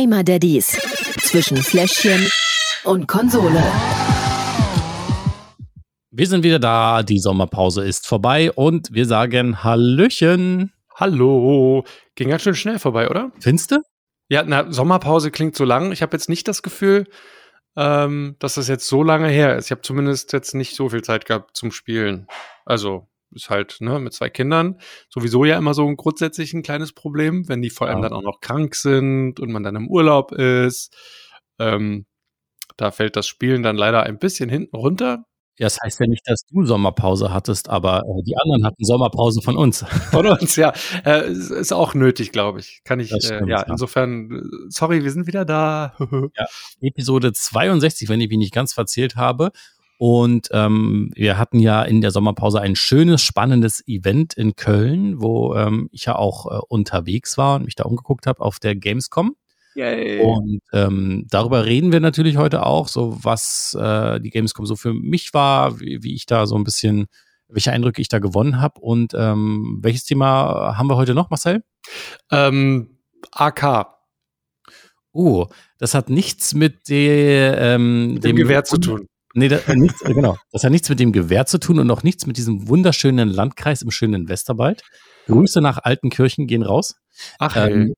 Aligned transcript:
Gamer 0.00 0.24
Daddies 0.24 0.80
zwischen 1.20 1.58
Fläschchen 1.58 2.26
und 2.84 3.06
Konsole. 3.06 3.62
Wir 6.10 6.26
sind 6.26 6.42
wieder 6.42 6.58
da, 6.58 7.02
die 7.02 7.18
Sommerpause 7.18 7.84
ist 7.84 8.06
vorbei 8.06 8.50
und 8.50 8.94
wir 8.94 9.04
sagen 9.04 9.62
Hallöchen. 9.62 10.72
Hallo. 10.94 11.84
Ging 12.14 12.30
ganz 12.30 12.40
schön 12.40 12.54
schnell 12.54 12.78
vorbei, 12.78 13.10
oder? 13.10 13.30
Findest 13.40 13.72
du? 13.72 13.82
Ja, 14.30 14.42
na, 14.42 14.72
Sommerpause 14.72 15.30
klingt 15.30 15.54
so 15.54 15.64
lang. 15.64 15.92
Ich 15.92 16.00
habe 16.00 16.16
jetzt 16.16 16.30
nicht 16.30 16.48
das 16.48 16.62
Gefühl, 16.62 17.06
ähm, 17.76 18.36
dass 18.38 18.54
das 18.54 18.68
jetzt 18.68 18.86
so 18.86 19.02
lange 19.02 19.28
her 19.28 19.58
ist. 19.58 19.66
Ich 19.66 19.70
habe 19.70 19.82
zumindest 19.82 20.32
jetzt 20.32 20.54
nicht 20.54 20.74
so 20.76 20.88
viel 20.88 21.02
Zeit 21.02 21.26
gehabt 21.26 21.58
zum 21.58 21.72
Spielen. 21.72 22.26
Also 22.64 23.06
ist 23.32 23.50
halt 23.50 23.76
ne, 23.80 23.98
mit 23.98 24.12
zwei 24.12 24.30
Kindern 24.30 24.80
sowieso 25.08 25.44
ja 25.44 25.58
immer 25.58 25.74
so 25.74 25.86
ein 25.86 25.96
grundsätzlich 25.96 26.52
ein 26.52 26.62
kleines 26.62 26.92
Problem, 26.92 27.48
wenn 27.48 27.62
die 27.62 27.70
vor 27.70 27.88
allem 27.88 28.02
ja. 28.02 28.08
dann 28.08 28.18
auch 28.18 28.22
noch 28.22 28.40
krank 28.40 28.74
sind 28.74 29.40
und 29.40 29.52
man 29.52 29.62
dann 29.62 29.76
im 29.76 29.88
Urlaub 29.88 30.32
ist. 30.32 30.94
Ähm, 31.58 32.06
da 32.76 32.90
fällt 32.90 33.16
das 33.16 33.26
Spielen 33.26 33.62
dann 33.62 33.76
leider 33.76 34.02
ein 34.04 34.18
bisschen 34.18 34.48
hinten 34.48 34.76
runter. 34.76 35.24
Ja, 35.60 35.66
das 35.66 35.76
heißt 35.84 36.00
ja 36.00 36.06
nicht, 36.06 36.26
dass 36.26 36.46
du 36.46 36.64
Sommerpause 36.64 37.34
hattest, 37.34 37.68
aber 37.68 37.98
äh, 37.98 38.22
die 38.22 38.34
anderen 38.38 38.64
hatten 38.64 38.82
Sommerpause 38.82 39.42
von 39.42 39.58
uns. 39.58 39.84
Von 40.10 40.26
uns, 40.26 40.56
ja. 40.56 40.72
Äh, 41.04 41.30
ist 41.30 41.74
auch 41.74 41.92
nötig, 41.92 42.32
glaube 42.32 42.60
ich. 42.60 42.80
Kann 42.84 42.98
ich, 42.98 43.08
stimmt, 43.08 43.46
äh, 43.46 43.50
ja, 43.50 43.62
insofern, 43.64 44.30
äh, 44.30 44.70
sorry, 44.70 45.04
wir 45.04 45.10
sind 45.10 45.26
wieder 45.26 45.44
da. 45.44 45.94
ja, 46.34 46.46
Episode 46.80 47.34
62, 47.34 48.08
wenn 48.08 48.22
ich 48.22 48.30
mich 48.30 48.38
nicht 48.38 48.54
ganz 48.54 48.72
verzählt 48.72 49.16
habe. 49.16 49.50
Und 50.02 50.48
ähm, 50.52 51.10
wir 51.14 51.36
hatten 51.36 51.58
ja 51.58 51.82
in 51.82 52.00
der 52.00 52.10
Sommerpause 52.10 52.58
ein 52.58 52.74
schönes, 52.74 53.20
spannendes 53.20 53.86
Event 53.86 54.32
in 54.32 54.56
Köln, 54.56 55.20
wo 55.20 55.54
ähm, 55.54 55.90
ich 55.92 56.06
ja 56.06 56.16
auch 56.16 56.46
äh, 56.46 56.58
unterwegs 56.68 57.36
war 57.36 57.56
und 57.56 57.66
mich 57.66 57.74
da 57.74 57.84
umgeguckt 57.84 58.26
habe 58.26 58.40
auf 58.40 58.58
der 58.58 58.74
Gamescom. 58.74 59.36
Yay. 59.74 60.22
Und 60.22 60.62
ähm, 60.72 61.26
darüber 61.28 61.66
reden 61.66 61.92
wir 61.92 62.00
natürlich 62.00 62.38
heute 62.38 62.64
auch, 62.64 62.88
so 62.88 63.18
was 63.22 63.76
äh, 63.78 64.18
die 64.22 64.30
Gamescom 64.30 64.64
so 64.64 64.74
für 64.74 64.94
mich 64.94 65.34
war, 65.34 65.80
wie, 65.80 66.02
wie 66.02 66.14
ich 66.14 66.24
da 66.24 66.46
so 66.46 66.56
ein 66.56 66.64
bisschen, 66.64 67.06
welche 67.48 67.70
Eindrücke 67.70 68.00
ich 68.00 68.08
da 68.08 68.20
gewonnen 68.20 68.58
habe 68.58 68.80
und 68.80 69.12
ähm, 69.14 69.80
welches 69.82 70.04
Thema 70.04 70.78
haben 70.78 70.88
wir 70.88 70.96
heute 70.96 71.12
noch, 71.12 71.28
Marcel? 71.28 71.62
Ähm, 72.30 72.96
AK. 73.32 73.86
Oh, 75.12 75.46
das 75.76 75.92
hat 75.92 76.08
nichts 76.08 76.54
mit 76.54 76.88
der, 76.88 77.58
ähm, 77.60 78.14
dem, 78.14 78.20
dem 78.22 78.36
Gewehr 78.36 78.64
zu 78.64 78.78
tun. 78.78 79.09
Nee, 79.34 79.48
das, 79.48 79.68
äh, 79.68 79.76
nichts, 79.76 80.02
äh, 80.02 80.12
genau. 80.12 80.36
Das 80.50 80.64
hat 80.64 80.72
nichts 80.72 80.88
mit 80.88 81.00
dem 81.00 81.12
Gewehr 81.12 81.46
zu 81.46 81.58
tun 81.58 81.78
und 81.78 81.90
auch 81.90 82.02
nichts 82.02 82.26
mit 82.26 82.36
diesem 82.36 82.68
wunderschönen 82.68 83.28
Landkreis 83.28 83.82
im 83.82 83.90
schönen 83.90 84.28
Westerwald. 84.28 84.82
Grüße 85.26 85.60
nach 85.60 85.78
Altenkirchen 85.82 86.46
gehen 86.46 86.62
raus. 86.62 86.96
Ach, 87.38 87.56
ähm, 87.56 87.94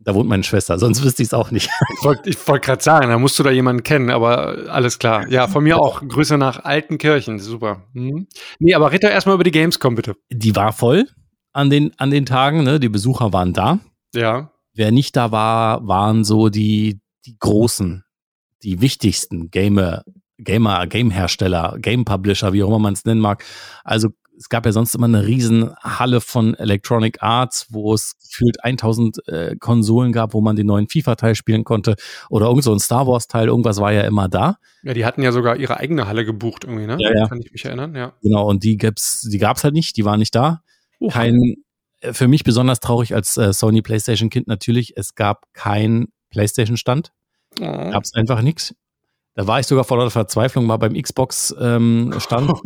da 0.00 0.14
wohnt 0.14 0.28
meine 0.28 0.44
Schwester, 0.44 0.78
sonst 0.78 1.02
wüsste 1.02 1.22
ich 1.22 1.28
es 1.28 1.34
auch 1.34 1.50
nicht. 1.50 1.70
Ich 1.98 2.04
wollte 2.04 2.30
wollt 2.46 2.62
gerade 2.62 2.82
sagen, 2.82 3.08
da 3.08 3.18
musst 3.18 3.38
du 3.38 3.42
da 3.42 3.50
jemanden 3.50 3.82
kennen, 3.82 4.10
aber 4.10 4.68
alles 4.68 4.98
klar. 4.98 5.28
Ja, 5.28 5.48
von 5.48 5.64
mir 5.64 5.78
auch. 5.78 6.06
Grüße 6.06 6.38
nach 6.38 6.64
Altenkirchen, 6.64 7.38
super. 7.38 7.82
Mhm. 7.94 8.28
Nee, 8.58 8.74
aber 8.74 8.92
red 8.92 9.02
doch 9.02 9.10
erstmal 9.10 9.34
über 9.34 9.44
die 9.44 9.50
Gamescom, 9.50 9.96
bitte. 9.96 10.14
Die 10.30 10.54
war 10.54 10.72
voll 10.72 11.06
an 11.52 11.70
den, 11.70 11.92
an 11.98 12.10
den 12.10 12.26
Tagen, 12.26 12.62
ne? 12.62 12.78
Die 12.78 12.88
Besucher 12.88 13.32
waren 13.32 13.52
da. 13.52 13.80
Ja. 14.14 14.52
Wer 14.74 14.92
nicht 14.92 15.16
da 15.16 15.32
war, 15.32 15.86
waren 15.88 16.24
so 16.24 16.48
die, 16.48 17.00
die 17.26 17.36
großen, 17.38 18.04
die 18.62 18.80
wichtigsten 18.80 19.50
Gamer, 19.50 20.04
Gamer, 20.38 20.86
Game-Hersteller, 20.86 21.76
Game-Publisher, 21.78 22.52
wie 22.52 22.62
auch 22.62 22.68
immer 22.68 22.78
man 22.78 22.94
es 22.94 23.04
nennen 23.04 23.20
mag. 23.20 23.44
Also 23.84 24.10
es 24.38 24.48
gab 24.48 24.66
ja 24.66 24.72
sonst 24.72 24.94
immer 24.94 25.06
eine 25.06 25.26
riesen 25.26 25.74
Halle 25.82 26.20
von 26.20 26.54
Electronic 26.54 27.22
Arts, 27.22 27.66
wo 27.70 27.92
es 27.92 28.16
gefühlt 28.18 28.62
1000 28.62 29.28
äh, 29.28 29.56
Konsolen 29.56 30.12
gab, 30.12 30.32
wo 30.32 30.40
man 30.40 30.54
den 30.54 30.66
neuen 30.66 30.88
FIFA-Teil 30.88 31.34
spielen 31.34 31.64
konnte 31.64 31.96
oder 32.30 32.46
irgend 32.46 32.62
so 32.64 32.72
ein 32.72 32.78
Star 32.78 33.06
Wars-Teil, 33.06 33.48
irgendwas 33.48 33.80
war 33.80 33.92
ja 33.92 34.02
immer 34.02 34.28
da. 34.28 34.58
Ja, 34.84 34.94
die 34.94 35.04
hatten 35.04 35.22
ja 35.22 35.32
sogar 35.32 35.56
ihre 35.56 35.78
eigene 35.78 36.06
Halle 36.06 36.24
gebucht 36.24 36.64
irgendwie, 36.64 36.86
ne? 36.86 36.96
Ja, 37.00 37.12
ja. 37.12 37.26
Kann 37.26 37.40
ich 37.40 37.50
mich 37.50 37.64
erinnern, 37.64 37.94
ja. 37.96 38.12
Genau, 38.22 38.48
und 38.48 38.62
die 38.62 38.76
gab's, 38.76 39.22
die 39.22 39.38
gab's 39.38 39.64
halt 39.64 39.74
nicht, 39.74 39.96
die 39.96 40.04
waren 40.04 40.20
nicht 40.20 40.34
da. 40.34 40.62
Uh, 41.00 41.08
Kein, 41.08 41.56
äh, 42.00 42.12
für 42.12 42.28
mich 42.28 42.44
besonders 42.44 42.78
traurig 42.78 43.14
als 43.14 43.36
äh, 43.36 43.52
Sony 43.52 43.82
PlayStation 43.82 44.30
Kind 44.30 44.46
natürlich, 44.46 44.96
es 44.96 45.16
gab 45.16 45.46
kein 45.52 46.08
PlayStation 46.30 46.76
Stand. 46.76 47.12
Oh. 47.60 47.64
Gab's 47.64 48.14
einfach 48.14 48.40
nichts. 48.42 48.74
Da 49.38 49.46
war 49.46 49.60
ich 49.60 49.68
sogar 49.68 49.84
vor 49.84 49.98
lauter 49.98 50.10
Verzweiflung 50.10 50.66
mal 50.66 50.78
beim 50.78 51.00
Xbox 51.00 51.54
ähm, 51.60 52.12
Stand. 52.18 52.52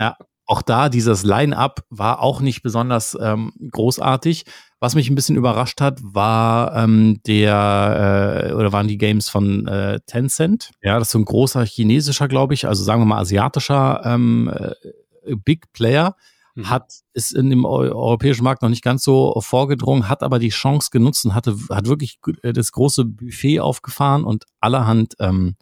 Ja, 0.00 0.16
auch 0.44 0.60
da 0.60 0.88
dieses 0.88 1.22
Line-up 1.22 1.84
war 1.88 2.20
auch 2.20 2.40
nicht 2.40 2.62
besonders 2.62 3.16
ähm, 3.18 3.52
großartig. 3.70 4.44
Was 4.80 4.96
mich 4.96 5.08
ein 5.08 5.14
bisschen 5.14 5.36
überrascht 5.36 5.80
hat, 5.80 6.00
war 6.02 6.74
ähm, 6.74 7.20
der 7.26 8.48
äh, 8.50 8.52
oder 8.54 8.72
waren 8.72 8.88
die 8.88 8.98
Games 8.98 9.28
von 9.28 9.68
äh, 9.68 10.00
Tencent. 10.06 10.72
Ja, 10.82 10.98
das 10.98 11.08
ist 11.08 11.12
so 11.12 11.20
ein 11.20 11.24
großer 11.24 11.64
chinesischer, 11.64 12.26
glaube 12.26 12.54
ich, 12.54 12.66
also 12.66 12.82
sagen 12.82 13.00
wir 13.00 13.06
mal 13.06 13.20
asiatischer 13.20 14.02
ähm, 14.04 14.52
äh, 14.52 15.36
Big 15.36 15.72
Player. 15.72 16.16
Mhm. 16.54 16.70
Hat 16.70 16.92
ist 17.12 17.34
in 17.34 17.50
dem 17.50 17.64
europäischen 17.64 18.44
Markt 18.44 18.62
noch 18.62 18.68
nicht 18.68 18.84
ganz 18.84 19.02
so 19.02 19.40
vorgedrungen, 19.40 20.08
hat 20.08 20.22
aber 20.22 20.38
die 20.38 20.50
Chance 20.50 20.90
genutzt 20.92 21.24
und 21.24 21.34
hatte 21.34 21.56
hat 21.70 21.86
wirklich 21.88 22.18
äh, 22.42 22.52
das 22.52 22.72
große 22.72 23.04
Buffet 23.04 23.60
aufgefahren 23.60 24.24
und 24.24 24.44
allerhand 24.60 25.14
ähm, 25.18 25.56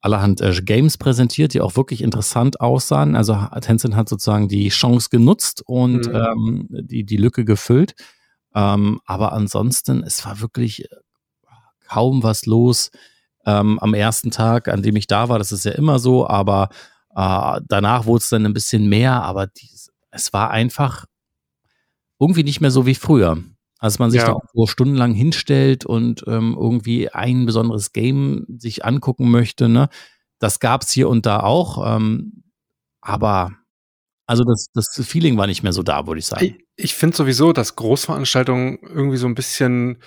allerhand 0.00 0.40
äh, 0.40 0.52
Games 0.62 0.96
präsentiert, 0.96 1.54
die 1.54 1.60
auch 1.60 1.76
wirklich 1.76 2.02
interessant 2.02 2.60
aussahen. 2.60 3.16
Also 3.16 3.36
Tencent 3.60 3.96
hat 3.96 4.08
sozusagen 4.08 4.48
die 4.48 4.68
Chance 4.68 5.08
genutzt 5.10 5.62
und 5.66 6.06
mhm. 6.06 6.14
ähm, 6.14 6.66
die, 6.70 7.04
die 7.04 7.16
Lücke 7.16 7.44
gefüllt. 7.44 7.94
Ähm, 8.54 9.00
aber 9.04 9.32
ansonsten, 9.32 10.02
es 10.02 10.24
war 10.24 10.40
wirklich 10.40 10.84
äh, 10.84 10.96
kaum 11.86 12.22
was 12.22 12.46
los 12.46 12.90
ähm, 13.44 13.78
am 13.78 13.94
ersten 13.94 14.30
Tag, 14.30 14.68
an 14.68 14.82
dem 14.82 14.96
ich 14.96 15.06
da 15.06 15.28
war. 15.28 15.38
Das 15.38 15.52
ist 15.52 15.64
ja 15.64 15.72
immer 15.72 15.98
so, 15.98 16.28
aber 16.28 16.68
äh, 17.14 17.60
danach 17.66 18.06
wurde 18.06 18.22
es 18.22 18.28
dann 18.28 18.46
ein 18.46 18.54
bisschen 18.54 18.88
mehr, 18.88 19.22
aber 19.22 19.46
dies, 19.46 19.90
es 20.10 20.32
war 20.32 20.50
einfach 20.50 21.06
irgendwie 22.18 22.44
nicht 22.44 22.60
mehr 22.60 22.70
so 22.70 22.86
wie 22.86 22.94
früher. 22.94 23.38
Also 23.78 23.96
man 24.00 24.10
sich 24.10 24.20
ja. 24.20 24.28
da 24.28 24.38
so 24.52 24.66
stundenlang 24.66 25.14
hinstellt 25.14 25.86
und 25.86 26.24
ähm, 26.26 26.56
irgendwie 26.58 27.10
ein 27.10 27.46
besonderes 27.46 27.92
Game 27.92 28.44
sich 28.58 28.84
angucken 28.84 29.30
möchte. 29.30 29.68
Ne? 29.68 29.88
Das 30.40 30.58
gab 30.58 30.82
es 30.82 30.90
hier 30.90 31.08
und 31.08 31.26
da 31.26 31.40
auch. 31.40 31.96
Ähm, 31.96 32.42
aber 33.00 33.52
also 34.26 34.44
das, 34.44 34.66
das 34.74 34.88
Feeling 35.06 35.36
war 35.36 35.46
nicht 35.46 35.62
mehr 35.62 35.72
so 35.72 35.82
da, 35.82 36.06
würde 36.06 36.18
ich 36.18 36.26
sagen. 36.26 36.44
Ich, 36.44 36.56
ich 36.76 36.94
finde 36.94 37.16
sowieso, 37.16 37.52
dass 37.52 37.76
Großveranstaltungen 37.76 38.78
irgendwie 38.82 39.16
so 39.16 39.26
ein 39.26 39.34
bisschen 39.34 39.98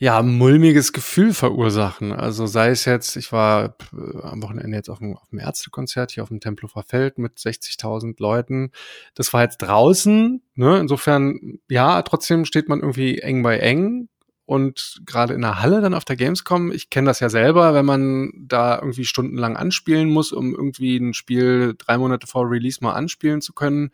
ja, 0.00 0.22
mulmiges 0.22 0.92
Gefühl 0.92 1.34
verursachen. 1.34 2.12
Also 2.12 2.46
sei 2.46 2.70
es 2.70 2.84
jetzt, 2.84 3.16
ich 3.16 3.32
war 3.32 3.76
äh, 3.92 4.22
am 4.22 4.42
Wochenende 4.42 4.76
jetzt 4.76 4.88
auf 4.88 4.98
dem, 4.98 5.16
Ärztekonzert 5.36 6.12
hier 6.12 6.22
auf 6.22 6.28
dem 6.28 6.38
Tempelhofer 6.38 6.84
Feld 6.84 7.18
mit 7.18 7.38
60.000 7.38 8.14
Leuten. 8.18 8.70
Das 9.14 9.32
war 9.32 9.42
jetzt 9.42 9.58
draußen, 9.58 10.40
ne? 10.54 10.78
Insofern, 10.78 11.58
ja, 11.68 12.00
trotzdem 12.02 12.44
steht 12.44 12.68
man 12.68 12.80
irgendwie 12.80 13.18
eng 13.18 13.42
bei 13.42 13.58
eng. 13.58 14.08
Und 14.46 15.02
gerade 15.04 15.34
in 15.34 15.42
der 15.42 15.60
Halle 15.60 15.82
dann 15.82 15.94
auf 15.94 16.06
der 16.06 16.16
Gamescom, 16.16 16.72
ich 16.72 16.88
kenne 16.88 17.08
das 17.08 17.20
ja 17.20 17.28
selber, 17.28 17.74
wenn 17.74 17.84
man 17.84 18.32
da 18.34 18.76
irgendwie 18.76 19.04
stundenlang 19.04 19.56
anspielen 19.56 20.08
muss, 20.08 20.32
um 20.32 20.54
irgendwie 20.54 20.96
ein 20.96 21.12
Spiel 21.12 21.74
drei 21.76 21.98
Monate 21.98 22.26
vor 22.26 22.48
Release 22.48 22.78
mal 22.82 22.92
anspielen 22.92 23.42
zu 23.42 23.52
können. 23.52 23.90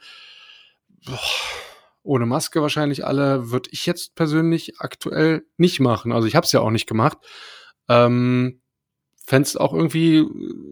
Boah 1.07 1.19
ohne 2.05 2.27
Maske 2.27 2.63
wahrscheinlich 2.63 3.05
alle, 3.05 3.51
würde 3.51 3.71
ich 3.73 3.87
jetzt 3.87 4.15
persönlich 4.15 4.79
aktuell 4.79 5.45
nicht 5.57 5.81
machen. 5.81 6.13
Also 6.13 6.29
ich 6.29 6.37
habe 6.37 6.45
es 6.45 6.53
ja 6.53 6.61
auch 6.61 6.71
nicht 6.71 6.87
gemacht. 6.87 7.19
Ähm, 7.89 8.61
Fände 9.27 9.47
es 9.47 9.57
auch 9.57 9.73
irgendwie 9.73 10.25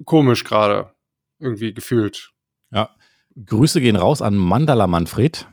komisch 0.04 0.44
gerade, 0.44 0.93
irgendwie 1.41 1.72
gefühlt. 1.72 2.31
Ja. 2.70 2.91
Grüße 3.47 3.81
gehen 3.81 3.97
raus 3.97 4.20
an 4.20 4.37
Mandala 4.37 4.87
Manfred. 4.87 5.48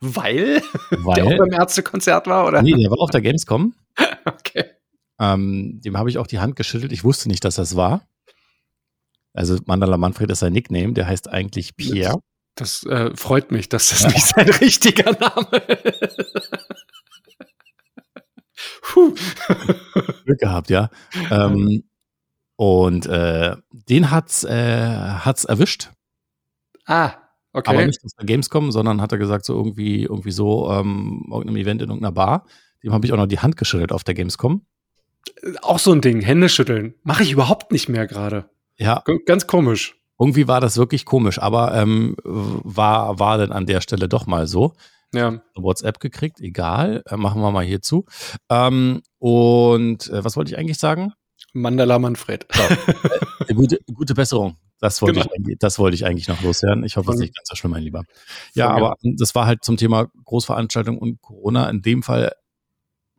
Weil? 0.00 0.62
Weil? 0.90 1.14
Der 1.16 1.26
auch 1.26 1.38
beim 1.38 1.52
Ärztekonzert 1.52 2.28
war, 2.28 2.46
oder? 2.46 2.62
Nee, 2.62 2.74
der 2.74 2.90
war 2.90 3.00
auf 3.00 3.10
der 3.10 3.20
Gamescom. 3.20 3.74
okay. 4.24 4.64
Ähm, 5.18 5.80
dem 5.84 5.98
habe 5.98 6.08
ich 6.08 6.18
auch 6.18 6.28
die 6.28 6.38
Hand 6.38 6.54
geschüttelt. 6.54 6.92
Ich 6.92 7.02
wusste 7.02 7.28
nicht, 7.28 7.44
dass 7.44 7.56
das 7.56 7.74
war. 7.74 8.06
Also 9.32 9.58
Mandala 9.66 9.96
Manfred 9.96 10.30
ist 10.30 10.38
sein 10.38 10.52
Nickname, 10.52 10.92
der 10.92 11.08
heißt 11.08 11.28
eigentlich 11.28 11.76
Pierre. 11.76 12.20
Das 12.56 12.84
äh, 12.84 13.14
freut 13.14 13.52
mich, 13.52 13.68
dass 13.68 13.90
das 13.90 14.06
nicht 14.06 14.26
sein 14.26 14.48
richtiger 14.48 15.12
Name 15.12 15.58
ist. 15.58 16.50
Glück 20.24 20.38
gehabt, 20.38 20.70
ja. 20.70 20.88
Ähm, 21.30 21.84
und 22.56 23.04
äh, 23.06 23.56
den 23.70 24.10
hat's, 24.10 24.42
äh, 24.44 24.88
hat's 24.88 25.44
erwischt. 25.44 25.90
Ah, 26.86 27.12
okay. 27.52 27.70
Aber 27.70 27.86
nicht 27.86 28.02
aus 28.02 28.14
der 28.14 28.24
Gamescom, 28.24 28.72
sondern 28.72 29.02
hat 29.02 29.12
er 29.12 29.18
gesagt, 29.18 29.44
so 29.44 29.54
irgendwie, 29.54 30.04
irgendwie 30.04 30.30
so, 30.30 30.72
ähm, 30.72 31.26
irgendeinem 31.30 31.56
Event 31.56 31.82
in 31.82 31.90
irgendeiner 31.90 32.12
Bar. 32.12 32.46
Dem 32.82 32.94
habe 32.94 33.04
ich 33.04 33.12
auch 33.12 33.18
noch 33.18 33.26
die 33.26 33.40
Hand 33.40 33.58
geschüttelt 33.58 33.92
auf 33.92 34.02
der 34.02 34.14
Gamescom. 34.14 34.64
Auch 35.60 35.78
so 35.78 35.92
ein 35.92 36.00
Ding, 36.00 36.22
Hände 36.22 36.48
schütteln. 36.48 36.94
Mache 37.02 37.22
ich 37.22 37.32
überhaupt 37.32 37.70
nicht 37.70 37.90
mehr 37.90 38.06
gerade. 38.06 38.48
Ja. 38.78 39.04
Ganz 39.26 39.46
komisch 39.46 39.96
irgendwie 40.18 40.48
war 40.48 40.60
das 40.60 40.76
wirklich 40.76 41.04
komisch, 41.04 41.38
aber 41.40 41.74
ähm, 41.74 42.16
war, 42.24 43.18
war 43.18 43.38
dann 43.38 43.52
an 43.52 43.66
der 43.66 43.80
Stelle 43.80 44.08
doch 44.08 44.26
mal 44.26 44.46
so. 44.46 44.72
Ja. 45.14 45.40
WhatsApp 45.54 46.00
gekriegt, 46.00 46.40
egal, 46.40 47.02
äh, 47.06 47.16
machen 47.16 47.40
wir 47.40 47.50
mal 47.50 47.64
hier 47.64 47.80
zu. 47.80 48.04
Ähm, 48.50 49.02
und 49.18 50.08
äh, 50.10 50.24
was 50.24 50.36
wollte 50.36 50.50
ich 50.52 50.58
eigentlich 50.58 50.78
sagen? 50.78 51.12
Mandala 51.52 51.98
Manfred. 51.98 52.46
So, 52.52 52.62
äh, 53.48 53.54
gute, 53.54 53.78
gute 53.94 54.14
Besserung. 54.14 54.56
Das 54.78 55.00
wollte, 55.00 55.20
Genau. 55.20 55.26
ich, 55.32 55.38
eigentlich- 55.38 55.58
das 55.58 55.78
wollte 55.78 55.94
ich 55.94 56.04
eigentlich 56.04 56.28
noch 56.28 56.42
loswerden. 56.42 56.84
Ich 56.84 56.96
hoffe, 56.96 57.10
es 57.10 57.16
ist 57.16 57.20
nicht 57.22 57.36
ganz 57.36 57.48
so 57.48 57.54
schlimm, 57.56 57.70
mein 57.72 57.82
Lieber. 57.82 58.02
Ja, 58.54 58.68
Von 58.74 58.76
aber 58.82 58.94
das 59.16 59.34
war 59.34 59.46
halt 59.46 59.64
zum 59.64 59.76
Thema 59.78 60.08
Großveranstaltung 60.24 60.98
und 60.98 61.22
Corona. 61.22 61.70
In 61.70 61.80
dem 61.82 62.02
Fall 62.02 62.32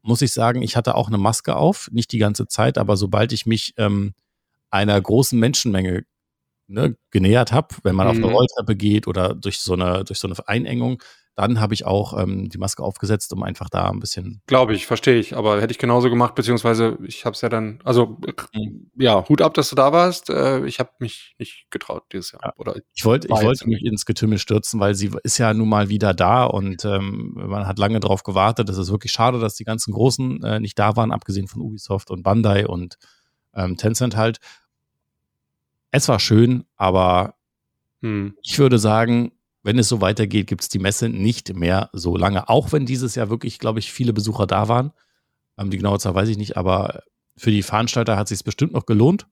muss 0.03 0.21
ich 0.21 0.31
sagen, 0.33 0.61
ich 0.61 0.75
hatte 0.75 0.93
auch 0.95 1.07
eine 1.07 1.17
Maske 1.17 1.55
auf, 1.55 1.89
nicht 1.91 2.11
die 2.11 2.19
ganze 2.19 2.47
Zeit, 2.47 2.77
aber 2.77 2.95
sobald 2.95 3.31
ich 3.33 3.45
mich 3.47 3.73
ähm, 3.77 4.13
einer 4.69 4.99
großen 5.01 5.39
Menschenmenge 5.39 6.03
ne, 6.67 6.95
genähert 7.11 7.51
habe, 7.51 7.75
wenn 7.83 7.95
man 7.95 8.07
auf 8.07 8.17
eine 8.17 8.27
Mhm. 8.27 8.33
Rolltreppe 8.33 8.75
geht 8.75 9.07
oder 9.07 9.33
durch 9.33 9.59
so 9.59 9.73
eine, 9.73 10.03
durch 10.03 10.19
so 10.19 10.27
eine 10.27 10.35
Einengung, 10.47 11.01
dann 11.35 11.59
habe 11.59 11.75
ich 11.75 11.85
auch 11.85 12.19
ähm, 12.19 12.49
die 12.49 12.57
Maske 12.57 12.81
aufgesetzt, 12.81 13.31
um 13.31 13.43
einfach 13.43 13.69
da 13.69 13.91
ein 13.91 13.99
bisschen 13.99 14.41
Glaube 14.47 14.73
ich, 14.73 14.87
verstehe 14.87 15.19
ich. 15.19 15.37
Aber 15.37 15.61
hätte 15.61 15.69
ich 15.71 15.77
genauso 15.77 16.09
gemacht, 16.09 16.33
beziehungsweise 16.33 16.97
ich 17.05 17.25
habe 17.25 17.35
es 17.35 17.41
ja 17.41 17.49
dann, 17.49 17.79
also 17.83 18.17
Mhm. 18.55 18.89
ja, 18.97 19.23
Hut 19.29 19.43
ab, 19.43 19.53
dass 19.53 19.69
du 19.69 19.75
da 19.75 19.91
warst. 19.93 20.31
Äh, 20.31 20.65
ich 20.65 20.79
habe 20.79 20.89
mich 20.97 21.35
nicht 21.37 21.67
getraut 21.69 22.05
dieses 22.11 22.31
Jahr. 22.31 22.41
Ja. 22.43 22.53
Oder 22.57 22.77
Ich 22.95 23.05
wollte, 23.05 23.27
ich 23.27 23.33
wollte 23.43 23.67
mich 23.69 23.83
ins 23.85 24.07
Getümmel 24.07 24.39
stürzen, 24.39 24.79
weil 24.79 24.95
sie 24.95 25.11
ist 25.23 25.37
ja 25.37 25.53
nun 25.53 25.69
mal 25.69 25.89
wieder 25.89 26.15
da 26.15 26.43
und 26.45 26.83
ähm, 26.85 27.33
man 27.35 27.67
hat 27.67 27.77
lange 27.77 27.99
drauf 27.99 28.23
gewartet. 28.23 28.67
Es 28.69 28.77
ist 28.79 28.89
wirklich 28.89 29.11
schade, 29.11 29.39
dass 29.39 29.53
die 29.53 29.63
ganzen 29.63 29.93
Großen 29.93 30.43
äh, 30.43 30.59
nicht 30.59 30.79
da 30.79 30.95
waren, 30.95 31.11
abgesehen 31.11 31.47
von 31.47 31.61
Ubisoft 31.61 32.09
und 32.09 32.23
Bandai 32.23 32.65
und 32.65 32.97
ähm, 33.53 33.77
Tencent 33.77 34.15
halt. 34.17 34.39
Es 35.91 36.07
war 36.07 36.19
schön, 36.19 36.65
aber 36.75 37.35
hm, 38.01 38.35
ich 38.43 38.59
würde 38.59 38.79
sagen, 38.79 39.31
wenn 39.63 39.79
es 39.79 39.89
so 39.89 40.01
weitergeht, 40.01 40.47
gibt 40.47 40.61
es 40.61 40.69
die 40.69 40.79
Messe 40.79 41.09
nicht 41.09 41.53
mehr 41.53 41.89
so 41.93 42.15
lange. 42.15 42.49
Auch 42.49 42.71
wenn 42.71 42.85
dieses 42.85 43.15
Jahr 43.15 43.29
wirklich, 43.29 43.59
glaube 43.59 43.79
ich, 43.79 43.91
viele 43.91 44.13
Besucher 44.13 44.47
da 44.47 44.67
waren. 44.67 44.91
Ähm, 45.57 45.69
die 45.69 45.77
genaue 45.77 45.99
Zahl 45.99 46.15
weiß 46.15 46.29
ich 46.29 46.37
nicht, 46.37 46.57
aber 46.57 47.03
für 47.35 47.51
die 47.51 47.63
Veranstalter 47.63 48.17
hat 48.17 48.27
sich 48.27 48.43
bestimmt 48.43 48.73
noch 48.73 48.85
gelohnt. 48.85 49.27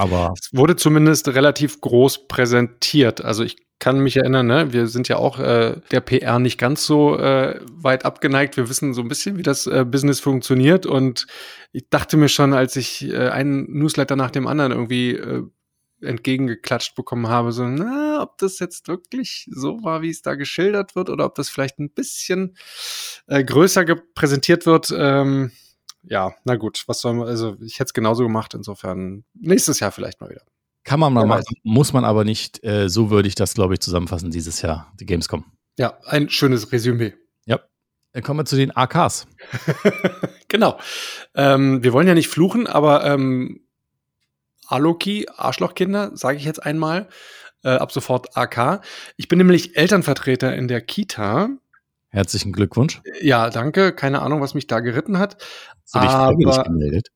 Aber 0.00 0.32
es 0.40 0.48
wurde 0.54 0.76
zumindest 0.76 1.28
relativ 1.28 1.82
groß 1.82 2.26
präsentiert. 2.26 3.22
Also 3.22 3.44
ich 3.44 3.56
kann 3.78 4.00
mich 4.00 4.16
erinnern, 4.16 4.46
ne, 4.46 4.72
wir 4.72 4.86
sind 4.86 5.08
ja 5.08 5.16
auch 5.16 5.38
äh, 5.38 5.78
der 5.90 6.00
PR 6.00 6.38
nicht 6.38 6.56
ganz 6.56 6.86
so 6.86 7.18
äh, 7.18 7.60
weit 7.70 8.06
abgeneigt. 8.06 8.56
Wir 8.56 8.70
wissen 8.70 8.94
so 8.94 9.02
ein 9.02 9.08
bisschen, 9.08 9.36
wie 9.36 9.42
das 9.42 9.66
äh, 9.66 9.84
Business 9.84 10.18
funktioniert. 10.18 10.86
Und 10.86 11.26
ich 11.72 11.90
dachte 11.90 12.16
mir 12.16 12.30
schon, 12.30 12.54
als 12.54 12.76
ich 12.76 13.08
äh, 13.08 13.28
einen 13.28 13.78
Newsletter 13.78 14.16
nach 14.16 14.30
dem 14.30 14.46
anderen 14.46 14.72
irgendwie 14.72 15.16
äh, 15.16 15.42
entgegengeklatscht 16.00 16.94
bekommen 16.94 17.28
habe, 17.28 17.52
so, 17.52 17.64
na, 17.64 18.22
ob 18.22 18.38
das 18.38 18.58
jetzt 18.58 18.88
wirklich 18.88 19.50
so 19.50 19.82
war, 19.82 20.00
wie 20.00 20.08
es 20.08 20.22
da 20.22 20.34
geschildert 20.34 20.96
wird, 20.96 21.10
oder 21.10 21.26
ob 21.26 21.34
das 21.34 21.50
vielleicht 21.50 21.78
ein 21.78 21.90
bisschen 21.90 22.56
äh, 23.26 23.44
größer 23.44 23.84
präsentiert 24.14 24.64
wird. 24.64 24.94
Ähm, 24.96 25.52
ja, 26.02 26.34
na 26.44 26.56
gut, 26.56 26.84
was 26.86 27.00
soll 27.00 27.14
man, 27.14 27.28
also 27.28 27.56
ich 27.60 27.74
hätte 27.74 27.88
es 27.88 27.94
genauso 27.94 28.22
gemacht, 28.22 28.54
insofern 28.54 29.24
nächstes 29.34 29.80
Jahr 29.80 29.92
vielleicht 29.92 30.20
mal 30.20 30.30
wieder. 30.30 30.42
Kann 30.84 30.98
man 30.98 31.12
mal 31.12 31.22
Wer 31.22 31.28
machen, 31.28 31.56
muss 31.62 31.92
man 31.92 32.04
aber 32.04 32.24
nicht. 32.24 32.64
Äh, 32.64 32.88
so 32.88 33.10
würde 33.10 33.28
ich 33.28 33.34
das, 33.34 33.54
glaube 33.54 33.74
ich, 33.74 33.80
zusammenfassen 33.80 34.30
dieses 34.30 34.62
Jahr, 34.62 34.92
die 34.98 35.06
Gamescom. 35.06 35.44
Ja, 35.76 35.98
ein 36.06 36.30
schönes 36.30 36.72
Resümee. 36.72 37.14
Dann 38.12 38.22
kommen 38.22 38.40
wir 38.40 38.44
zu 38.44 38.56
den 38.56 38.76
AKs. 38.76 39.26
genau. 40.48 40.78
Ähm, 41.34 41.82
wir 41.82 41.92
wollen 41.92 42.08
ja 42.08 42.14
nicht 42.14 42.28
fluchen, 42.28 42.66
aber 42.66 43.04
ähm, 43.04 43.60
Aloki, 44.66 45.28
Arschlochkinder, 45.36 46.16
sage 46.16 46.38
ich 46.38 46.44
jetzt 46.44 46.62
einmal, 46.62 47.08
äh, 47.62 47.70
ab 47.70 47.92
sofort 47.92 48.36
AK. 48.36 48.82
Ich 49.16 49.28
bin 49.28 49.38
nämlich 49.38 49.76
Elternvertreter 49.76 50.54
in 50.54 50.66
der 50.66 50.80
Kita. 50.80 51.50
Herzlichen 52.10 52.52
Glückwunsch. 52.52 53.00
Ja, 53.20 53.50
danke. 53.50 53.92
Keine 53.92 54.22
Ahnung, 54.22 54.40
was 54.40 54.54
mich 54.54 54.66
da 54.66 54.80
geritten 54.80 55.18
hat. 55.18 55.36
Hast 55.84 55.94
du 55.94 56.00
dich 56.00 56.10
freiwillig 56.10 56.54
Aber- 56.54 56.64
gemeldet? 56.64 57.08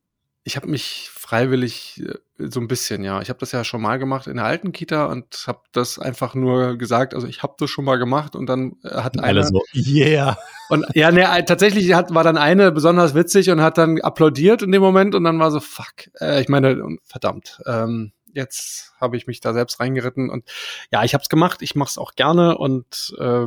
Ich 0.46 0.56
habe 0.56 0.68
mich 0.68 1.08
freiwillig 1.10 2.02
äh, 2.06 2.18
so 2.50 2.60
ein 2.60 2.68
bisschen, 2.68 3.02
ja. 3.02 3.22
Ich 3.22 3.30
habe 3.30 3.38
das 3.38 3.50
ja 3.52 3.64
schon 3.64 3.80
mal 3.80 3.98
gemacht 3.98 4.26
in 4.26 4.36
der 4.36 4.44
alten 4.44 4.72
Kita 4.72 5.06
und 5.06 5.42
habe 5.46 5.60
das 5.72 5.98
einfach 5.98 6.34
nur 6.34 6.76
gesagt. 6.76 7.14
Also 7.14 7.26
ich 7.26 7.42
habe 7.42 7.54
das 7.58 7.70
schon 7.70 7.86
mal 7.86 7.96
gemacht 7.96 8.36
und 8.36 8.44
dann 8.46 8.74
äh, 8.84 8.90
hat 8.90 9.18
Alle 9.18 9.26
einer 9.26 9.44
so, 9.46 9.62
yeah. 9.74 10.36
Und 10.68 10.84
ja, 10.94 11.10
ne, 11.10 11.22
äh, 11.22 11.44
tatsächlich 11.44 11.94
hat, 11.94 12.14
war 12.14 12.24
dann 12.24 12.36
eine 12.36 12.72
besonders 12.72 13.14
witzig 13.14 13.48
und 13.48 13.62
hat 13.62 13.78
dann 13.78 14.02
applaudiert 14.02 14.60
in 14.60 14.70
dem 14.70 14.82
Moment 14.82 15.14
und 15.14 15.24
dann 15.24 15.38
war 15.38 15.50
so, 15.50 15.60
fuck, 15.60 16.10
äh, 16.20 16.42
ich 16.42 16.48
meine, 16.50 16.84
und 16.84 17.00
verdammt, 17.04 17.62
ähm, 17.66 18.12
jetzt 18.34 18.92
habe 19.00 19.16
ich 19.16 19.26
mich 19.26 19.40
da 19.40 19.54
selbst 19.54 19.80
reingeritten 19.80 20.28
und 20.28 20.44
ja, 20.92 21.04
ich 21.04 21.14
habe 21.14 21.22
es 21.22 21.30
gemacht, 21.30 21.62
ich 21.62 21.74
mache 21.74 21.88
es 21.88 21.96
auch 21.96 22.16
gerne 22.16 22.58
und 22.58 23.14
äh, 23.18 23.46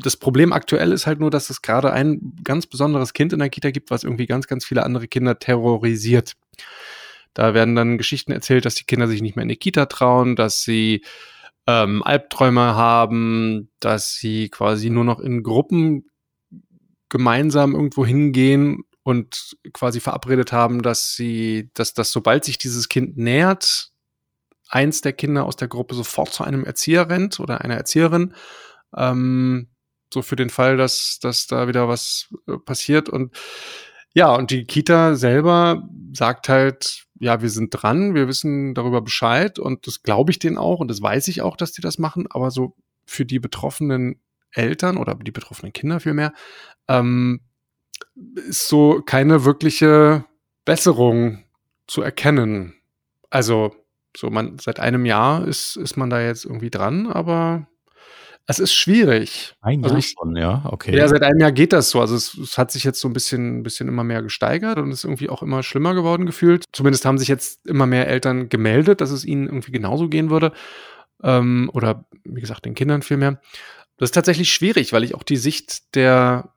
das 0.00 0.16
Problem 0.16 0.52
aktuell 0.52 0.92
ist 0.92 1.06
halt 1.06 1.20
nur, 1.20 1.30
dass 1.30 1.50
es 1.50 1.62
gerade 1.62 1.92
ein 1.92 2.36
ganz 2.44 2.66
besonderes 2.66 3.12
Kind 3.12 3.32
in 3.32 3.38
der 3.38 3.50
Kita 3.50 3.70
gibt, 3.70 3.90
was 3.90 4.04
irgendwie 4.04 4.26
ganz, 4.26 4.46
ganz 4.46 4.64
viele 4.64 4.84
andere 4.84 5.08
Kinder 5.08 5.38
terrorisiert. 5.38 6.34
Da 7.34 7.54
werden 7.54 7.74
dann 7.74 7.98
Geschichten 7.98 8.32
erzählt, 8.32 8.64
dass 8.64 8.74
die 8.74 8.84
Kinder 8.84 9.08
sich 9.08 9.22
nicht 9.22 9.36
mehr 9.36 9.42
in 9.42 9.48
die 9.48 9.56
Kita 9.56 9.86
trauen, 9.86 10.36
dass 10.36 10.62
sie 10.62 11.04
ähm, 11.66 12.02
Albträume 12.02 12.74
haben, 12.76 13.68
dass 13.80 14.14
sie 14.14 14.48
quasi 14.48 14.88
nur 14.88 15.04
noch 15.04 15.20
in 15.20 15.42
Gruppen 15.42 16.06
gemeinsam 17.08 17.74
irgendwo 17.74 18.06
hingehen 18.06 18.84
und 19.02 19.56
quasi 19.72 20.00
verabredet 20.00 20.52
haben, 20.52 20.82
dass 20.82 21.14
sie, 21.14 21.70
dass 21.74 21.94
das, 21.94 22.10
sobald 22.10 22.44
sich 22.44 22.58
dieses 22.58 22.88
Kind 22.88 23.16
nähert, 23.16 23.92
eins 24.68 25.00
der 25.00 25.12
Kinder 25.12 25.44
aus 25.44 25.56
der 25.56 25.68
Gruppe 25.68 25.94
sofort 25.94 26.32
zu 26.32 26.42
einem 26.42 26.64
Erzieher 26.64 27.08
rennt 27.08 27.38
oder 27.38 27.60
einer 27.60 27.76
Erzieherin. 27.76 28.34
Ähm, 28.96 29.68
so 30.16 30.22
für 30.22 30.36
den 30.36 30.48
Fall, 30.50 30.78
dass, 30.78 31.18
dass 31.20 31.46
da 31.46 31.68
wieder 31.68 31.88
was 31.88 32.34
äh, 32.48 32.56
passiert. 32.56 33.08
Und 33.10 33.36
ja, 34.14 34.34
und 34.34 34.50
die 34.50 34.64
Kita 34.64 35.14
selber 35.14 35.86
sagt 36.14 36.48
halt, 36.48 37.04
ja, 37.18 37.42
wir 37.42 37.50
sind 37.50 37.70
dran, 37.70 38.14
wir 38.14 38.28
wissen 38.28 38.74
darüber 38.74 39.02
Bescheid 39.02 39.58
und 39.58 39.86
das 39.86 40.02
glaube 40.02 40.30
ich 40.30 40.38
denen 40.38 40.56
auch 40.56 40.80
und 40.80 40.88
das 40.88 41.02
weiß 41.02 41.28
ich 41.28 41.42
auch, 41.42 41.56
dass 41.56 41.72
die 41.72 41.82
das 41.82 41.98
machen, 41.98 42.26
aber 42.30 42.50
so 42.50 42.74
für 43.04 43.26
die 43.26 43.38
betroffenen 43.38 44.20
Eltern 44.52 44.96
oder 44.96 45.14
die 45.14 45.32
betroffenen 45.32 45.74
Kinder 45.74 46.00
vielmehr, 46.00 46.32
ähm, 46.88 47.40
ist 48.48 48.68
so 48.68 49.02
keine 49.04 49.44
wirkliche 49.44 50.24
Besserung 50.64 51.44
zu 51.86 52.00
erkennen. 52.00 52.74
Also, 53.28 53.74
so 54.16 54.30
man, 54.30 54.58
seit 54.58 54.80
einem 54.80 55.04
Jahr 55.04 55.46
ist, 55.46 55.76
ist 55.76 55.96
man 55.98 56.08
da 56.08 56.22
jetzt 56.22 56.46
irgendwie 56.46 56.70
dran, 56.70 57.06
aber 57.06 57.68
es 58.46 58.58
ist 58.60 58.72
schwierig. 58.74 59.54
Ein 59.60 59.82
Also 59.82 59.94
Jahr 59.94 59.98
ich- 59.98 60.14
schon, 60.16 60.36
ja, 60.36 60.62
okay. 60.70 60.96
Ja, 60.96 61.08
seit 61.08 61.22
einem 61.22 61.40
Jahr 61.40 61.52
geht 61.52 61.72
das 61.72 61.90
so. 61.90 62.00
Also 62.00 62.14
es, 62.14 62.34
es 62.34 62.58
hat 62.58 62.70
sich 62.70 62.84
jetzt 62.84 63.00
so 63.00 63.08
ein 63.08 63.12
bisschen, 63.12 63.62
bisschen 63.62 63.88
immer 63.88 64.04
mehr 64.04 64.22
gesteigert 64.22 64.78
und 64.78 64.90
ist 64.92 65.04
irgendwie 65.04 65.28
auch 65.28 65.42
immer 65.42 65.62
schlimmer 65.62 65.94
geworden 65.94 66.26
gefühlt. 66.26 66.64
Zumindest 66.72 67.04
haben 67.04 67.18
sich 67.18 67.28
jetzt 67.28 67.66
immer 67.66 67.86
mehr 67.86 68.06
Eltern 68.08 68.48
gemeldet, 68.48 69.00
dass 69.00 69.10
es 69.10 69.24
ihnen 69.24 69.46
irgendwie 69.46 69.72
genauso 69.72 70.08
gehen 70.08 70.30
würde. 70.30 70.52
Ähm, 71.22 71.70
oder 71.72 72.06
wie 72.24 72.40
gesagt, 72.40 72.64
den 72.66 72.74
Kindern 72.74 73.02
vielmehr. 73.02 73.40
Das 73.96 74.08
ist 74.08 74.14
tatsächlich 74.14 74.52
schwierig, 74.52 74.92
weil 74.92 75.04
ich 75.04 75.14
auch 75.14 75.22
die 75.22 75.38
Sicht 75.38 75.94
der 75.96 76.52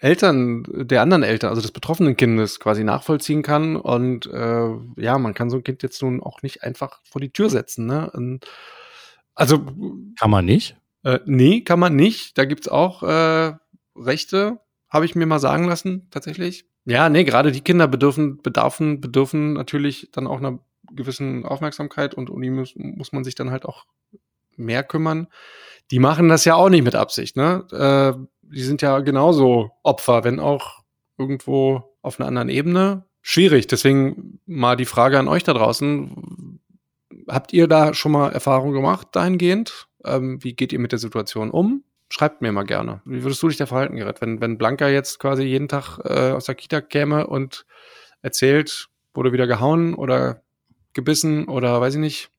Eltern, 0.00 0.64
der 0.72 1.02
anderen 1.02 1.22
Eltern, 1.24 1.50
also 1.50 1.60
des 1.60 1.72
betroffenen 1.72 2.16
Kindes 2.16 2.60
quasi 2.60 2.82
nachvollziehen 2.84 3.42
kann. 3.42 3.76
Und 3.76 4.26
äh, 4.26 4.68
ja, 4.96 5.18
man 5.18 5.34
kann 5.34 5.50
so 5.50 5.56
ein 5.58 5.64
Kind 5.64 5.82
jetzt 5.82 6.02
nun 6.02 6.22
auch 6.22 6.42
nicht 6.42 6.62
einfach 6.62 7.00
vor 7.04 7.20
die 7.20 7.30
Tür 7.32 7.50
setzen. 7.50 7.86
Ne? 7.86 8.10
Und, 8.10 8.46
also 9.34 9.58
Kann 10.18 10.30
man 10.30 10.44
nicht? 10.44 10.76
Äh, 11.04 11.20
nee, 11.26 11.62
kann 11.62 11.78
man 11.78 11.96
nicht. 11.96 12.38
Da 12.38 12.44
gibt's 12.44 12.68
auch 12.68 13.02
äh, 13.02 13.52
Rechte, 13.96 14.60
habe 14.88 15.04
ich 15.04 15.14
mir 15.14 15.26
mal 15.26 15.38
sagen 15.38 15.64
lassen, 15.64 16.08
tatsächlich. 16.10 16.66
Ja, 16.84 17.08
nee, 17.08 17.24
gerade 17.24 17.52
die 17.52 17.60
Kinder 17.60 17.86
bedürfen, 17.86 18.40
bedarfen, 18.42 19.00
bedürfen 19.00 19.52
natürlich 19.52 20.10
dann 20.12 20.26
auch 20.26 20.38
einer 20.38 20.58
gewissen 20.90 21.44
Aufmerksamkeit 21.44 22.14
und 22.14 22.30
um 22.30 22.40
die 22.40 22.50
muss, 22.50 22.72
muss 22.76 23.12
man 23.12 23.24
sich 23.24 23.34
dann 23.34 23.50
halt 23.50 23.66
auch 23.66 23.84
mehr 24.56 24.82
kümmern. 24.82 25.28
Die 25.90 25.98
machen 25.98 26.28
das 26.28 26.44
ja 26.44 26.54
auch 26.54 26.68
nicht 26.68 26.84
mit 26.84 26.94
Absicht, 26.94 27.36
ne? 27.36 27.66
Äh, 27.72 28.26
die 28.42 28.62
sind 28.62 28.82
ja 28.82 28.98
genauso 29.00 29.70
Opfer, 29.82 30.24
wenn 30.24 30.40
auch 30.40 30.82
irgendwo 31.18 31.96
auf 32.02 32.18
einer 32.18 32.28
anderen 32.28 32.48
Ebene. 32.48 33.04
Schwierig. 33.20 33.66
Deswegen 33.66 34.40
mal 34.46 34.76
die 34.76 34.86
Frage 34.86 35.18
an 35.18 35.28
euch 35.28 35.44
da 35.44 35.52
draußen. 35.52 36.60
Habt 37.28 37.52
ihr 37.52 37.68
da 37.68 37.92
schon 37.92 38.12
mal 38.12 38.32
Erfahrung 38.32 38.72
gemacht 38.72 39.08
dahingehend? 39.12 39.87
Ähm, 40.08 40.42
wie 40.42 40.54
geht 40.54 40.72
ihr 40.72 40.78
mit 40.78 40.92
der 40.92 40.98
Situation 40.98 41.50
um? 41.50 41.84
Schreibt 42.10 42.40
mir 42.40 42.52
mal 42.52 42.64
gerne. 42.64 43.02
Wie 43.04 43.22
würdest 43.22 43.42
du 43.42 43.48
dich 43.48 43.58
da 43.58 43.66
verhalten, 43.66 43.96
Gerrit? 43.96 44.20
Wenn, 44.20 44.40
wenn 44.40 44.56
Blanca 44.56 44.88
jetzt 44.88 45.18
quasi 45.18 45.42
jeden 45.42 45.68
Tag 45.68 45.98
äh, 46.04 46.30
aus 46.30 46.46
der 46.46 46.54
Kita 46.54 46.80
käme 46.80 47.26
und 47.26 47.66
erzählt, 48.22 48.88
wurde 49.14 49.32
wieder 49.32 49.46
gehauen 49.46 49.94
oder 49.94 50.42
gebissen 50.94 51.46
oder 51.48 51.80
weiß 51.80 51.94
ich 51.94 52.00
nicht. 52.00 52.30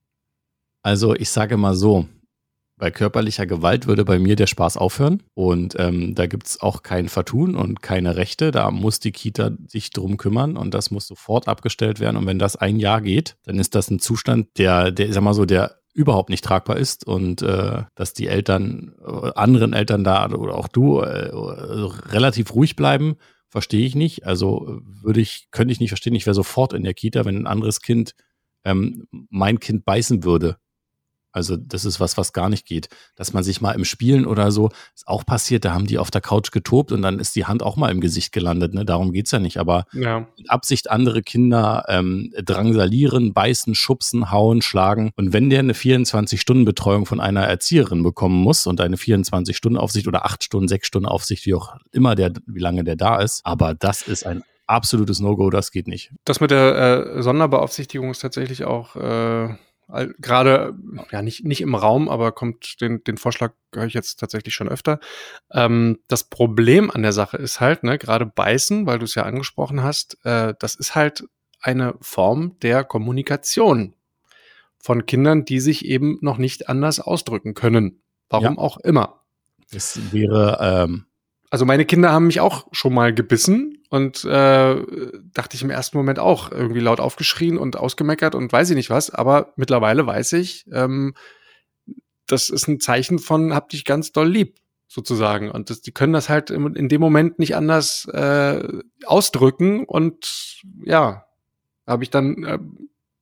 Also 0.81 1.13
ich 1.13 1.29
sage 1.29 1.57
mal 1.57 1.75
so, 1.75 2.07
bei 2.79 2.91
körperlicher 2.91 3.45
Gewalt 3.45 3.85
würde 3.88 4.05
bei 4.05 4.17
mir 4.17 4.38
der 4.38 4.47
Spaß 4.47 4.77
aufhören 4.77 5.21
und 5.33 5.75
ähm, 5.77 6.15
da 6.15 6.25
gibt's 6.25 6.61
auch 6.61 6.81
kein 6.81 7.09
Vertun 7.09 7.55
und 7.55 7.81
keine 7.81 8.15
Rechte. 8.15 8.51
Da 8.51 8.71
muss 8.71 8.99
die 8.99 9.11
Kita 9.11 9.51
sich 9.67 9.91
drum 9.91 10.17
kümmern 10.17 10.57
und 10.57 10.73
das 10.73 10.89
muss 10.89 11.05
sofort 11.05 11.47
abgestellt 11.47 11.99
werden. 11.99 12.15
Und 12.15 12.25
wenn 12.25 12.39
das 12.39 12.55
ein 12.55 12.79
Jahr 12.79 13.01
geht, 13.01 13.35
dann 13.43 13.59
ist 13.59 13.75
das 13.75 13.91
ein 13.91 13.99
Zustand, 13.99 14.47
der, 14.57 14.91
der, 14.91 15.09
ich 15.09 15.13
sag 15.13 15.21
mal 15.21 15.33
so, 15.33 15.45
der 15.45 15.78
überhaupt 15.93 16.29
nicht 16.29 16.43
tragbar 16.43 16.77
ist 16.77 17.05
und 17.05 17.41
äh, 17.41 17.84
dass 17.96 18.13
die 18.13 18.27
Eltern, 18.27 18.96
äh, 19.05 19.31
anderen 19.36 19.74
Eltern 19.74 20.03
da 20.03 20.29
oder 20.31 20.55
auch 20.55 20.67
du 20.67 21.00
äh, 21.00 21.29
relativ 21.34 22.53
ruhig 22.53 22.75
bleiben, 22.75 23.15
verstehe 23.50 23.86
ich 23.86 23.96
nicht. 23.96 24.25
Also 24.25 24.81
würde 25.01 25.22
ich, 25.22 25.48
könnte 25.51 25.72
ich 25.72 25.79
nicht 25.79 25.89
verstehen, 25.89 26.15
ich 26.15 26.25
wäre 26.25 26.36
sofort 26.36 26.74
in 26.74 26.84
der 26.84 26.93
Kita, 26.93 27.25
wenn 27.25 27.38
ein 27.38 27.48
anderes 27.48 27.81
Kind 27.81 28.13
ähm, 28.63 29.08
mein 29.29 29.60
Kind 29.60 29.86
beißen 29.86 30.24
würde. 30.24 30.58
Also 31.31 31.57
das 31.57 31.86
ist 31.86 32.00
was, 32.00 32.17
was 32.17 32.33
gar 32.33 32.50
nicht 32.50 32.65
geht. 32.65 32.89
Dass 33.15 33.33
man 33.33 33.43
sich 33.43 33.62
mal 33.62 33.71
im 33.71 33.86
Spielen 33.86 34.25
oder 34.25 34.51
so, 34.51 34.69
ist 34.95 35.07
auch 35.07 35.25
passiert, 35.25 35.65
da 35.65 35.74
haben 35.74 35.86
die 35.86 35.98
auf 35.98 36.12
der 36.12 36.21
Couch 36.21 36.51
getobt 36.51 36.91
und 36.91 37.01
dann 37.01 37.19
ist 37.19 37.36
die 37.36 37.45
Hand 37.45 37.62
auch 37.63 37.75
mal 37.75 37.91
im 37.91 38.01
Gesicht 38.01 38.31
gelandet. 38.31 38.74
Ne? 38.74 38.86
Darum 38.86 39.12
geht's 39.12 39.31
ja 39.31 39.39
nicht. 39.39 39.57
Aber 39.57 39.86
ja. 39.93 40.27
mit 40.38 40.50
Absicht 40.50 40.89
andere 40.89 41.21
Kinder 41.21 41.86
ähm, 41.88 42.33
drangsalieren, 42.43 43.33
beißen, 43.33 43.75
schubsen, 43.75 44.31
hauen, 44.31 44.62
schlagen. 44.62 45.12
Und 45.15 45.33
wenn 45.33 45.50
der 45.50 45.59
eine 45.59 45.74
24-Stunden-Betreuung 45.74 47.05
von 47.05 47.19
einer 47.19 47.45
Erzieherin 47.45 48.03
bekommen 48.03 48.41
muss 48.41 48.65
und 48.65 48.81
eine 48.81 48.95
24-Stunden-Aufsicht 48.95 50.07
oder 50.07 50.25
8 50.25 50.43
Stunden, 50.43 50.67
6 50.67 50.88
Stunden 50.88 51.07
Aufsicht, 51.07 51.45
wie 51.45 51.53
auch 51.53 51.75
immer 51.91 52.15
der, 52.15 52.33
wie 52.45 52.59
lange 52.59 52.83
der 52.83 52.95
da 52.95 53.21
ist, 53.21 53.45
aber 53.45 53.74
das 53.74 54.01
ist 54.01 54.25
ein 54.25 54.43
absolutes 54.67 55.19
No-Go, 55.19 55.50
das 55.50 55.71
geht 55.71 55.88
nicht. 55.88 56.12
Das 56.25 56.41
mit 56.41 56.51
der 56.51 57.15
äh, 57.15 57.21
Sonderbeaufsichtigung 57.21 58.12
ist 58.12 58.19
tatsächlich 58.19 58.65
auch 58.65 58.95
äh 58.95 59.55
gerade 60.19 60.75
ja 61.12 61.22
nicht 61.22 61.43
nicht 61.43 61.62
im 61.62 61.75
Raum, 61.75 62.10
aber 62.10 62.31
kommt 62.31 62.79
den 62.81 63.03
den 63.03 63.17
Vorschlag 63.17 63.53
höre 63.74 63.86
ich 63.86 63.93
jetzt 63.93 64.19
tatsächlich 64.19 64.53
schon 64.53 64.69
öfter. 64.69 65.00
Ähm, 65.51 66.00
das 66.08 66.25
Problem 66.25 66.91
an 66.91 67.01
der 67.01 67.13
Sache 67.13 67.38
ist 67.38 67.60
halt 67.60 67.84
ne 67.84 67.98
gerade 67.98 68.25
beißen, 68.25 68.86
weil 68.86 69.00
du 69.00 69.05
es 69.05 69.15
ja 69.15 69.24
angesprochen 69.24 69.84
hast, 69.84 70.17
äh, 70.25 70.53
das 70.60 70.75
ist 70.75 70.96
halt 70.96 71.24
eine 71.62 71.96
Form 72.01 72.58
der 72.62 72.84
Kommunikation 72.84 73.96
von 74.77 75.05
Kindern, 75.05 75.43
die 75.43 75.60
sich 75.60 75.86
eben 75.86 76.17
noch 76.22 76.38
nicht 76.38 76.69
anders 76.69 77.00
ausdrücken 77.00 77.53
können. 77.53 78.01
Warum 78.29 78.55
ja. 78.55 78.58
auch 78.58 78.77
immer. 78.77 79.24
Es 79.72 80.13
wäre 80.13 80.58
ähm 80.62 81.05
also 81.50 81.65
meine 81.65 81.86
Kinder 81.86 82.12
haben 82.12 82.27
mich 82.27 82.39
auch 82.39 82.68
schon 82.72 82.94
mal 82.94 83.13
gebissen 83.13 83.84
und 83.89 84.24
äh, 84.24 84.84
dachte 85.34 85.56
ich 85.56 85.63
im 85.63 85.72
ersten 85.72 85.98
Moment 85.98 86.20
auch 86.20 86.51
irgendwie 86.51 86.79
laut 86.79 87.00
aufgeschrien 87.00 87.58
und 87.58 87.75
ausgemeckert 87.75 88.36
und 88.36 88.51
weiß 88.51 88.70
ich 88.70 88.75
nicht 88.75 88.91
was. 88.91 89.10
Aber 89.10 89.53
mittlerweile 89.56 90.06
weiß 90.06 90.34
ich, 90.34 90.65
ähm, 90.72 91.15
das 92.27 92.50
ist 92.50 92.68
ein 92.68 92.79
Zeichen 92.79 93.18
von 93.18 93.56
hab 93.56 93.70
dich 93.70 93.86
ganz 93.86 94.12
doll 94.12 94.29
lieb 94.29 94.58
sozusagen. 94.88 95.50
Und 95.50 95.72
das, 95.72 95.82
die 95.82 95.91
können 95.91 96.13
das 96.13 96.29
halt 96.29 96.51
in, 96.51 96.75
in 96.75 96.88
dem 96.88 97.01
Moment 97.01 97.39
nicht 97.39 97.56
anders 97.56 98.06
äh, 98.13 98.62
ausdrücken. 99.06 99.86
Und 99.86 100.62
ja, 100.84 101.25
habe 101.88 102.03
ich 102.03 102.12
dann 102.12 102.44
äh, 102.44 102.60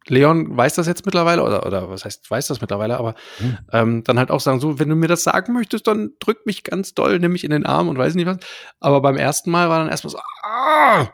Leon 0.10 0.56
weiß 0.56 0.76
das 0.76 0.88
jetzt 0.88 1.06
mittlerweile, 1.06 1.44
oder, 1.44 1.66
oder 1.66 1.90
was 1.90 2.06
heißt, 2.06 2.30
weiß 2.30 2.48
das 2.48 2.62
mittlerweile, 2.62 2.98
aber 2.98 3.16
mhm. 3.40 3.58
ähm, 3.72 4.04
dann 4.04 4.20
halt 4.20 4.32
auch 4.32 4.40
sagen, 4.40 4.60
so, 4.60 4.80
wenn 4.80 4.90
du 4.90 4.96
mir 4.96 5.08
das 5.08 5.24
sagen 5.24 5.54
möchtest, 5.54 5.88
dann 5.88 6.12
drück 6.20 6.46
mich 6.46 6.64
ganz 6.64 6.94
doll, 6.94 7.20
nimm 7.20 7.34
mich 7.34 7.44
in 7.44 7.52
den 7.52 7.66
Arm 7.66 7.88
und 7.88 7.98
weiß 7.98 8.16
nicht 8.16 8.28
was. 8.28 8.38
Aber 8.80 9.02
beim 9.02 9.18
ersten 9.18 9.52
Mal 9.52 9.70
war 9.70 9.80
dann 9.80 9.90
erstmal 9.90 10.12
so, 10.12 10.20
ah, 10.44 11.08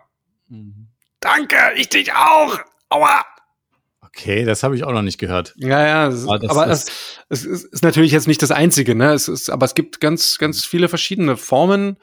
mhm. 0.47 0.89
danke, 1.19 1.57
ich 1.75 1.89
dich 1.89 2.13
auch, 2.13 2.59
aua. 2.89 3.25
Okay, 4.15 4.45
das 4.45 4.61
habe 4.61 4.75
ich 4.75 4.83
auch 4.83 4.91
noch 4.91 5.01
nicht 5.01 5.17
gehört. 5.17 5.55
Ja, 5.57 5.85
ja, 5.85 6.07
ist, 6.07 6.27
aber, 6.27 6.49
aber 6.49 6.67
es, 6.67 6.85
es, 7.29 7.45
ist, 7.45 7.65
ist 7.65 7.83
natürlich 7.83 8.11
jetzt 8.11 8.27
nicht 8.27 8.43
das 8.43 8.51
Einzige, 8.51 8.93
ne? 8.93 9.11
Es 9.11 9.27
ist, 9.27 9.49
aber 9.49 9.65
es 9.65 9.73
gibt 9.73 9.99
ganz, 9.99 10.37
ganz 10.37 10.65
viele 10.65 10.87
verschiedene 10.87 11.35
Formen. 11.35 11.97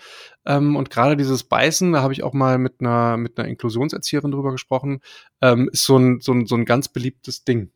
Ähm, 0.44 0.74
und 0.74 0.90
gerade 0.90 1.16
dieses 1.16 1.44
Beißen, 1.44 1.92
da 1.92 2.02
habe 2.02 2.12
ich 2.12 2.24
auch 2.24 2.32
mal 2.32 2.58
mit 2.58 2.80
einer, 2.80 3.16
mit 3.16 3.38
einer 3.38 3.46
Inklusionserzieherin 3.46 4.32
drüber 4.32 4.50
gesprochen, 4.50 5.02
ähm, 5.40 5.70
ist 5.72 5.84
so 5.84 5.98
ein, 5.98 6.20
so, 6.20 6.32
ein, 6.32 6.46
so 6.46 6.56
ein 6.56 6.64
ganz 6.64 6.88
beliebtes 6.88 7.44
Ding. 7.44 7.70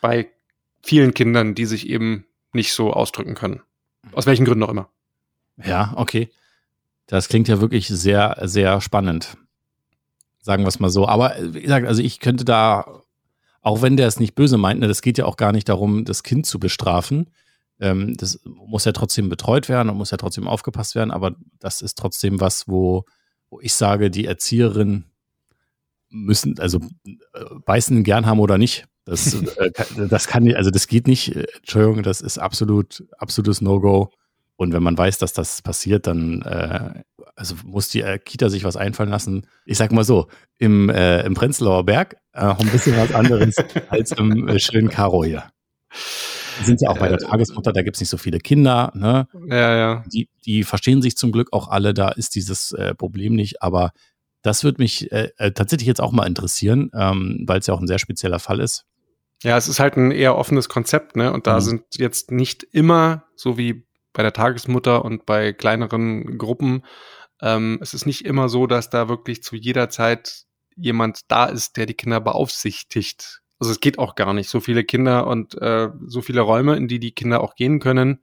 Bei 0.00 0.28
vielen 0.82 1.12
Kindern, 1.12 1.56
die 1.56 1.66
sich 1.66 1.88
eben 1.88 2.24
nicht 2.52 2.72
so 2.72 2.92
ausdrücken 2.92 3.34
können. 3.34 3.62
Aus 4.12 4.26
welchen 4.26 4.44
Gründen 4.44 4.62
auch 4.62 4.70
immer. 4.70 4.90
Ja, 5.56 5.92
okay. 5.96 6.30
Das 7.06 7.28
klingt 7.28 7.48
ja 7.48 7.60
wirklich 7.60 7.88
sehr, 7.88 8.36
sehr 8.42 8.80
spannend. 8.80 9.36
Sagen 10.40 10.62
wir 10.62 10.68
es 10.68 10.78
mal 10.78 10.90
so. 10.90 11.08
Aber 11.08 11.34
wie 11.40 11.62
gesagt, 11.62 11.86
also 11.86 12.00
ich 12.00 12.20
könnte 12.20 12.44
da 12.44 13.02
auch 13.60 13.82
wenn 13.82 13.96
der 13.96 14.06
es 14.06 14.20
nicht 14.20 14.34
böse 14.34 14.56
meint, 14.56 14.80
ne, 14.80 14.88
das 14.88 15.02
geht 15.02 15.18
ja 15.18 15.24
auch 15.24 15.36
gar 15.36 15.52
nicht 15.52 15.68
darum, 15.68 16.04
das 16.04 16.22
Kind 16.22 16.46
zu 16.46 16.58
bestrafen. 16.58 17.30
Ähm, 17.80 18.16
das 18.16 18.40
muss 18.44 18.84
ja 18.84 18.92
trotzdem 18.92 19.28
betreut 19.28 19.68
werden 19.68 19.88
und 19.90 19.96
muss 19.96 20.10
ja 20.10 20.16
trotzdem 20.16 20.48
aufgepasst 20.48 20.94
werden, 20.94 21.10
aber 21.10 21.36
das 21.58 21.80
ist 21.82 21.96
trotzdem 21.96 22.40
was, 22.40 22.68
wo, 22.68 23.04
wo 23.50 23.60
ich 23.60 23.74
sage, 23.74 24.10
die 24.10 24.26
Erzieherin 24.26 25.04
müssen, 26.10 26.58
also 26.58 26.80
äh, 27.04 27.44
beißen 27.64 28.02
gern 28.04 28.26
haben 28.26 28.40
oder 28.40 28.58
nicht. 28.58 28.86
Das, 29.04 29.34
äh, 29.56 29.70
das 30.08 30.26
kann, 30.26 30.52
also 30.54 30.70
das 30.70 30.86
geht 30.86 31.06
nicht. 31.06 31.34
Entschuldigung, 31.34 32.02
das 32.02 32.20
ist 32.20 32.38
absolut, 32.38 33.04
absolutes 33.18 33.60
No-Go. 33.60 34.10
Und 34.58 34.72
wenn 34.72 34.82
man 34.82 34.98
weiß, 34.98 35.18
dass 35.18 35.32
das 35.32 35.62
passiert, 35.62 36.08
dann 36.08 36.42
äh, 36.42 37.04
also 37.36 37.54
muss 37.64 37.90
die 37.90 38.02
äh, 38.02 38.18
Kita 38.18 38.48
sich 38.48 38.64
was 38.64 38.76
einfallen 38.76 39.08
lassen. 39.08 39.46
Ich 39.64 39.78
sag 39.78 39.92
mal 39.92 40.02
so, 40.02 40.26
im, 40.58 40.90
äh, 40.90 41.22
im 41.22 41.34
Prenzlauer 41.34 41.86
Berg 41.86 42.16
äh, 42.32 42.40
auch 42.40 42.58
ein 42.58 42.68
bisschen 42.68 42.96
was 42.96 43.14
anderes 43.14 43.54
als 43.88 44.10
im 44.10 44.48
äh, 44.48 44.58
schönen 44.58 44.88
Karo 44.88 45.22
hier. 45.22 45.44
Wir 46.58 46.66
sind 46.66 46.80
ja 46.80 46.90
auch 46.90 46.98
bei 46.98 47.08
der 47.08 47.18
Tagesmutter, 47.18 47.72
da 47.72 47.82
gibt's 47.82 48.00
nicht 48.00 48.08
so 48.08 48.16
viele 48.16 48.40
Kinder. 48.40 48.90
Ne? 48.96 49.28
Ja, 49.48 49.76
ja. 49.76 50.04
Die, 50.12 50.28
die 50.44 50.64
verstehen 50.64 51.02
sich 51.02 51.16
zum 51.16 51.30
Glück 51.30 51.52
auch 51.52 51.68
alle, 51.68 51.94
da 51.94 52.08
ist 52.08 52.34
dieses 52.34 52.72
äh, 52.72 52.96
Problem 52.96 53.36
nicht. 53.36 53.62
Aber 53.62 53.92
das 54.42 54.64
würde 54.64 54.82
mich 54.82 55.12
äh, 55.12 55.30
äh, 55.36 55.52
tatsächlich 55.52 55.86
jetzt 55.86 56.00
auch 56.00 56.10
mal 56.10 56.26
interessieren, 56.26 56.90
ähm, 56.94 57.44
weil 57.46 57.60
es 57.60 57.68
ja 57.68 57.74
auch 57.74 57.80
ein 57.80 57.86
sehr 57.86 58.00
spezieller 58.00 58.40
Fall 58.40 58.58
ist. 58.58 58.86
Ja, 59.44 59.56
es 59.56 59.68
ist 59.68 59.78
halt 59.78 59.96
ein 59.96 60.10
eher 60.10 60.36
offenes 60.36 60.68
Konzept, 60.68 61.14
ne? 61.14 61.32
Und 61.32 61.46
da 61.46 61.54
mhm. 61.54 61.60
sind 61.60 61.82
jetzt 61.96 62.32
nicht 62.32 62.64
immer, 62.64 63.22
so 63.36 63.56
wie 63.56 63.86
bei 64.18 64.24
der 64.24 64.32
Tagesmutter 64.32 65.04
und 65.04 65.26
bei 65.26 65.52
kleineren 65.52 66.38
Gruppen. 66.38 66.84
Ähm, 67.40 67.78
es 67.80 67.94
ist 67.94 68.04
nicht 68.04 68.24
immer 68.24 68.48
so, 68.48 68.66
dass 68.66 68.90
da 68.90 69.08
wirklich 69.08 69.44
zu 69.44 69.54
jeder 69.54 69.90
Zeit 69.90 70.42
jemand 70.74 71.30
da 71.30 71.44
ist, 71.44 71.76
der 71.76 71.86
die 71.86 71.94
Kinder 71.94 72.18
beaufsichtigt. 72.18 73.42
Also 73.60 73.70
es 73.70 73.78
geht 73.78 74.00
auch 74.00 74.16
gar 74.16 74.34
nicht. 74.34 74.50
So 74.50 74.58
viele 74.58 74.82
Kinder 74.82 75.28
und 75.28 75.54
äh, 75.62 75.90
so 76.04 76.20
viele 76.20 76.40
Räume, 76.40 76.74
in 76.74 76.88
die 76.88 76.98
die 76.98 77.12
Kinder 77.12 77.40
auch 77.40 77.54
gehen 77.54 77.78
können. 77.78 78.18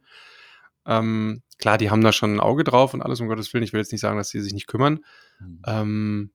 Ähm, 0.86 1.44
klar, 1.60 1.78
die 1.78 1.90
haben 1.90 2.04
da 2.04 2.12
schon 2.12 2.36
ein 2.36 2.40
Auge 2.42 2.66
drauf 2.66 2.94
und 2.94 3.02
alles, 3.02 3.22
um 3.22 3.30
Gottes 3.30 3.54
Willen. 3.54 3.64
Ich 3.64 3.72
will 3.72 3.80
jetzt 3.80 3.94
nicht 3.94 4.02
sagen, 4.02 4.18
dass 4.18 4.28
sie 4.28 4.42
sich 4.42 4.52
nicht 4.52 4.68
kümmern. 4.68 5.00
Mhm. 5.40 5.62
Ähm, 5.66 6.32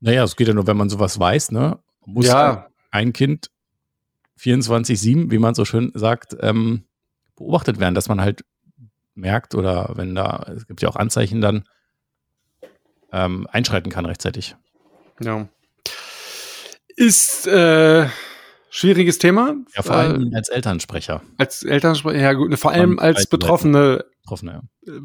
naja, 0.00 0.24
es 0.24 0.36
geht 0.36 0.48
ja 0.48 0.52
nur, 0.52 0.66
wenn 0.66 0.76
man 0.76 0.90
sowas 0.90 1.18
weiß, 1.18 1.52
ne? 1.52 1.78
Muss 2.04 2.26
ja. 2.26 2.68
ein 2.90 3.14
Kind 3.14 3.50
24-7, 4.38 5.30
wie 5.30 5.38
man 5.38 5.54
so 5.54 5.64
schön 5.64 5.90
sagt, 5.94 6.36
ähm, 6.40 6.84
beobachtet 7.34 7.80
werden, 7.80 7.94
dass 7.94 8.10
man 8.10 8.20
halt 8.20 8.44
merkt 9.14 9.54
oder 9.54 9.92
wenn 9.94 10.14
da, 10.14 10.46
es 10.54 10.66
gibt 10.66 10.82
ja 10.82 10.88
auch 10.88 10.96
Anzeichen 10.96 11.40
dann, 11.40 11.64
ähm, 13.12 13.46
einschreiten 13.50 13.90
kann 13.90 14.06
rechtzeitig. 14.06 14.56
Ja. 15.20 15.48
Ist 16.96 17.46
äh, 17.46 18.08
schwieriges 18.70 19.18
Thema. 19.18 19.56
Ja, 19.74 19.82
vor 19.82 19.96
allem 19.96 20.32
äh, 20.32 20.36
als 20.36 20.48
Elternsprecher. 20.48 21.22
Als 21.38 21.62
Elternsprecher, 21.62 22.20
ja 22.20 22.32
gut, 22.32 22.56
vor 22.58 22.72
allem 22.72 22.98
als 22.98 23.26
Betroffene. 23.26 24.04
Betroffene, 24.22 24.62
ja. 24.86 24.92
Äh, 24.92 25.00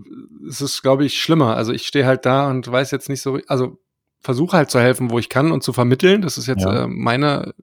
es 0.48 0.62
ist, 0.62 0.82
glaube 0.82 1.06
ich, 1.06 1.22
schlimmer. 1.22 1.58
Also 1.58 1.74
ich 1.74 1.88
stehe 1.88 2.06
halt 2.06 2.26
da 2.26 2.50
und 2.50 2.70
weiß 2.72 2.92
jetzt 2.92 3.10
nicht 3.10 3.22
so, 3.22 3.40
also 3.48 3.80
versuche 4.22 4.58
halt 4.58 4.72
zu 4.72 4.80
helfen, 4.80 5.10
wo 5.10 5.20
ich 5.20 5.30
kann 5.30 5.52
und 5.52 5.64
zu 5.64 5.74
vermitteln. 5.74 6.22
Das 6.22 6.38
ist 6.38 6.48
jetzt 6.48 6.64
ja. 6.64 6.84
äh, 6.84 6.88
meine 6.88 7.54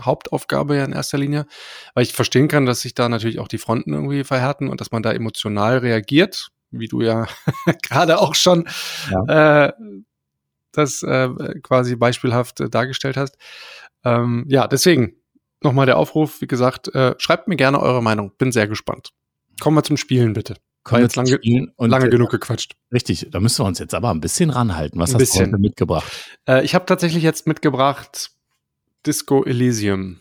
Hauptaufgabe 0.00 0.76
ja 0.76 0.84
in 0.84 0.92
erster 0.92 1.18
Linie, 1.18 1.46
weil 1.94 2.04
ich 2.04 2.12
verstehen 2.12 2.48
kann, 2.48 2.66
dass 2.66 2.80
sich 2.80 2.94
da 2.94 3.08
natürlich 3.08 3.38
auch 3.38 3.48
die 3.48 3.58
Fronten 3.58 3.92
irgendwie 3.92 4.24
verhärten 4.24 4.68
und 4.68 4.80
dass 4.80 4.90
man 4.90 5.02
da 5.02 5.12
emotional 5.12 5.78
reagiert, 5.78 6.48
wie 6.70 6.88
du 6.88 7.00
ja 7.00 7.26
gerade 7.82 8.18
auch 8.18 8.34
schon 8.34 8.68
ja. 9.10 9.66
äh, 9.66 9.72
das 10.72 11.02
äh, 11.02 11.28
quasi 11.62 11.96
beispielhaft 11.96 12.60
äh, 12.60 12.68
dargestellt 12.68 13.16
hast. 13.16 13.36
Ähm, 14.04 14.44
ja, 14.48 14.66
deswegen 14.66 15.16
nochmal 15.62 15.86
der 15.86 15.98
Aufruf, 15.98 16.40
wie 16.40 16.46
gesagt, 16.46 16.94
äh, 16.94 17.14
schreibt 17.18 17.48
mir 17.48 17.56
gerne 17.56 17.80
eure 17.80 18.02
Meinung, 18.02 18.32
bin 18.36 18.52
sehr 18.52 18.68
gespannt. 18.68 19.10
Kommen 19.60 19.76
wir 19.76 19.82
zum 19.82 19.96
Spielen 19.96 20.32
bitte. 20.32 20.56
Kommen 20.82 21.00
jetzt 21.00 21.16
lange, 21.16 21.40
und 21.76 21.88
lange 21.88 22.10
genug 22.10 22.30
gequatscht. 22.30 22.76
Richtig, 22.92 23.28
da 23.30 23.40
müssen 23.40 23.62
wir 23.62 23.66
uns 23.66 23.78
jetzt 23.78 23.94
aber 23.94 24.10
ein 24.10 24.20
bisschen 24.20 24.50
ranhalten. 24.50 25.00
Was 25.00 25.10
ein 25.10 25.14
hast 25.14 25.20
bisschen. 25.20 25.46
du 25.46 25.52
heute 25.52 25.62
mitgebracht? 25.62 26.12
Äh, 26.46 26.62
ich 26.62 26.74
habe 26.74 26.84
tatsächlich 26.84 27.22
jetzt 27.22 27.46
mitgebracht 27.46 28.33
Disco 29.06 29.44
Elysium. 29.44 30.20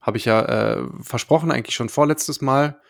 Habe 0.00 0.18
ich 0.18 0.24
ja 0.24 0.42
äh, 0.42 0.82
versprochen, 1.00 1.50
eigentlich 1.50 1.74
schon 1.74 1.88
vorletztes 1.88 2.40
Mal, 2.40 2.80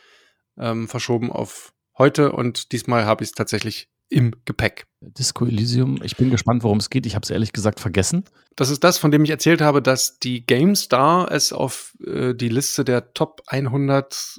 ähm, 0.58 0.88
verschoben 0.88 1.32
auf 1.32 1.72
heute 1.96 2.32
und 2.32 2.72
diesmal 2.72 3.06
habe 3.06 3.24
ich 3.24 3.30
es 3.30 3.34
tatsächlich 3.34 3.88
im 4.08 4.32
Gepäck. 4.44 4.86
Disco 5.00 5.46
Elysium, 5.46 6.00
ich 6.02 6.16
bin 6.16 6.30
gespannt, 6.30 6.62
worum 6.62 6.78
es 6.78 6.90
geht. 6.90 7.06
Ich 7.06 7.14
habe 7.14 7.24
es 7.24 7.30
ehrlich 7.30 7.52
gesagt 7.52 7.80
vergessen. 7.80 8.24
Das 8.54 8.70
ist 8.70 8.84
das, 8.84 8.98
von 8.98 9.10
dem 9.10 9.24
ich 9.24 9.30
erzählt 9.30 9.60
habe, 9.60 9.82
dass 9.82 10.18
die 10.18 10.46
GameStar 10.46 11.30
es 11.30 11.52
auf 11.52 11.96
äh, 12.06 12.34
die 12.34 12.48
Liste 12.48 12.84
der 12.84 13.12
Top 13.14 13.42
100 13.46 14.38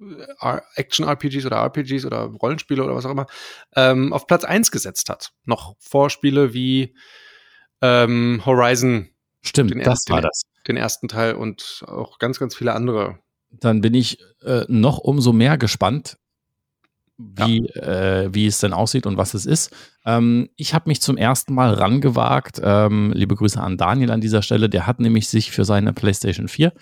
äh, 0.00 0.58
Action-RPGs 0.76 1.46
oder 1.46 1.56
RPGs 1.56 2.06
oder 2.06 2.24
Rollenspiele 2.24 2.82
oder 2.82 2.94
was 2.94 3.04
auch 3.04 3.10
immer 3.10 3.26
ähm, 3.76 4.12
auf 4.12 4.26
Platz 4.26 4.44
1 4.44 4.70
gesetzt 4.70 5.10
hat. 5.10 5.32
Noch 5.44 5.76
Vorspiele 5.78 6.54
wie 6.54 6.94
ähm, 7.82 8.42
Horizon 8.46 9.10
Stimmt, 9.44 9.74
das 9.86 10.04
den, 10.04 10.14
war 10.14 10.22
das. 10.22 10.42
Den 10.66 10.76
ersten 10.76 11.08
Teil 11.08 11.34
und 11.34 11.84
auch 11.86 12.18
ganz, 12.18 12.38
ganz 12.38 12.54
viele 12.54 12.72
andere 12.72 13.18
dann 13.60 13.80
bin 13.80 13.94
ich 13.94 14.18
äh, 14.42 14.64
noch 14.68 14.98
umso 14.98 15.32
mehr 15.32 15.58
gespannt, 15.58 16.18
wie, 17.16 17.68
ja. 17.74 17.82
äh, 18.22 18.34
wie 18.34 18.46
es 18.46 18.58
denn 18.58 18.72
aussieht 18.72 19.06
und 19.06 19.16
was 19.16 19.34
es 19.34 19.46
ist. 19.46 19.74
Ähm, 20.04 20.50
ich 20.56 20.74
habe 20.74 20.88
mich 20.88 21.00
zum 21.00 21.16
ersten 21.16 21.54
Mal 21.54 21.72
rangewagt. 21.74 22.60
Ähm, 22.62 23.12
liebe 23.14 23.36
Grüße 23.36 23.60
an 23.60 23.76
Daniel 23.76 24.10
an 24.10 24.20
dieser 24.20 24.42
Stelle. 24.42 24.68
Der 24.68 24.86
hat 24.86 25.00
nämlich 25.00 25.28
sich 25.28 25.52
für 25.52 25.64
seine 25.64 25.92
PlayStation 25.92 26.48
4 26.48 26.72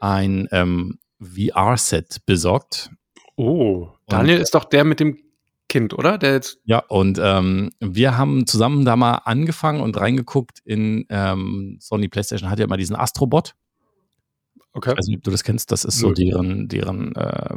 ein 0.00 0.48
ähm, 0.50 0.98
VR-Set 1.20 2.26
besorgt. 2.26 2.90
Oh, 3.36 3.88
Daniel 4.08 4.36
und, 4.36 4.42
ist 4.42 4.54
doch 4.54 4.64
der 4.64 4.84
mit 4.84 5.00
dem 5.00 5.18
Kind, 5.68 5.92
oder? 5.92 6.16
Der 6.18 6.32
jetzt 6.32 6.58
ja, 6.64 6.78
und 6.88 7.18
ähm, 7.22 7.70
wir 7.80 8.16
haben 8.16 8.46
zusammen 8.46 8.84
da 8.84 8.96
mal 8.96 9.16
angefangen 9.24 9.80
und 9.80 9.98
reingeguckt 9.98 10.60
in 10.64 11.04
ähm, 11.10 11.76
Sony 11.80 12.08
PlayStation 12.08 12.50
hat 12.50 12.58
ja 12.58 12.64
immer 12.64 12.78
diesen 12.78 12.96
Astrobot. 12.96 13.54
Okay. 14.72 14.92
Ich 14.92 14.98
weiß 14.98 15.06
nicht, 15.08 15.18
ob 15.18 15.24
du 15.24 15.30
das 15.30 15.44
kennst. 15.44 15.70
Das 15.72 15.84
ist 15.84 15.98
so 15.98 16.12
deren, 16.12 16.68
deren 16.68 17.14
äh, 17.16 17.56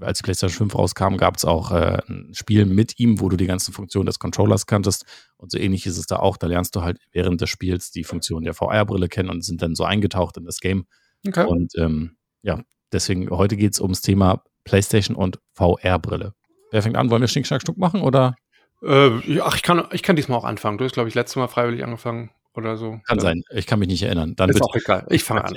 als 0.00 0.22
PlayStation 0.22 0.68
5 0.68 0.74
rauskam, 0.74 1.16
gab 1.16 1.36
es 1.36 1.44
auch 1.44 1.70
äh, 1.72 1.98
ein 2.08 2.30
Spiel 2.34 2.66
mit 2.66 2.98
ihm, 2.98 3.20
wo 3.20 3.28
du 3.28 3.36
die 3.36 3.46
ganzen 3.46 3.72
Funktionen 3.72 4.06
des 4.06 4.18
Controllers 4.18 4.66
kanntest. 4.66 5.04
Und 5.36 5.50
so 5.50 5.58
ähnlich 5.58 5.86
ist 5.86 5.98
es 5.98 6.06
da 6.06 6.16
auch. 6.16 6.36
Da 6.36 6.46
lernst 6.46 6.76
du 6.76 6.82
halt 6.82 6.98
während 7.12 7.40
des 7.40 7.50
Spiels 7.50 7.90
die 7.90 8.04
Funktionen 8.04 8.44
der 8.44 8.54
VR-Brille 8.54 9.08
kennen 9.08 9.30
und 9.30 9.44
sind 9.44 9.62
dann 9.62 9.74
so 9.74 9.84
eingetaucht 9.84 10.36
in 10.36 10.44
das 10.44 10.60
Game. 10.60 10.86
Okay. 11.26 11.46
Und 11.46 11.72
ähm, 11.76 12.16
ja, 12.42 12.60
deswegen 12.92 13.30
heute 13.30 13.56
geht 13.56 13.74
es 13.74 13.80
ums 13.80 14.00
Thema 14.00 14.42
PlayStation 14.64 15.16
und 15.16 15.38
VR-Brille. 15.54 16.34
Wer 16.70 16.82
fängt 16.82 16.96
an? 16.96 17.10
Wollen 17.10 17.22
wir 17.22 17.28
Schnick, 17.28 17.46
Schnack, 17.46 17.62
Schnuck 17.62 17.78
machen 17.78 18.02
oder? 18.02 18.36
Äh, 18.82 19.40
ach, 19.40 19.56
ich 19.56 19.62
kann, 19.62 19.84
ich 19.92 20.02
kann 20.02 20.16
diesmal 20.16 20.38
auch 20.38 20.44
anfangen. 20.44 20.78
Du 20.78 20.84
hast, 20.84 20.92
glaube 20.92 21.08
ich, 21.08 21.14
letztes 21.14 21.36
Mal 21.36 21.48
freiwillig 21.48 21.82
angefangen 21.82 22.30
oder 22.54 22.76
so. 22.76 23.00
Kann 23.06 23.18
ja. 23.18 23.22
sein. 23.22 23.42
Ich 23.50 23.66
kann 23.66 23.78
mich 23.78 23.88
nicht 23.88 24.02
erinnern. 24.02 24.34
Dann 24.36 24.50
ist 24.50 24.62
auch 24.62 24.74
egal. 24.74 25.06
Ich 25.10 25.24
fange 25.24 25.44
an. 25.44 25.54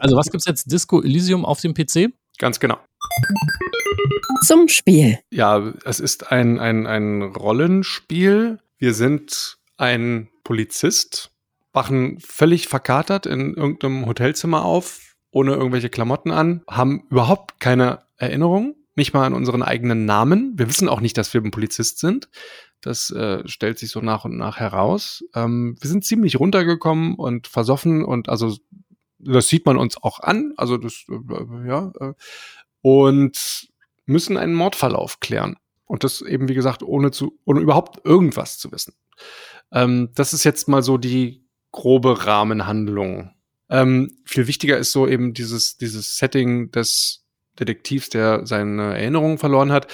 Also, 0.00 0.16
was 0.16 0.26
gibt 0.26 0.40
es 0.40 0.46
jetzt? 0.46 0.72
Disco 0.72 1.02
Elysium 1.02 1.44
auf 1.44 1.60
dem 1.60 1.74
PC? 1.74 2.12
Ganz 2.38 2.58
genau. 2.58 2.78
Zum 4.46 4.68
Spiel. 4.68 5.18
Ja, 5.30 5.72
es 5.84 6.00
ist 6.00 6.32
ein, 6.32 6.58
ein, 6.58 6.86
ein 6.86 7.22
Rollenspiel. 7.22 8.58
Wir 8.78 8.94
sind 8.94 9.58
ein 9.76 10.28
Polizist, 10.42 11.30
wachen 11.72 12.18
völlig 12.20 12.68
verkatert 12.68 13.26
in 13.26 13.54
irgendeinem 13.54 14.06
Hotelzimmer 14.06 14.64
auf, 14.64 15.16
ohne 15.30 15.54
irgendwelche 15.54 15.90
Klamotten 15.90 16.30
an, 16.30 16.62
haben 16.68 17.06
überhaupt 17.10 17.60
keine 17.60 18.00
Erinnerung, 18.16 18.76
nicht 18.96 19.12
mal 19.12 19.26
an 19.26 19.34
unseren 19.34 19.62
eigenen 19.62 20.04
Namen. 20.04 20.52
Wir 20.56 20.68
wissen 20.68 20.88
auch 20.88 21.00
nicht, 21.00 21.16
dass 21.16 21.34
wir 21.34 21.40
ein 21.40 21.50
Polizist 21.50 21.98
sind. 21.98 22.28
Das 22.80 23.10
äh, 23.10 23.46
stellt 23.46 23.78
sich 23.78 23.90
so 23.90 24.00
nach 24.00 24.24
und 24.24 24.36
nach 24.36 24.58
heraus. 24.58 25.24
Ähm, 25.34 25.76
wir 25.80 25.88
sind 25.88 26.04
ziemlich 26.04 26.38
runtergekommen 26.38 27.14
und 27.14 27.46
versoffen 27.46 28.04
und 28.04 28.28
also 28.28 28.56
das 29.18 29.48
sieht 29.48 29.66
man 29.66 29.76
uns 29.76 29.96
auch 29.96 30.20
an. 30.20 30.52
Also 30.56 30.76
das, 30.76 31.04
äh, 31.08 31.68
ja. 31.68 31.92
Äh, 31.98 32.12
und 32.82 33.68
müssen 34.06 34.36
einen 34.36 34.54
Mordfall 34.54 34.94
aufklären. 34.94 35.56
Und 35.86 36.04
das 36.04 36.20
eben, 36.20 36.48
wie 36.48 36.54
gesagt, 36.54 36.82
ohne 36.82 37.10
zu, 37.10 37.38
ohne 37.44 37.60
überhaupt 37.60 38.04
irgendwas 38.04 38.58
zu 38.58 38.70
wissen. 38.72 38.94
Ähm, 39.72 40.10
das 40.14 40.32
ist 40.32 40.44
jetzt 40.44 40.68
mal 40.68 40.82
so 40.82 40.98
die 40.98 41.46
grobe 41.72 42.26
Rahmenhandlung. 42.26 43.30
Ähm, 43.70 44.18
viel 44.24 44.46
wichtiger 44.46 44.78
ist 44.78 44.92
so 44.92 45.08
eben 45.08 45.34
dieses, 45.34 45.76
dieses 45.76 46.16
Setting 46.16 46.70
des 46.70 47.23
Detektivs, 47.58 48.08
der 48.08 48.46
seine 48.46 48.96
Erinnerungen 48.96 49.38
verloren 49.38 49.72
hat. 49.72 49.92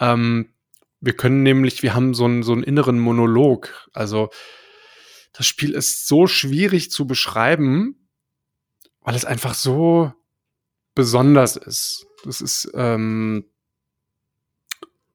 Ähm, 0.00 0.54
wir 1.00 1.14
können 1.14 1.42
nämlich, 1.42 1.82
wir 1.82 1.94
haben 1.94 2.14
so 2.14 2.24
einen, 2.24 2.42
so 2.42 2.52
einen 2.52 2.62
inneren 2.62 2.98
Monolog. 2.98 3.88
Also, 3.92 4.30
das 5.32 5.46
Spiel 5.46 5.72
ist 5.72 6.06
so 6.06 6.26
schwierig 6.26 6.90
zu 6.90 7.06
beschreiben, 7.06 8.08
weil 9.00 9.14
es 9.14 9.24
einfach 9.24 9.54
so 9.54 10.12
besonders 10.94 11.56
ist. 11.56 12.06
Das 12.24 12.40
ist 12.40 12.70
ähm, 12.74 13.44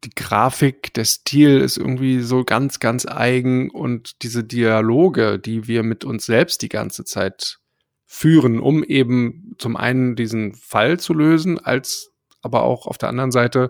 die 0.04 0.10
Grafik, 0.10 0.94
der 0.94 1.06
Stil 1.06 1.60
ist 1.62 1.78
irgendwie 1.78 2.22
so 2.22 2.44
ganz, 2.44 2.80
ganz 2.80 3.06
eigen 3.06 3.70
und 3.70 4.22
diese 4.24 4.44
Dialoge, 4.44 5.40
die 5.40 5.68
wir 5.68 5.84
mit 5.84 6.06
uns 6.06 6.26
selbst 6.26 6.62
die 6.62 6.70
ganze 6.70 7.04
Zeit 7.04 7.60
führen, 8.08 8.60
um 8.60 8.84
eben 8.84 9.54
zum 9.60 9.76
einen 9.76 10.16
diesen 10.16 10.56
Fall 10.56 11.00
zu 11.00 11.14
lösen, 11.14 11.60
als 11.60 12.14
aber 12.42 12.64
auch 12.64 12.88
auf 12.88 12.98
der 12.98 13.10
anderen 13.10 13.32
Seite 13.32 13.70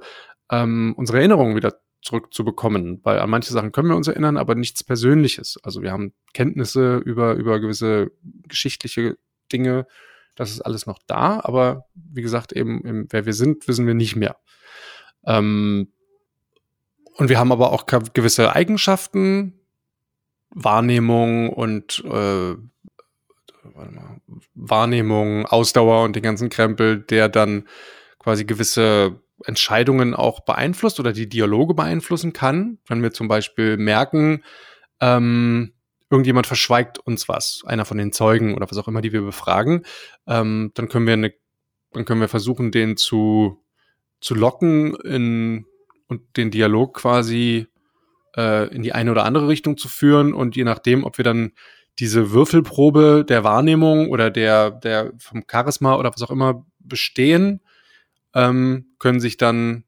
ähm, 0.52 0.93
unsere 0.95 1.17
Erinnerungen 1.17 1.56
wieder 1.56 1.82
zurückzubekommen, 2.04 3.02
weil 3.04 3.19
an 3.19 3.30
manche 3.30 3.52
Sachen 3.52 3.71
können 3.71 3.89
wir 3.89 3.95
uns 3.95 4.08
erinnern, 4.08 4.38
aber 4.38 4.54
nichts 4.54 4.84
Persönliches. 4.84 5.58
Also 5.63 5.82
wir 5.82 5.91
haben 5.91 6.13
Kenntnisse 6.34 6.97
über, 6.97 7.34
über 7.34 7.60
gewisse 7.60 8.12
geschichtliche 8.47 9.17
Dinge, 9.52 9.88
das 10.36 10.52
ist 10.52 10.62
alles 10.62 10.86
noch 10.86 11.00
da, 11.08 11.41
aber 11.43 11.86
wie 11.95 12.21
gesagt, 12.21 12.54
eben, 12.54 12.86
eben 12.86 13.08
wer 13.10 13.26
wir 13.26 13.34
sind, 13.34 13.67
wissen 13.67 13.88
wir 13.88 13.95
nicht 13.95 14.15
mehr. 14.15 14.38
Ähm, 15.26 15.91
und 17.15 17.30
wir 17.30 17.39
haben 17.39 17.52
aber 17.52 17.71
auch 17.71 17.88
gewisse 17.88 18.54
Eigenschaften, 18.54 19.60
Wahrnehmung 20.52 21.50
und 21.50 22.04
äh, 22.06 22.56
mal, 23.75 24.21
Wahrnehmung, 24.53 25.45
Ausdauer 25.45 26.03
und 26.03 26.15
den 26.15 26.23
ganzen 26.23 26.49
Krempel, 26.49 26.99
der 27.01 27.30
dann 27.30 27.67
quasi 28.19 28.45
gewisse 28.45 29.21
Entscheidungen 29.45 30.13
auch 30.13 30.41
beeinflusst 30.41 30.99
oder 30.99 31.13
die 31.13 31.30
Dialoge 31.30 31.73
beeinflussen 31.73 32.34
kann. 32.34 32.80
Wenn 32.88 33.03
wir 33.03 33.12
zum 33.12 33.27
Beispiel 33.27 33.77
merken, 33.77 34.43
ähm, 34.99 35.73
irgendjemand 36.10 36.47
verschweigt 36.47 36.99
uns 36.99 37.27
was, 37.30 37.62
einer 37.65 37.86
von 37.86 37.97
den 37.97 38.12
Zeugen 38.12 38.56
oder 38.56 38.69
was 38.69 38.77
auch 38.77 38.88
immer, 38.88 39.01
die 39.01 39.13
wir 39.13 39.21
befragen, 39.21 39.84
ähm, 40.27 40.71
dann 40.73 40.88
können 40.88 41.06
wir 41.06 41.13
eine, 41.13 41.34
dann 41.91 42.06
können 42.06 42.21
wir 42.21 42.30
versuchen, 42.30 42.71
den 42.71 42.97
zu, 42.97 43.63
zu 44.21 44.34
locken 44.34 44.95
in, 44.95 45.65
und 46.08 46.38
den 46.38 46.51
Dialog 46.51 46.95
quasi 46.95 47.67
äh, 48.36 48.73
in 48.73 48.84
die 48.84 48.93
eine 48.93 49.12
oder 49.12 49.25
andere 49.25 49.47
Richtung 49.47 49.77
zu 49.77 49.88
führen 49.88 50.34
und 50.34 50.56
je 50.56 50.63
nachdem, 50.63 51.03
ob 51.03 51.17
wir 51.17 51.25
dann 51.25 51.51
diese 51.99 52.31
Würfelprobe 52.31 53.25
der 53.27 53.43
Wahrnehmung 53.43 54.10
oder 54.10 54.29
der, 54.29 54.71
der 54.71 55.13
vom 55.17 55.43
Charisma 55.49 55.95
oder 55.95 56.12
was 56.12 56.21
auch 56.21 56.29
immer 56.29 56.65
bestehen, 56.79 57.62
ähm, 58.33 58.88
können 58.99 59.19
sich 59.19 59.38
dann 59.38 59.83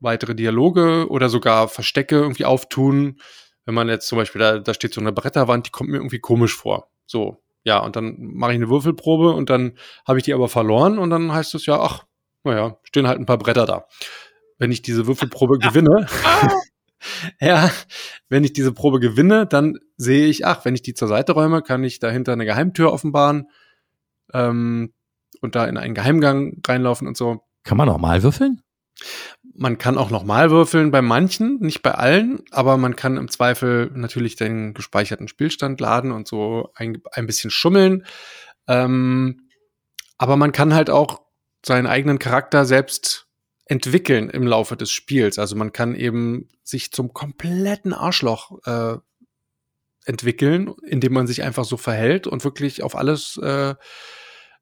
weitere 0.00 0.34
Dialoge 0.34 1.08
oder 1.08 1.28
sogar 1.28 1.68
Verstecke 1.68 2.16
irgendwie 2.16 2.44
auftun, 2.44 3.18
wenn 3.64 3.74
man 3.74 3.88
jetzt 3.88 4.06
zum 4.06 4.18
Beispiel, 4.18 4.40
da, 4.40 4.58
da 4.58 4.74
steht 4.74 4.94
so 4.94 5.00
eine 5.00 5.12
Bretterwand, 5.12 5.66
die 5.66 5.70
kommt 5.70 5.90
mir 5.90 5.96
irgendwie 5.96 6.20
komisch 6.20 6.54
vor. 6.54 6.90
So, 7.06 7.42
ja, 7.64 7.78
und 7.78 7.96
dann 7.96 8.16
mache 8.18 8.52
ich 8.52 8.56
eine 8.56 8.68
Würfelprobe 8.68 9.32
und 9.32 9.50
dann 9.50 9.76
habe 10.06 10.18
ich 10.18 10.24
die 10.24 10.34
aber 10.34 10.48
verloren 10.48 10.98
und 10.98 11.10
dann 11.10 11.32
heißt 11.32 11.54
es 11.54 11.66
ja, 11.66 11.80
ach, 11.80 12.04
naja, 12.44 12.78
stehen 12.84 13.08
halt 13.08 13.18
ein 13.18 13.26
paar 13.26 13.38
Bretter 13.38 13.66
da. 13.66 13.86
Wenn 14.58 14.70
ich 14.70 14.82
diese 14.82 15.06
Würfelprobe 15.06 15.58
gewinne, 15.58 16.06
ja, 17.40 17.70
wenn 18.28 18.44
ich 18.44 18.52
diese 18.52 18.72
Probe 18.72 19.00
gewinne, 19.00 19.46
dann 19.46 19.78
sehe 19.96 20.26
ich, 20.26 20.46
ach, 20.46 20.64
wenn 20.64 20.74
ich 20.74 20.82
die 20.82 20.94
zur 20.94 21.08
Seite 21.08 21.32
räume, 21.32 21.62
kann 21.62 21.84
ich 21.84 21.98
dahinter 21.98 22.32
eine 22.32 22.44
Geheimtür 22.44 22.92
offenbaren 22.92 23.48
ähm, 24.32 24.92
und 25.40 25.54
da 25.54 25.66
in 25.66 25.76
einen 25.76 25.94
Geheimgang 25.94 26.60
reinlaufen 26.66 27.06
und 27.06 27.16
so. 27.16 27.42
Kann 27.64 27.76
man 27.76 27.88
auch 27.88 27.98
mal 27.98 28.22
würfeln? 28.22 28.62
Man 29.54 29.78
kann 29.78 29.98
auch 29.98 30.10
nochmal 30.10 30.50
würfeln 30.50 30.90
bei 30.90 31.02
manchen, 31.02 31.58
nicht 31.60 31.82
bei 31.82 31.92
allen, 31.92 32.40
aber 32.50 32.76
man 32.76 32.96
kann 32.96 33.16
im 33.16 33.30
Zweifel 33.30 33.90
natürlich 33.94 34.36
den 34.36 34.74
gespeicherten 34.74 35.28
Spielstand 35.28 35.80
laden 35.80 36.12
und 36.12 36.28
so 36.28 36.70
ein, 36.74 37.02
ein 37.12 37.26
bisschen 37.26 37.50
schummeln. 37.50 38.04
Ähm, 38.68 39.48
aber 40.18 40.36
man 40.36 40.52
kann 40.52 40.74
halt 40.74 40.90
auch 40.90 41.22
seinen 41.64 41.86
eigenen 41.86 42.18
Charakter 42.18 42.64
selbst 42.64 43.25
entwickeln 43.66 44.30
im 44.30 44.46
Laufe 44.46 44.76
des 44.76 44.90
Spiels. 44.90 45.38
Also 45.38 45.56
man 45.56 45.72
kann 45.72 45.94
eben 45.94 46.48
sich 46.62 46.92
zum 46.92 47.12
kompletten 47.12 47.92
Arschloch 47.92 48.58
äh, 48.64 48.98
entwickeln, 50.04 50.72
indem 50.84 51.12
man 51.12 51.26
sich 51.26 51.42
einfach 51.42 51.64
so 51.64 51.76
verhält 51.76 52.26
und 52.26 52.44
wirklich 52.44 52.82
auf 52.82 52.96
alles 52.96 53.36
äh, 53.38 53.74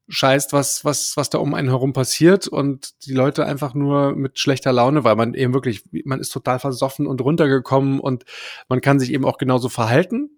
scheißt, 0.08 0.52
was, 0.52 0.84
was, 0.84 1.16
was 1.16 1.30
da 1.30 1.38
um 1.38 1.54
einen 1.54 1.68
herum 1.68 1.92
passiert 1.92 2.48
und 2.48 3.06
die 3.06 3.12
Leute 3.12 3.46
einfach 3.46 3.74
nur 3.74 4.14
mit 4.14 4.38
schlechter 4.38 4.72
Laune, 4.72 5.04
weil 5.04 5.16
man 5.16 5.34
eben 5.34 5.54
wirklich, 5.54 5.84
man 6.04 6.20
ist 6.20 6.30
total 6.30 6.58
versoffen 6.58 7.06
und 7.06 7.20
runtergekommen 7.20 8.00
und 8.00 8.24
man 8.68 8.80
kann 8.80 8.98
sich 8.98 9.12
eben 9.12 9.24
auch 9.24 9.38
genauso 9.38 9.68
verhalten. 9.68 10.30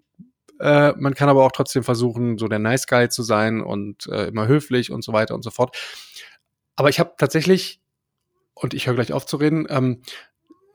Äh, 0.61 0.92
man 0.96 1.14
kann 1.14 1.29
aber 1.29 1.44
auch 1.44 1.52
trotzdem 1.52 1.83
versuchen, 1.83 2.38
so 2.38 2.48
der 2.48 2.59
Nice 2.59 2.87
Guy 2.87 3.09
zu 3.09 3.22
sein 3.22 3.61
und 3.61 4.07
äh, 4.07 4.29
immer 4.29 4.46
höflich 4.46 4.90
und 4.90 5.02
so 5.02 5.12
weiter 5.12 5.35
und 5.35 5.42
so 5.42 5.50
fort. 5.50 5.76
Aber 6.76 6.88
ich 6.88 7.00
habe 7.00 7.14
tatsächlich, 7.18 7.81
und 8.57 8.75
ich 8.75 8.88
höre 8.88 8.95
gleich 8.95 9.12
auf 9.12 9.25
zu 9.27 9.37
reden, 9.37 9.66
ähm, 9.71 10.03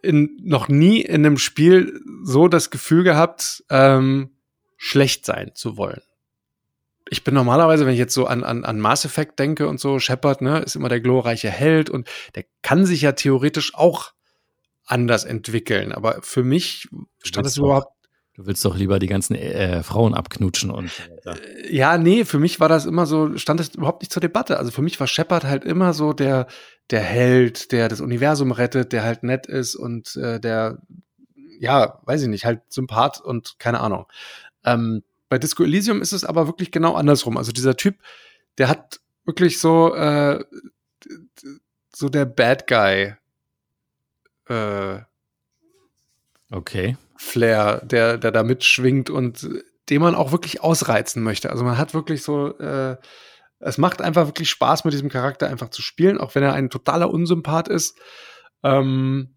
in, 0.02 0.40
noch 0.42 0.70
nie 0.70 1.02
in 1.02 1.26
einem 1.26 1.38
Spiel 1.38 2.02
so 2.24 2.48
das 2.48 2.70
Gefühl 2.70 3.04
gehabt, 3.04 3.64
ähm, 3.70 4.32
schlecht 4.78 5.26
sein 5.26 5.52
zu 5.54 5.76
wollen 5.76 6.02
ich 7.12 7.26
bin 7.26 7.34
normalerweise, 7.34 7.86
wenn 7.86 7.92
ich 7.92 8.00
jetzt 8.00 8.14
so 8.14 8.26
an, 8.26 8.46
an, 8.46 8.64
an 8.64 8.80
Mass 8.80 9.04
Effect 9.04 9.38
denke 9.38 9.68
und 9.68 9.82
so, 9.82 10.00
Shepard, 10.00 10.42
ne, 10.42 10.60
ist 10.60 10.78
immer 10.78 10.88
der 10.88 11.02
glorreiche 11.02 11.50
Held 11.50 11.90
und 11.90 12.08
der 12.36 12.46
kann 12.62 12.86
sich 12.86 13.02
ja 13.02 13.12
theoretisch 13.12 13.76
auch 13.76 14.14
anders 14.86 15.26
entwickeln. 15.26 15.92
Aber 15.92 16.22
für 16.22 16.44
mich 16.44 16.88
stand 17.22 17.46
es 17.46 17.58
überhaupt. 17.58 17.94
Du 18.42 18.48
willst 18.48 18.66
doch 18.66 18.76
lieber 18.76 18.98
die 18.98 19.08
ganzen 19.08 19.36
äh, 19.36 19.84
Frauen 19.84 20.16
abknutschen 20.16 20.72
und 20.72 20.90
äh, 21.26 21.76
Ja, 21.76 22.00
nee, 22.00 22.26
für 22.26 22.40
mich 22.40 22.60
war 22.60 22.70
das 22.70 22.88
immer 22.88 23.06
so, 23.06 23.38
stand 23.38 23.60
das 23.60 23.76
überhaupt 23.76 24.02
nicht 24.02 24.12
zur 24.12 24.20
Debatte. 24.20 24.58
Also 24.58 24.72
für 24.72 24.82
mich 24.82 25.00
war 25.00 25.06
Shepard 25.06 25.44
halt 25.44 25.64
immer 25.64 25.94
so 25.94 26.12
der, 26.12 26.48
der 26.90 27.02
Held, 27.02 27.72
der 27.72 27.88
das 27.88 28.02
Universum 28.02 28.52
rettet, 28.52 28.94
der 28.94 29.04
halt 29.04 29.22
nett 29.22 29.46
ist 29.46 29.76
und 29.76 30.16
äh, 30.16 30.40
der, 30.40 30.82
ja, 31.60 32.00
weiß 32.06 32.24
ich 32.24 32.30
nicht, 32.30 32.46
halt 32.46 32.62
Sympath 32.70 33.22
und 33.22 33.60
keine 33.60 33.80
Ahnung. 33.80 34.08
Ähm, 34.66 35.04
bei 35.30 35.38
Disco 35.38 35.64
Elysium 35.64 36.02
ist 36.02 36.12
es 36.12 36.26
aber 36.26 36.48
wirklich 36.48 36.72
genau 36.72 36.96
andersrum. 36.96 37.38
Also 37.38 37.52
dieser 37.52 37.78
Typ, 37.78 38.00
der 38.58 38.70
hat 38.70 39.02
wirklich 39.24 39.60
so, 39.60 39.94
äh, 39.94 40.44
so 41.94 42.10
der 42.10 42.26
Bad 42.26 42.66
Guy. 42.66 43.14
Äh, 44.48 45.04
okay. 46.50 46.98
Flair, 47.22 47.82
der, 47.86 48.18
der 48.18 48.32
da 48.32 48.42
mitschwingt 48.42 49.12
und 49.12 49.48
den 49.90 50.02
man 50.02 50.16
auch 50.16 50.32
wirklich 50.32 50.62
ausreizen 50.62 51.22
möchte. 51.22 51.52
Also 51.52 51.64
man 51.64 51.78
hat 51.78 51.94
wirklich 51.94 52.24
so, 52.24 52.58
äh, 52.58 52.98
es 53.60 53.78
macht 53.78 54.02
einfach 54.02 54.26
wirklich 54.26 54.50
Spaß, 54.50 54.86
mit 54.86 54.94
diesem 54.94 55.10
Charakter 55.10 55.48
einfach 55.48 55.70
zu 55.70 55.84
spielen, 55.84 56.18
auch 56.18 56.34
wenn 56.34 56.42
er 56.42 56.54
ein 56.54 56.72
totaler 56.72 57.12
Unsympath 57.12 57.68
ist. 57.68 57.98
Ähm, 58.64 59.36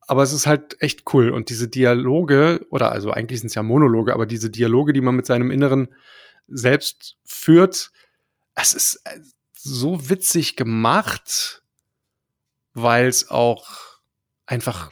aber 0.00 0.22
es 0.22 0.32
ist 0.32 0.46
halt 0.46 0.80
echt 0.80 1.02
cool. 1.12 1.28
Und 1.28 1.50
diese 1.50 1.68
Dialoge, 1.68 2.66
oder 2.70 2.90
also 2.90 3.10
eigentlich 3.10 3.40
sind 3.40 3.48
es 3.48 3.54
ja 3.54 3.62
Monologe, 3.62 4.14
aber 4.14 4.24
diese 4.24 4.50
Dialoge, 4.50 4.94
die 4.94 5.02
man 5.02 5.14
mit 5.14 5.26
seinem 5.26 5.50
Inneren 5.50 5.94
selbst 6.48 7.16
führt, 7.24 7.92
es 8.54 8.72
ist 8.72 9.02
äh, 9.04 9.20
so 9.52 10.08
witzig 10.08 10.56
gemacht, 10.56 11.62
weil 12.72 13.06
es 13.06 13.30
auch 13.30 13.68
einfach 14.46 14.90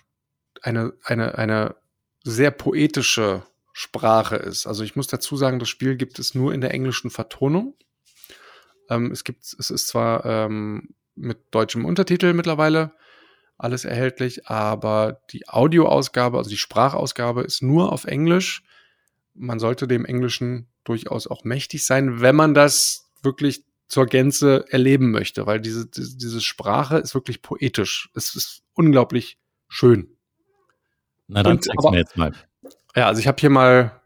eine, 0.60 0.92
eine, 1.04 1.38
eine 1.38 1.81
sehr 2.24 2.50
poetische 2.50 3.42
Sprache 3.72 4.36
ist. 4.36 4.66
Also 4.66 4.84
ich 4.84 4.96
muss 4.96 5.06
dazu 5.06 5.36
sagen, 5.36 5.58
das 5.58 5.68
Spiel 5.68 5.96
gibt 5.96 6.18
es 6.18 6.34
nur 6.34 6.52
in 6.52 6.60
der 6.60 6.72
englischen 6.72 7.10
Vertonung. 7.10 7.76
Ähm, 8.90 9.10
es 9.10 9.24
gibt, 9.24 9.42
es 9.58 9.70
ist 9.70 9.88
zwar 9.88 10.24
ähm, 10.24 10.94
mit 11.14 11.38
deutschem 11.50 11.84
Untertitel 11.84 12.32
mittlerweile 12.32 12.92
alles 13.58 13.84
erhältlich, 13.84 14.48
aber 14.48 15.22
die 15.30 15.48
Audioausgabe, 15.48 16.36
also 16.36 16.50
die 16.50 16.56
Sprachausgabe 16.56 17.42
ist 17.42 17.62
nur 17.62 17.92
auf 17.92 18.04
Englisch. 18.04 18.62
Man 19.34 19.58
sollte 19.58 19.86
dem 19.86 20.04
Englischen 20.04 20.68
durchaus 20.84 21.26
auch 21.26 21.44
mächtig 21.44 21.86
sein, 21.86 22.20
wenn 22.20 22.34
man 22.34 22.54
das 22.54 23.10
wirklich 23.22 23.64
zur 23.86 24.06
Gänze 24.06 24.64
erleben 24.70 25.10
möchte, 25.10 25.46
weil 25.46 25.60
diese, 25.60 25.86
diese, 25.86 26.16
diese 26.16 26.40
Sprache 26.40 26.98
ist 26.98 27.14
wirklich 27.14 27.42
poetisch. 27.42 28.10
Es 28.14 28.34
ist 28.34 28.62
unglaublich 28.72 29.38
schön. 29.68 30.16
Na 31.32 31.42
dann 31.42 31.60
zeig's 31.60 31.84
mir 31.84 31.98
jetzt 31.98 32.16
mal. 32.16 32.32
Ja, 32.94 33.06
also 33.06 33.20
ich 33.20 33.26
habe 33.26 33.38
hier 33.40 33.50
mal 33.50 34.02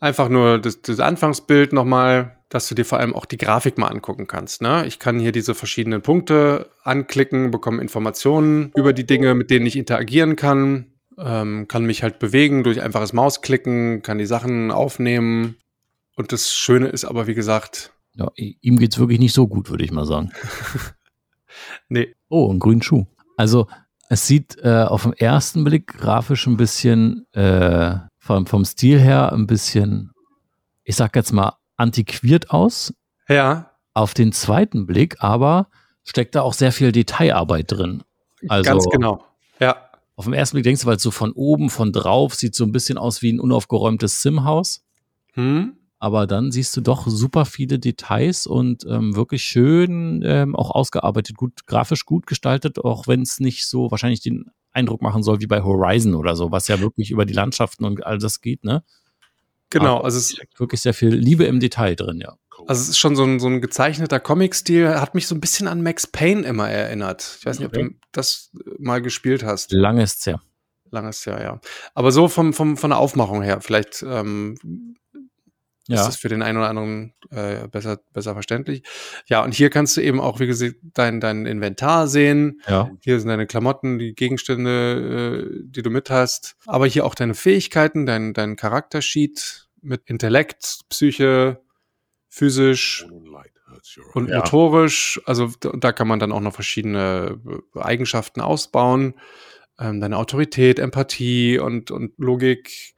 einfach 0.00 0.28
nur 0.28 0.58
das, 0.58 0.80
das 0.82 1.00
Anfangsbild 1.00 1.72
nochmal, 1.72 2.36
dass 2.48 2.68
du 2.68 2.74
dir 2.74 2.84
vor 2.84 2.98
allem 2.98 3.14
auch 3.14 3.26
die 3.26 3.36
Grafik 3.36 3.76
mal 3.76 3.88
angucken 3.88 4.26
kannst. 4.26 4.62
Ne? 4.62 4.86
Ich 4.86 4.98
kann 4.98 5.18
hier 5.18 5.32
diese 5.32 5.54
verschiedenen 5.54 6.00
Punkte 6.00 6.70
anklicken, 6.82 7.50
bekomme 7.50 7.82
Informationen 7.82 8.72
über 8.76 8.92
die 8.92 9.06
Dinge, 9.06 9.34
mit 9.34 9.50
denen 9.50 9.66
ich 9.66 9.76
interagieren 9.76 10.36
kann, 10.36 10.86
ähm, 11.18 11.66
kann 11.68 11.84
mich 11.84 12.02
halt 12.02 12.18
bewegen 12.18 12.62
durch 12.62 12.80
einfaches 12.80 13.12
Mausklicken, 13.12 14.02
kann 14.02 14.18
die 14.18 14.26
Sachen 14.26 14.70
aufnehmen. 14.70 15.56
Und 16.16 16.32
das 16.32 16.52
Schöne 16.52 16.88
ist 16.88 17.04
aber, 17.04 17.26
wie 17.26 17.34
gesagt. 17.34 17.92
Ja, 18.14 18.30
ihm 18.36 18.78
geht's 18.78 18.98
wirklich 18.98 19.18
nicht 19.18 19.34
so 19.34 19.46
gut, 19.46 19.70
würde 19.70 19.84
ich 19.84 19.92
mal 19.92 20.06
sagen. 20.06 20.32
nee. 21.88 22.14
Oh, 22.28 22.52
ein 22.52 22.58
grünen 22.58 22.82
Schuh. 22.82 23.06
Also 23.36 23.68
es 24.08 24.26
sieht 24.26 24.56
äh, 24.62 24.84
auf 24.84 25.02
den 25.02 25.12
ersten 25.12 25.64
Blick 25.64 25.86
grafisch 25.86 26.46
ein 26.46 26.56
bisschen, 26.56 27.26
äh, 27.32 27.96
vom, 28.18 28.46
vom 28.46 28.64
Stil 28.64 28.98
her 28.98 29.32
ein 29.32 29.46
bisschen, 29.46 30.12
ich 30.84 30.96
sag 30.96 31.14
jetzt 31.16 31.32
mal, 31.32 31.54
antiquiert 31.76 32.50
aus. 32.50 32.94
Ja. 33.28 33.72
Auf 33.94 34.14
den 34.14 34.32
zweiten 34.32 34.86
Blick 34.86 35.16
aber 35.20 35.68
steckt 36.04 36.34
da 36.34 36.42
auch 36.42 36.54
sehr 36.54 36.72
viel 36.72 36.92
Detailarbeit 36.92 37.72
drin. 37.72 38.02
Also, 38.48 38.70
Ganz 38.70 38.86
genau. 38.90 39.24
Ja. 39.60 39.76
Auf 40.16 40.24
den 40.24 40.34
ersten 40.34 40.56
Blick 40.56 40.64
denkst 40.64 40.82
du, 40.82 40.86
weil 40.86 40.96
es 40.96 41.02
so 41.02 41.10
von 41.10 41.32
oben, 41.32 41.70
von 41.70 41.92
drauf, 41.92 42.34
sieht 42.34 42.54
so 42.54 42.64
ein 42.64 42.72
bisschen 42.72 42.98
aus 42.98 43.22
wie 43.22 43.32
ein 43.32 43.40
unaufgeräumtes 43.40 44.22
Simhaus. 44.22 44.84
Hm 45.34 45.77
aber 45.98 46.26
dann 46.26 46.52
siehst 46.52 46.76
du 46.76 46.80
doch 46.80 47.06
super 47.06 47.44
viele 47.44 47.78
Details 47.78 48.46
und 48.46 48.84
ähm, 48.88 49.16
wirklich 49.16 49.42
schön 49.42 50.22
ähm, 50.24 50.54
auch 50.54 50.70
ausgearbeitet, 50.70 51.36
gut, 51.36 51.66
grafisch 51.66 52.04
gut 52.04 52.26
gestaltet, 52.26 52.78
auch 52.78 53.08
wenn 53.08 53.22
es 53.22 53.40
nicht 53.40 53.66
so 53.66 53.90
wahrscheinlich 53.90 54.20
den 54.20 54.46
Eindruck 54.72 55.02
machen 55.02 55.22
soll 55.22 55.40
wie 55.40 55.46
bei 55.46 55.62
Horizon 55.62 56.14
oder 56.14 56.36
so, 56.36 56.52
was 56.52 56.68
ja 56.68 56.80
wirklich 56.80 57.10
über 57.10 57.26
die 57.26 57.34
Landschaften 57.34 57.84
und 57.84 58.04
all 58.06 58.18
das 58.18 58.40
geht, 58.40 58.64
ne? 58.64 58.84
Genau, 59.70 59.96
aber 59.96 60.04
also 60.04 60.18
es 60.18 60.30
ist 60.30 60.40
wirklich 60.58 60.80
sehr 60.80 60.94
viel 60.94 61.14
Liebe 61.14 61.44
im 61.44 61.60
Detail 61.60 61.94
drin, 61.94 62.20
ja. 62.20 62.36
Also 62.66 62.82
es 62.82 62.88
ist 62.88 62.98
schon 62.98 63.16
so 63.16 63.24
ein, 63.24 63.38
so 63.38 63.48
ein 63.48 63.60
gezeichneter 63.60 64.20
Comic-Stil, 64.20 65.00
hat 65.00 65.14
mich 65.14 65.26
so 65.26 65.34
ein 65.34 65.40
bisschen 65.40 65.68
an 65.68 65.82
Max 65.82 66.06
Payne 66.06 66.46
immer 66.46 66.68
erinnert. 66.68 67.36
Ich 67.38 67.46
weiß 67.46 67.58
nicht, 67.58 67.68
okay. 67.68 67.86
ob 67.86 67.92
du 67.92 67.98
das 68.12 68.50
mal 68.78 69.00
gespielt 69.00 69.44
hast. 69.44 69.72
Langes 69.72 70.24
her. 70.26 70.40
Langes 70.90 71.24
Jahr, 71.24 71.40
ja. 71.40 71.60
Aber 71.94 72.12
so 72.12 72.28
vom, 72.28 72.52
vom, 72.52 72.76
von 72.76 72.90
der 72.90 72.98
Aufmachung 72.98 73.42
her, 73.42 73.60
vielleicht 73.60 74.04
ähm, 74.06 74.56
ja. 75.88 76.02
ist 76.02 76.08
es 76.08 76.16
für 76.16 76.28
den 76.28 76.42
einen 76.42 76.58
oder 76.58 76.68
anderen 76.68 77.14
äh, 77.30 77.66
besser, 77.68 77.98
besser 78.12 78.34
verständlich. 78.34 78.82
Ja, 79.26 79.42
und 79.42 79.54
hier 79.54 79.70
kannst 79.70 79.96
du 79.96 80.02
eben 80.02 80.20
auch, 80.20 80.38
wie 80.38 80.46
gesagt, 80.46 80.76
dein, 80.94 81.20
dein 81.20 81.46
Inventar 81.46 82.06
sehen. 82.06 82.60
Ja. 82.68 82.90
Hier 83.00 83.18
sind 83.18 83.28
deine 83.28 83.46
Klamotten, 83.46 83.98
die 83.98 84.14
Gegenstände, 84.14 85.48
äh, 85.48 85.64
die 85.64 85.82
du 85.82 85.90
mit 85.90 86.10
hast. 86.10 86.56
Aber 86.66 86.86
hier 86.86 87.04
auch 87.04 87.14
deine 87.14 87.34
Fähigkeiten, 87.34 88.06
dein, 88.06 88.34
dein 88.34 88.56
Charaktersheet 88.56 89.68
mit 89.80 90.02
Intellekt, 90.06 90.80
Psyche, 90.90 91.60
physisch 92.28 93.06
und 94.14 94.28
ja. 94.28 94.38
motorisch. 94.38 95.20
Also 95.24 95.50
da 95.60 95.92
kann 95.92 96.08
man 96.08 96.18
dann 96.18 96.32
auch 96.32 96.40
noch 96.40 96.54
verschiedene 96.54 97.40
äh, 97.74 97.80
Eigenschaften 97.80 98.40
ausbauen. 98.40 99.14
Ähm, 99.78 100.00
deine 100.00 100.18
Autorität, 100.18 100.78
Empathie 100.78 101.58
und, 101.58 101.90
und 101.90 102.12
Logik 102.18 102.94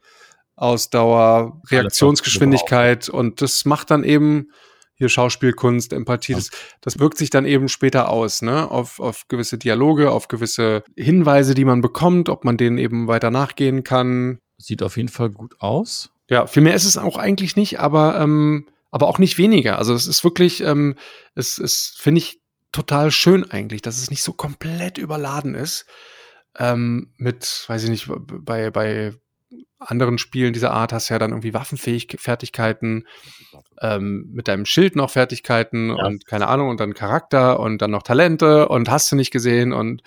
Ausdauer, 0.61 1.61
Reaktionsgeschwindigkeit 1.69 3.09
und 3.09 3.41
das 3.41 3.65
macht 3.65 3.91
dann 3.91 4.03
eben 4.03 4.51
hier 4.93 5.09
Schauspielkunst, 5.09 5.93
Empathie, 5.93 6.35
das, 6.35 6.51
das 6.81 6.99
wirkt 6.99 7.17
sich 7.17 7.31
dann 7.31 7.45
eben 7.45 7.69
später 7.69 8.09
aus, 8.09 8.43
ne, 8.43 8.69
auf, 8.69 8.99
auf 8.99 9.27
gewisse 9.27 9.57
Dialoge, 9.57 10.11
auf 10.11 10.27
gewisse 10.27 10.83
Hinweise, 10.95 11.55
die 11.55 11.65
man 11.65 11.81
bekommt, 11.81 12.29
ob 12.29 12.45
man 12.45 12.57
denen 12.57 12.77
eben 12.77 13.07
weiter 13.07 13.31
nachgehen 13.31 13.83
kann. 13.83 14.37
Sieht 14.59 14.83
auf 14.83 14.97
jeden 14.97 15.09
Fall 15.09 15.31
gut 15.31 15.55
aus. 15.59 16.11
Ja, 16.29 16.45
viel 16.45 16.61
mehr 16.61 16.75
ist 16.75 16.85
es 16.85 16.99
auch 16.99 17.17
eigentlich 17.17 17.55
nicht, 17.55 17.79
aber, 17.79 18.19
ähm, 18.19 18.67
aber 18.91 19.07
auch 19.07 19.17
nicht 19.17 19.39
weniger. 19.39 19.79
Also 19.79 19.95
es 19.95 20.05
ist 20.05 20.23
wirklich, 20.23 20.61
ähm, 20.61 20.95
es 21.33 21.57
ist, 21.57 21.95
finde 21.97 22.19
ich, 22.19 22.39
total 22.71 23.09
schön 23.09 23.49
eigentlich, 23.49 23.81
dass 23.81 23.97
es 23.97 24.11
nicht 24.11 24.21
so 24.21 24.33
komplett 24.33 24.99
überladen 24.99 25.55
ist. 25.55 25.87
Ähm, 26.59 27.11
mit, 27.17 27.65
weiß 27.67 27.83
ich 27.83 27.89
nicht, 27.89 28.07
bei, 28.07 28.69
bei 28.69 29.13
anderen 29.81 30.17
Spielen 30.17 30.53
dieser 30.53 30.71
Art 30.71 30.93
hast 30.93 31.09
du 31.09 31.15
ja 31.15 31.19
dann 31.19 31.31
irgendwie 31.31 31.53
Waffenfertigkeiten, 31.53 33.07
ähm, 33.81 34.29
mit 34.31 34.47
deinem 34.47 34.65
Schild 34.65 34.95
noch 34.95 35.09
Fertigkeiten 35.09 35.89
ja. 35.89 36.05
und 36.05 36.25
keine 36.25 36.47
Ahnung 36.47 36.69
und 36.69 36.79
dann 36.79 36.93
Charakter 36.93 37.59
und 37.59 37.81
dann 37.81 37.91
noch 37.91 38.03
Talente 38.03 38.69
und 38.69 38.89
hast 38.89 39.11
du 39.11 39.15
nicht 39.15 39.31
gesehen 39.31 39.73
und 39.73 40.03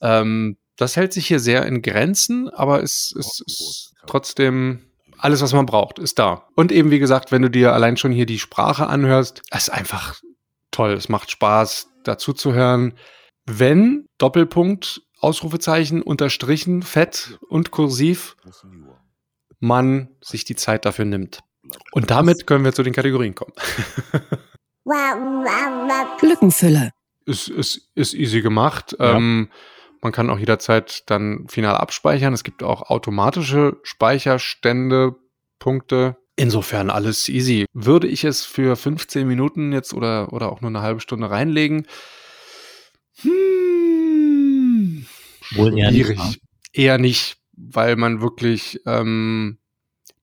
ähm, 0.00 0.56
das 0.76 0.96
hält 0.96 1.12
sich 1.12 1.26
hier 1.26 1.40
sehr 1.40 1.66
in 1.66 1.82
Grenzen, 1.82 2.48
aber 2.48 2.82
es 2.82 3.12
ist, 3.14 3.42
ist 3.46 3.94
trotzdem 4.06 4.80
alles, 5.18 5.42
was 5.42 5.52
man 5.52 5.66
braucht, 5.66 5.98
ist 5.98 6.18
da. 6.18 6.46
Und 6.54 6.72
eben, 6.72 6.90
wie 6.90 6.98
gesagt, 6.98 7.30
wenn 7.30 7.42
du 7.42 7.50
dir 7.50 7.74
allein 7.74 7.98
schon 7.98 8.12
hier 8.12 8.24
die 8.24 8.38
Sprache 8.38 8.86
anhörst, 8.86 9.42
ist 9.54 9.70
einfach 9.70 10.18
toll. 10.70 10.92
Es 10.92 11.10
macht 11.10 11.30
Spaß, 11.30 11.88
dazu 12.04 12.32
zu 12.32 12.54
hören. 12.54 12.94
Wenn, 13.44 14.06
Doppelpunkt, 14.16 15.02
Ausrufezeichen, 15.18 16.00
unterstrichen, 16.00 16.82
fett 16.82 17.38
und 17.48 17.70
kursiv, 17.70 18.36
man 19.60 20.08
sich 20.20 20.44
die 20.44 20.56
Zeit 20.56 20.84
dafür 20.84 21.04
nimmt. 21.04 21.40
Und 21.92 22.10
damit 22.10 22.46
können 22.46 22.64
wir 22.64 22.72
zu 22.72 22.82
den 22.82 22.92
Kategorien 22.94 23.34
kommen. 23.34 23.52
Glückenfülle. 26.18 26.90
Ist, 27.26 27.48
ist, 27.48 27.90
ist 27.94 28.14
easy 28.14 28.40
gemacht. 28.40 28.96
Ja. 28.98 29.16
Ähm, 29.16 29.50
man 30.02 30.12
kann 30.12 30.30
auch 30.30 30.38
jederzeit 30.38 31.04
dann 31.06 31.46
final 31.48 31.76
abspeichern. 31.76 32.32
Es 32.32 32.44
gibt 32.44 32.62
auch 32.62 32.90
automatische 32.90 33.78
Speicherstände, 33.82 35.16
Punkte. 35.58 36.16
Insofern 36.36 36.88
alles 36.88 37.28
easy. 37.28 37.66
Würde 37.74 38.08
ich 38.08 38.24
es 38.24 38.46
für 38.46 38.74
15 38.74 39.28
Minuten 39.28 39.72
jetzt 39.72 39.92
oder, 39.92 40.32
oder 40.32 40.50
auch 40.50 40.62
nur 40.62 40.70
eine 40.70 40.80
halbe 40.80 41.00
Stunde 41.00 41.30
reinlegen? 41.30 41.86
Hm, 43.20 45.06
Wohl 45.52 45.78
eher 45.78 45.90
nicht. 45.90 46.40
Eher 46.72 46.98
nicht 46.98 47.39
weil 47.68 47.96
man 47.96 48.20
wirklich 48.20 48.80
ähm, 48.86 49.58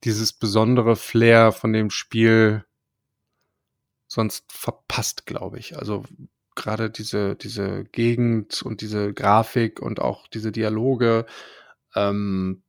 dieses 0.04 0.34
besondere 0.34 0.95
Flair 0.95 1.52
von 1.52 1.73
dem 1.73 1.89
Spiel 1.89 2.65
sonst 4.08 4.52
verpasst, 4.52 5.26
glaube 5.26 5.60
ich. 5.60 5.78
Also 5.78 6.04
gerade 6.56 6.89
diese, 6.89 7.36
diese 7.36 7.84
Gegend 7.86 8.62
und 8.62 8.82
diese 8.82 9.13
Grafik 9.13 9.82
und 9.82 10.00
auch 10.00 10.28
diese 10.28 10.52
Dialoge, 10.52 11.26
ähm, 11.95 12.63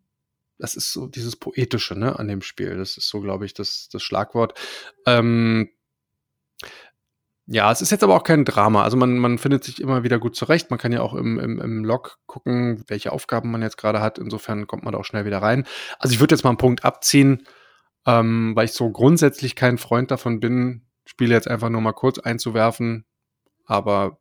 das 0.59 0.75
ist 0.75 0.93
so 0.93 1.07
dieses 1.07 1.37
Poetische, 1.37 1.95
ne, 1.97 2.19
an 2.19 2.29
dem 2.29 2.43
Spiel. 2.43 2.77
Das 2.77 2.97
ist 2.97 3.09
so, 3.09 3.21
glaube 3.21 3.47
ich, 3.47 3.55
das, 3.55 3.89
das 3.91 4.03
Schlagwort. 4.03 4.59
Ähm, 5.07 5.71
ja, 7.51 7.73
es 7.73 7.81
ist 7.81 7.91
jetzt 7.91 8.05
aber 8.05 8.15
auch 8.15 8.25
kein 8.25 8.45
Drama. 8.45 8.83
Also 8.83 8.99
man, 8.99 9.17
man 9.17 9.39
findet 9.39 9.65
sich 9.65 9.81
immer 9.81 10.03
wieder 10.03 10.19
gut 10.19 10.37
zurecht. 10.37 10.71
Man 10.71 10.79
kann 10.79 10.93
ja 10.93 11.01
auch 11.01 11.15
im, 11.15 11.39
im, 11.39 11.59
im 11.59 11.83
Log 11.83 12.19
gucken, 12.27 12.85
welche 12.89 13.11
Aufgaben 13.11 13.51
man 13.51 13.63
jetzt 13.63 13.79
gerade 13.79 14.01
hat. 14.01 14.19
Insofern 14.19 14.67
kommt 14.67 14.85
man 14.85 14.93
da 14.93 14.99
auch 14.99 15.05
schnell 15.05 15.25
wieder 15.25 15.41
rein. 15.41 15.67
Also 15.99 16.13
ich 16.13 16.21
würde 16.21 16.35
jetzt 16.35 16.45
mal 16.45 16.51
einen 16.51 16.59
Punkt 16.59 16.85
abziehen, 16.85 17.45
ähm, 18.07 18.55
weil 18.55 18.67
ich 18.67 18.73
so 18.73 18.91
grundsätzlich 18.91 19.57
kein 19.57 19.79
Freund 19.79 20.11
davon 20.11 20.41
bin, 20.41 20.83
Spiele 21.07 21.35
jetzt 21.35 21.49
einfach 21.49 21.71
nur 21.71 21.81
mal 21.81 21.93
kurz 21.93 22.19
einzuwerfen. 22.19 23.07
Aber 23.65 24.19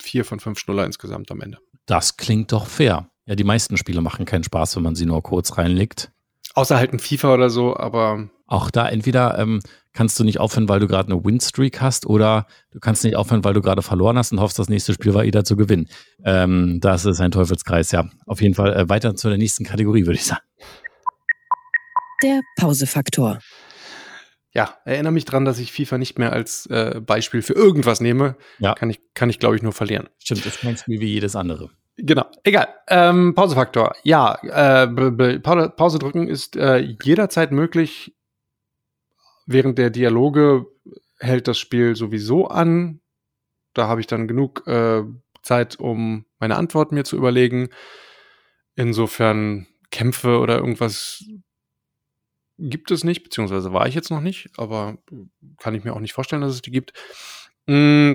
vier 0.00 0.24
von 0.24 0.38
fünf 0.38 0.60
Schnuller 0.60 0.86
insgesamt 0.86 1.30
am 1.32 1.40
Ende. 1.40 1.58
Das 1.86 2.16
klingt 2.16 2.52
doch 2.52 2.66
fair. 2.66 3.10
Ja, 3.26 3.34
die 3.34 3.44
meisten 3.44 3.78
Spiele 3.78 4.00
machen 4.00 4.26
keinen 4.26 4.44
Spaß, 4.44 4.76
wenn 4.76 4.84
man 4.84 4.94
sie 4.94 5.06
nur 5.06 5.22
kurz 5.24 5.58
reinlegt. 5.58 6.12
Außer 6.54 6.76
halt 6.76 6.92
ein 6.92 7.00
FIFA 7.00 7.34
oder 7.34 7.50
so, 7.50 7.76
aber. 7.76 8.28
Auch 8.50 8.68
da 8.72 8.88
entweder 8.88 9.38
ähm, 9.38 9.60
kannst 9.92 10.18
du 10.18 10.24
nicht 10.24 10.40
aufhören, 10.40 10.68
weil 10.68 10.80
du 10.80 10.88
gerade 10.88 11.12
eine 11.12 11.24
Winstreak 11.24 11.80
hast, 11.80 12.04
oder 12.04 12.46
du 12.72 12.80
kannst 12.80 13.04
nicht 13.04 13.14
aufhören, 13.14 13.44
weil 13.44 13.54
du 13.54 13.62
gerade 13.62 13.80
verloren 13.80 14.18
hast 14.18 14.32
und 14.32 14.40
hoffst, 14.40 14.58
das 14.58 14.68
nächste 14.68 14.92
Spiel 14.92 15.14
war 15.14 15.22
wieder 15.22 15.44
zu 15.44 15.56
gewinnen. 15.56 15.88
Ähm, 16.24 16.78
das 16.80 17.04
ist 17.04 17.20
ein 17.20 17.30
Teufelskreis, 17.30 17.92
ja. 17.92 18.10
Auf 18.26 18.42
jeden 18.42 18.54
Fall 18.54 18.74
äh, 18.74 18.88
weiter 18.88 19.14
zu 19.14 19.28
der 19.28 19.38
nächsten 19.38 19.64
Kategorie, 19.64 20.04
würde 20.04 20.16
ich 20.16 20.24
sagen. 20.24 20.42
Der 22.24 22.40
Pausefaktor. 22.56 23.38
Ja, 24.52 24.74
erinnere 24.84 25.12
mich 25.12 25.26
dran, 25.26 25.44
dass 25.44 25.60
ich 25.60 25.70
FIFA 25.70 25.98
nicht 25.98 26.18
mehr 26.18 26.32
als 26.32 26.66
äh, 26.66 27.00
Beispiel 27.00 27.42
für 27.42 27.52
irgendwas 27.52 28.00
nehme. 28.00 28.36
Ja. 28.58 28.74
Kann 28.74 28.90
ich, 28.90 28.98
kann 29.14 29.30
ich 29.30 29.38
glaube 29.38 29.54
ich, 29.54 29.62
nur 29.62 29.72
verlieren. 29.72 30.08
Stimmt, 30.18 30.44
das 30.44 30.56
ist 30.56 30.60
kein 30.60 30.76
Spiel 30.76 30.98
wie 30.98 31.06
jedes 31.06 31.36
andere. 31.36 31.70
Genau, 31.96 32.24
egal. 32.42 32.66
Ähm, 32.88 33.34
Pausefaktor. 33.36 33.92
Ja, 34.02 34.34
äh, 34.42 34.88
Pause 35.38 35.98
drücken 36.00 36.26
ist 36.26 36.56
äh, 36.56 36.78
jederzeit 36.78 37.52
möglich. 37.52 38.12
Während 39.52 39.78
der 39.78 39.90
Dialoge 39.90 40.66
hält 41.18 41.48
das 41.48 41.58
Spiel 41.58 41.96
sowieso 41.96 42.46
an. 42.46 43.00
Da 43.74 43.88
habe 43.88 44.00
ich 44.00 44.06
dann 44.06 44.28
genug 44.28 44.64
äh, 44.68 45.02
Zeit, 45.42 45.80
um 45.80 46.24
meine 46.38 46.54
Antwort 46.54 46.92
mir 46.92 47.02
zu 47.02 47.16
überlegen. 47.16 47.68
Insofern 48.76 49.66
Kämpfe 49.90 50.38
oder 50.38 50.58
irgendwas 50.58 51.24
gibt 52.58 52.92
es 52.92 53.02
nicht, 53.02 53.24
beziehungsweise 53.24 53.72
war 53.72 53.88
ich 53.88 53.96
jetzt 53.96 54.12
noch 54.12 54.20
nicht, 54.20 54.50
aber 54.56 54.98
kann 55.58 55.74
ich 55.74 55.82
mir 55.82 55.94
auch 55.94 56.00
nicht 56.00 56.12
vorstellen, 56.12 56.42
dass 56.42 56.54
es 56.54 56.62
die 56.62 56.70
gibt. 56.70 56.92
Mm, 57.66 58.12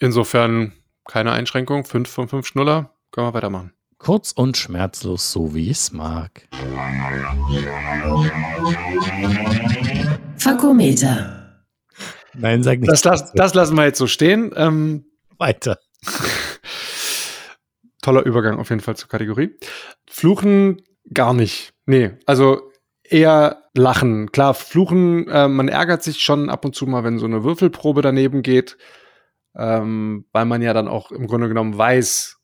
insofern 0.00 0.72
keine 1.04 1.30
Einschränkung, 1.30 1.84
fünf 1.84 2.10
von 2.10 2.26
fünf 2.26 2.44
Schnuller. 2.44 2.92
Können 3.12 3.28
wir 3.28 3.34
weitermachen. 3.34 3.72
Kurz 3.98 4.32
und 4.32 4.56
schmerzlos, 4.56 5.30
so 5.30 5.54
wie 5.54 5.70
es 5.70 5.92
mag. 5.92 6.48
Fakometer. 10.46 11.64
Nein, 12.34 12.62
sag 12.62 12.78
nicht. 12.78 12.92
Das, 12.92 13.02
las, 13.02 13.32
das 13.32 13.54
lassen 13.54 13.76
wir 13.76 13.84
jetzt 13.84 13.98
so 13.98 14.06
stehen. 14.06 14.52
Ähm, 14.54 15.06
Weiter. 15.38 15.80
toller 18.00 18.24
Übergang 18.24 18.60
auf 18.60 18.70
jeden 18.70 18.80
Fall 18.80 18.94
zur 18.94 19.08
Kategorie. 19.08 19.58
Fluchen 20.08 20.82
gar 21.12 21.34
nicht. 21.34 21.74
Nee, 21.86 22.12
also 22.26 22.70
eher 23.02 23.64
lachen. 23.74 24.30
Klar, 24.30 24.54
fluchen, 24.54 25.26
äh, 25.26 25.48
man 25.48 25.66
ärgert 25.66 26.04
sich 26.04 26.22
schon 26.22 26.48
ab 26.48 26.64
und 26.64 26.76
zu 26.76 26.86
mal, 26.86 27.02
wenn 27.02 27.18
so 27.18 27.26
eine 27.26 27.42
Würfelprobe 27.42 28.00
daneben 28.00 28.42
geht, 28.42 28.78
ähm, 29.56 30.26
weil 30.30 30.44
man 30.44 30.62
ja 30.62 30.72
dann 30.72 30.86
auch 30.86 31.10
im 31.10 31.26
Grunde 31.26 31.48
genommen 31.48 31.76
weiß, 31.76 32.36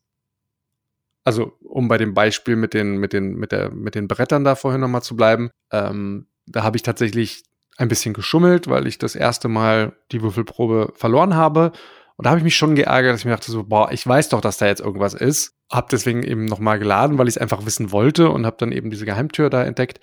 also 1.23 1.53
um 1.61 1.87
bei 1.87 1.99
dem 1.99 2.15
Beispiel 2.15 2.57
mit 2.57 2.75
den, 2.75 2.97
mit 2.97 3.13
den, 3.13 3.37
mit 3.37 3.53
der, 3.53 3.71
mit 3.71 3.95
den 3.95 4.09
Brettern 4.09 4.43
da 4.43 4.57
vorhin 4.57 4.81
nochmal 4.81 5.03
zu 5.03 5.15
bleiben, 5.15 5.51
ähm, 5.71 6.27
da 6.47 6.65
habe 6.65 6.77
ich 6.77 6.83
tatsächlich 6.83 7.45
ein 7.77 7.89
bisschen 7.89 8.15
geschummelt, 8.15 8.69
weil 8.69 8.87
ich 8.87 8.99
das 8.99 9.15
erste 9.15 9.49
Mal 9.49 9.97
die 10.13 10.23
Würfelprobe 10.23 10.93
verloren 10.95 11.35
habe. 11.35 11.73
Und 12.17 12.27
da 12.27 12.31
habe 12.31 12.39
ich 12.39 12.45
mich 12.45 12.57
schon 12.57 12.75
geärgert, 12.75 13.15
dass 13.15 13.21
ich 13.21 13.25
mir 13.25 13.33
dachte 13.33 13.51
so, 13.51 13.65
boah, 13.65 13.91
ich 13.91 14.07
weiß 14.07 14.29
doch, 14.29 14.41
dass 14.41 14.59
da 14.59 14.67
jetzt 14.67 14.81
irgendwas 14.81 15.15
ist. 15.15 15.55
Hab 15.71 15.89
deswegen 15.89 16.23
eben 16.23 16.45
nochmal 16.45 16.79
geladen, 16.79 17.19
weil 17.19 17.29
ich 17.29 17.37
es 17.37 17.41
einfach 17.41 17.65
wissen 17.65 17.91
wollte 17.91 18.31
und 18.31 18.47
habe 18.47 18.57
dann 18.59 18.73
eben 18.73 18.91
diese 18.91 19.07
Geheimtür 19.07 19.51
da 19.51 19.65
entdeckt. 19.65 20.01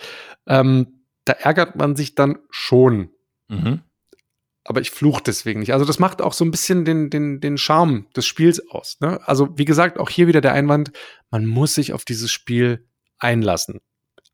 Ähm, 0.47 1.03
da 1.25 1.34
ärgert 1.34 1.75
man 1.75 1.95
sich 1.95 2.15
dann 2.15 2.39
schon. 2.49 3.12
Mhm 3.47 3.82
aber 4.69 4.82
ich 4.82 4.91
fluche 4.91 5.23
deswegen 5.25 5.62
nicht. 5.62 5.73
Also 5.73 5.84
das 5.84 5.97
macht 5.97 6.21
auch 6.21 6.34
so 6.34 6.45
ein 6.45 6.51
bisschen 6.51 6.86
den, 6.86 7.10
den, 7.10 7.41
den 7.41 7.58
Charme 7.58 8.05
des 8.15 8.27
Spiels 8.27 8.62
aus. 8.69 8.97
Ne? 8.99 9.19
Also 9.27 9.58
wie 9.58 9.65
gesagt, 9.65 9.97
auch 9.97 10.12
hier 10.12 10.27
wieder 10.27 10.41
der 10.41 10.53
Einwand, 10.53 10.91
man 11.32 11.47
muss 11.47 11.73
sich 11.73 11.91
auf 11.91 12.05
dieses 12.05 12.32
Spiel 12.32 12.88
einlassen. 13.17 13.79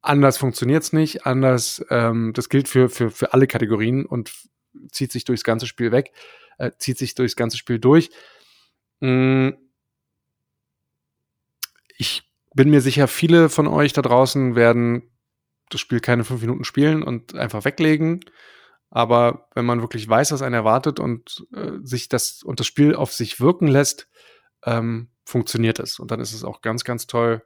Anders 0.06 0.38
funktioniert's 0.38 0.94
nicht, 0.94 1.26
anders, 1.26 1.84
ähm, 1.90 2.32
das 2.34 2.50
gilt 2.50 2.68
für, 2.68 2.90
für, 2.90 3.10
für 3.10 3.34
alle 3.34 3.48
Kategorien 3.48 4.06
und 4.06 4.32
zieht 4.92 5.12
sich 5.12 5.26
durchs 5.26 5.44
ganze 5.44 5.66
Spiel 5.66 5.92
weg, 5.92 6.12
äh, 6.60 6.70
zieht 6.78 7.00
sich 7.00 7.16
durchs 7.16 7.36
ganze 7.36 7.58
Spiel 7.58 7.80
durch. 7.80 8.12
Mm. 9.00 9.50
Ich 11.98 12.30
bin 12.54 12.70
mir 12.70 12.82
sicher, 12.82 13.08
viele 13.08 13.50
von 13.50 13.68
euch 13.68 13.94
da 13.94 14.04
draußen 14.04 14.56
werden 14.56 15.10
das 15.70 15.82
Spiel 15.82 16.02
keine 16.02 16.24
fünf 16.24 16.42
Minuten 16.42 16.66
spielen 16.66 17.02
und 17.02 17.34
einfach 17.34 17.66
weglegen. 17.66 18.20
Aber 18.92 19.50
wenn 19.56 19.66
man 19.66 19.82
wirklich 19.82 20.08
weiß, 20.08 20.32
was 20.32 20.44
einen 20.44 20.54
erwartet 20.54 21.00
und 21.00 21.48
äh, 21.52 21.80
sich 21.82 22.10
das 22.10 22.44
und 22.44 22.60
das 22.60 22.68
Spiel 22.68 22.94
auf 22.96 23.12
sich 23.12 23.40
wirken 23.40 23.68
lässt, 23.68 24.08
ähm, 24.66 25.10
funktioniert 25.24 25.80
es. 25.80 25.98
Und 26.00 26.12
dann 26.12 26.20
ist 26.20 26.34
es 26.34 26.44
auch 26.44 26.62
ganz, 26.62 26.84
ganz 26.84 27.08
toll. 27.08 27.42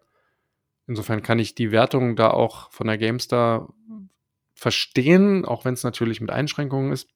Insofern 0.90 1.22
kann 1.22 1.38
ich 1.38 1.54
die 1.54 1.72
Wertung 1.72 2.16
da 2.16 2.32
auch 2.32 2.72
von 2.72 2.88
der 2.88 2.98
GameStar 2.98 3.72
verstehen, 4.56 5.46
auch 5.46 5.64
wenn 5.64 5.76
es 5.76 5.84
natürlich 5.84 6.20
mit 6.20 6.32
Einschränkungen 6.32 6.92
ist. 6.92 7.08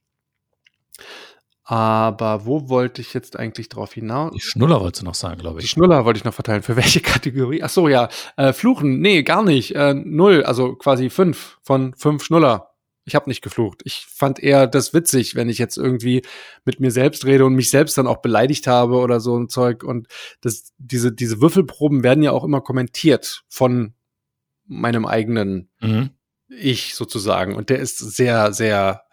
Aber 1.63 2.45
wo 2.45 2.69
wollte 2.69 3.01
ich 3.01 3.15
jetzt 3.15 3.39
eigentlich 3.39 3.69
drauf 3.69 3.93
hinaus? 3.93 4.31
Die 4.33 4.41
Schnuller 4.41 4.79
wolltest 4.79 5.01
du 5.01 5.05
noch 5.05 5.15
sagen, 5.15 5.39
glaube 5.39 5.59
ich. 5.59 5.65
Die 5.65 5.69
Schnuller 5.69 6.05
wollte 6.05 6.19
ich 6.19 6.23
noch 6.23 6.35
verteilen. 6.35 6.61
Für 6.61 6.75
welche 6.75 7.01
Kategorie? 7.01 7.63
Ach 7.63 7.69
so, 7.69 7.87
ja. 7.87 8.09
Äh, 8.37 8.53
Fluchen? 8.53 8.99
Nee, 8.99 9.23
gar 9.23 9.43
nicht. 9.43 9.73
Äh, 9.75 9.95
null, 9.95 10.43
also 10.43 10.75
quasi 10.75 11.09
fünf 11.09 11.57
von 11.63 11.95
fünf 11.95 12.23
Schnuller. 12.23 12.72
Ich 13.05 13.15
habe 13.15 13.29
nicht 13.29 13.41
geflucht. 13.41 13.81
Ich 13.83 14.05
fand 14.09 14.39
eher 14.39 14.65
das 14.65 14.93
witzig, 14.93 15.35
wenn 15.35 15.49
ich 15.49 15.57
jetzt 15.57 15.77
irgendwie 15.77 16.21
mit 16.63 16.79
mir 16.79 16.91
selbst 16.91 17.25
rede 17.25 17.45
und 17.45 17.53
mich 17.53 17.69
selbst 17.69 17.97
dann 17.97 18.07
auch 18.07 18.21
beleidigt 18.21 18.67
habe 18.67 18.95
oder 18.97 19.19
so 19.19 19.37
ein 19.37 19.49
Zeug. 19.49 19.83
Und 19.83 20.07
das, 20.41 20.73
diese, 20.77 21.11
diese 21.11 21.41
Würfelproben 21.41 22.03
werden 22.03 22.23
ja 22.23 22.31
auch 22.31 22.43
immer 22.43 22.61
kommentiert 22.61 23.43
von 23.49 23.93
meinem 24.65 25.05
eigenen 25.05 25.69
mhm. 25.81 26.11
Ich 26.49 26.95
sozusagen. 26.95 27.55
Und 27.55 27.69
der 27.69 27.79
ist 27.79 27.97
sehr, 27.97 28.53
sehr 28.53 29.03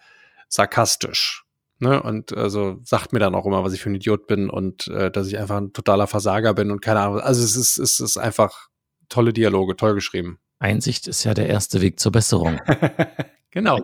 sarkastisch. 0.49 1.45
Ne? 1.79 2.03
Und 2.03 2.37
also 2.37 2.79
sagt 2.85 3.13
mir 3.13 3.19
dann 3.19 3.35
auch 3.35 3.47
immer, 3.47 3.65
was 3.65 3.73
ich 3.73 3.81
für 3.81 3.89
ein 3.89 3.95
Idiot 3.95 4.27
bin 4.27 4.51
und 4.51 4.89
äh, 4.89 5.11
dass 5.11 5.27
ich 5.29 5.39
einfach 5.39 5.57
ein 5.57 5.73
totaler 5.73 6.07
Versager 6.07 6.53
bin 6.53 6.71
und 6.71 6.83
keine 6.83 7.01
Ahnung. 7.01 7.21
Also 7.21 7.43
es 7.43 7.57
ist, 7.57 7.79
es 7.79 7.99
ist 8.01 8.19
einfach 8.19 8.69
tolle 9.09 9.33
Dialoge, 9.33 9.77
toll 9.77 9.95
geschrieben. 9.95 10.39
Einsicht 10.59 11.09
ist 11.09 11.25
ja 11.25 11.33
der 11.33 11.49
erste 11.49 11.81
Weg 11.81 11.99
zur 11.99 12.13
Besserung. 12.13 12.61
Genau. 13.51 13.81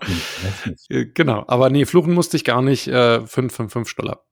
Äh, 0.88 1.06
genau. 1.06 1.44
Aber 1.48 1.70
nee, 1.70 1.84
fluchen 1.84 2.14
musste 2.14 2.36
ich 2.36 2.44
gar 2.44 2.62
nicht. 2.62 2.86
Äh, 2.88 3.26
fünf 3.26 3.54
von 3.54 3.68
fünf 3.68 3.94
Dollar. 3.94 4.24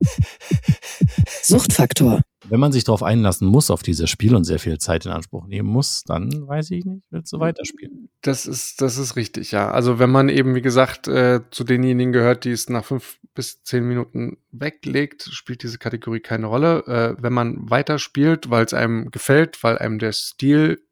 Suchtfaktor. 1.42 2.20
Wenn 2.46 2.60
man 2.60 2.72
sich 2.72 2.84
darauf 2.84 3.02
einlassen 3.02 3.48
muss 3.48 3.70
auf 3.70 3.82
dieses 3.82 4.10
Spiel 4.10 4.34
und 4.34 4.44
sehr 4.44 4.58
viel 4.58 4.76
Zeit 4.78 5.06
in 5.06 5.12
Anspruch 5.12 5.46
nehmen 5.46 5.68
muss, 5.68 6.02
dann 6.04 6.46
weiß 6.46 6.72
ich 6.72 6.84
nicht, 6.84 7.06
willst 7.10 7.32
du 7.32 7.40
weiterspielen. 7.40 8.10
Das 8.20 8.44
ist, 8.44 8.82
das 8.82 8.98
ist 8.98 9.16
richtig, 9.16 9.50
ja. 9.50 9.70
Also 9.70 9.98
wenn 9.98 10.10
man 10.10 10.28
eben, 10.28 10.54
wie 10.54 10.60
gesagt, 10.60 11.08
äh, 11.08 11.40
zu 11.50 11.64
denjenigen 11.64 12.12
gehört, 12.12 12.44
die 12.44 12.50
es 12.50 12.68
nach 12.68 12.84
fünf 12.84 13.18
bis 13.34 13.62
zehn 13.62 13.84
Minuten 13.84 14.36
weglegt, 14.52 15.22
spielt 15.32 15.62
diese 15.62 15.78
Kategorie 15.78 16.20
keine 16.20 16.46
Rolle. 16.46 16.84
Äh, 16.86 17.22
wenn 17.22 17.32
man 17.32 17.70
weiterspielt, 17.70 18.50
weil 18.50 18.66
es 18.66 18.74
einem 18.74 19.10
gefällt, 19.10 19.62
weil 19.64 19.78
einem 19.78 19.98
der 19.98 20.12
Stil 20.12 20.82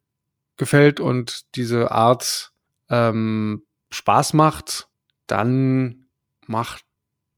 gefällt 0.57 1.01
und 1.01 1.55
diese 1.55 1.91
Art 1.91 2.52
ähm, 2.92 3.64
Spaß 3.90 4.35
macht, 4.35 4.88
dann 5.26 6.07
macht 6.46 6.85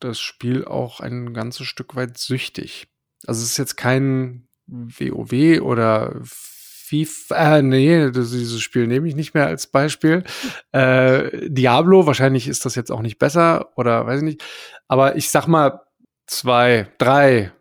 das 0.01 0.21
Spiel 0.21 0.65
auch 0.65 1.01
ein 1.01 1.33
ganzes 1.33 1.67
Stück 1.67 1.97
weit 1.97 2.19
süchtig. 2.19 2.89
Also 3.27 3.43
es 3.43 3.53
ist 3.53 3.57
jetzt 3.57 3.77
kein 3.77 4.49
WoW 4.67 5.61
oder 5.63 6.21
FIFA, 6.23 7.59
äh, 7.59 7.63
nee, 7.63 8.11
das, 8.11 8.31
dieses 8.31 8.61
Spiel 8.61 8.87
nehme 8.87 9.09
ich 9.09 9.15
nicht 9.15 9.33
mehr 9.33 9.47
als 9.47 9.67
Beispiel. 9.67 10.25
Äh, 10.73 11.49
Diablo, 11.51 12.05
wahrscheinlich 12.09 12.49
ist 12.49 12.67
das 12.67 12.75
jetzt 12.75 12.91
auch 12.91 13.01
nicht 13.01 13.21
besser 13.21 13.71
oder 13.77 14.09
weiß 14.09 14.19
ich 14.19 14.25
nicht. 14.25 14.45
Aber 14.89 15.15
ich 15.15 15.31
sag 15.31 15.47
mal 15.47 15.83
zwei, 16.27 16.89
drei, 16.99 17.53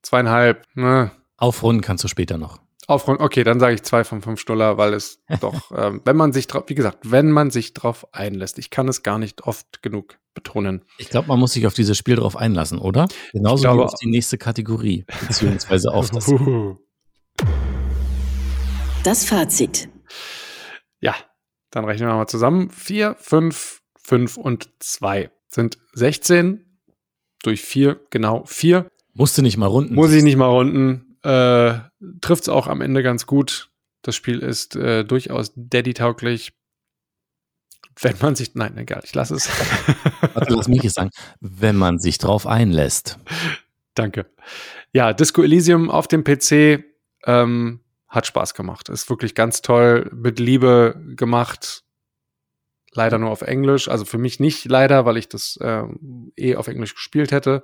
zweieinhalb. 0.00 0.64
Ne? 0.74 1.10
Aufrunden 1.36 1.82
kannst 1.82 2.02
du 2.02 2.08
später 2.08 2.38
noch. 2.38 2.61
Aufgrund, 2.88 3.20
okay, 3.20 3.44
dann 3.44 3.60
sage 3.60 3.74
ich 3.74 3.82
zwei 3.82 4.02
von 4.02 4.22
fünf 4.22 4.44
Dollar, 4.44 4.76
weil 4.76 4.94
es 4.94 5.22
doch, 5.40 5.70
ähm, 5.76 6.00
wenn 6.04 6.16
man 6.16 6.32
sich 6.32 6.46
drauf, 6.46 6.64
wie 6.66 6.74
gesagt, 6.74 6.98
wenn 7.10 7.30
man 7.30 7.50
sich 7.50 7.74
drauf 7.74 8.06
einlässt, 8.12 8.58
ich 8.58 8.70
kann 8.70 8.88
es 8.88 9.02
gar 9.02 9.18
nicht 9.18 9.42
oft 9.42 9.82
genug 9.82 10.18
betonen. 10.34 10.84
Ich 10.98 11.10
glaube, 11.10 11.28
man 11.28 11.38
muss 11.38 11.52
sich 11.52 11.66
auf 11.66 11.74
dieses 11.74 11.96
Spiel 11.96 12.16
drauf 12.16 12.36
einlassen, 12.36 12.78
oder? 12.78 13.06
Genauso 13.32 13.62
glaube, 13.62 13.80
wie 13.80 13.84
auf 13.84 13.94
die 13.94 14.10
nächste 14.10 14.38
Kategorie, 14.38 15.04
beziehungsweise 15.26 15.90
auf 15.94 16.10
das. 16.10 16.26
das 19.04 19.24
Fazit. 19.24 19.88
Ja, 21.00 21.14
dann 21.70 21.84
rechnen 21.84 22.08
wir 22.08 22.14
mal 22.14 22.26
zusammen. 22.26 22.70
4, 22.70 23.16
5, 23.18 23.82
5 24.02 24.36
und 24.36 24.70
2 24.80 25.30
sind 25.48 25.78
16. 25.94 26.64
Durch 27.42 27.60
4, 27.62 28.00
genau 28.10 28.44
4. 28.46 28.86
Musste 29.14 29.42
nicht 29.42 29.56
mal 29.56 29.66
runden. 29.66 29.94
Muss 29.94 30.12
ich 30.12 30.22
nicht 30.22 30.36
mal 30.36 30.46
runden. 30.46 31.11
Äh, 31.22 31.80
Trifft 32.20 32.42
es 32.42 32.48
auch 32.48 32.66
am 32.66 32.80
Ende 32.80 33.02
ganz 33.02 33.26
gut. 33.26 33.70
Das 34.02 34.16
Spiel 34.16 34.40
ist 34.40 34.74
äh, 34.76 35.04
durchaus 35.04 35.52
Daddy-tauglich. 35.54 36.52
Wenn 38.00 38.16
man 38.20 38.34
sich, 38.34 38.54
nein, 38.54 38.76
egal, 38.78 39.02
ich 39.04 39.14
lasse 39.14 39.34
es. 39.34 39.48
Warte, 40.34 40.54
lass 40.54 40.68
mich 40.68 40.82
jetzt 40.82 40.94
sagen. 40.94 41.10
Wenn 41.40 41.76
man 41.76 41.98
sich 41.98 42.18
drauf 42.18 42.46
einlässt. 42.46 43.18
Danke. 43.94 44.26
Ja, 44.92 45.12
Disco 45.12 45.42
Elysium 45.42 45.90
auf 45.90 46.08
dem 46.08 46.24
PC 46.24 46.84
ähm, 47.24 47.80
hat 48.08 48.26
Spaß 48.26 48.54
gemacht. 48.54 48.88
Ist 48.88 49.08
wirklich 49.10 49.34
ganz 49.34 49.62
toll, 49.62 50.10
mit 50.14 50.38
Liebe 50.38 51.00
gemacht. 51.16 51.84
Leider 52.92 53.18
nur 53.18 53.30
auf 53.30 53.42
Englisch. 53.42 53.88
Also 53.88 54.04
für 54.04 54.18
mich 54.18 54.40
nicht 54.40 54.64
leider, 54.64 55.04
weil 55.04 55.16
ich 55.16 55.28
das 55.28 55.56
äh, 55.60 55.84
eh 56.36 56.56
auf 56.56 56.68
Englisch 56.68 56.94
gespielt 56.94 57.30
hätte. 57.30 57.62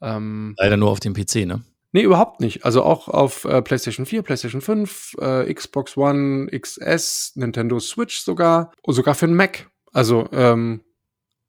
Ähm, 0.00 0.54
leider 0.58 0.76
nur 0.76 0.90
auf 0.90 1.00
dem 1.00 1.14
PC, 1.14 1.46
ne? 1.46 1.62
Nee, 1.94 2.02
überhaupt 2.02 2.40
nicht. 2.40 2.64
Also 2.64 2.82
auch 2.82 3.06
auf 3.06 3.44
äh, 3.44 3.62
PlayStation 3.62 4.04
4, 4.04 4.22
PlayStation 4.22 4.60
5, 4.60 5.14
äh, 5.20 5.54
Xbox 5.54 5.96
One, 5.96 6.48
XS, 6.50 7.36
Nintendo 7.36 7.78
Switch 7.78 8.18
sogar 8.18 8.72
und 8.82 8.94
sogar 8.94 9.14
für 9.14 9.28
den 9.28 9.36
Mac. 9.36 9.70
Also 9.92 10.28
ähm, 10.32 10.82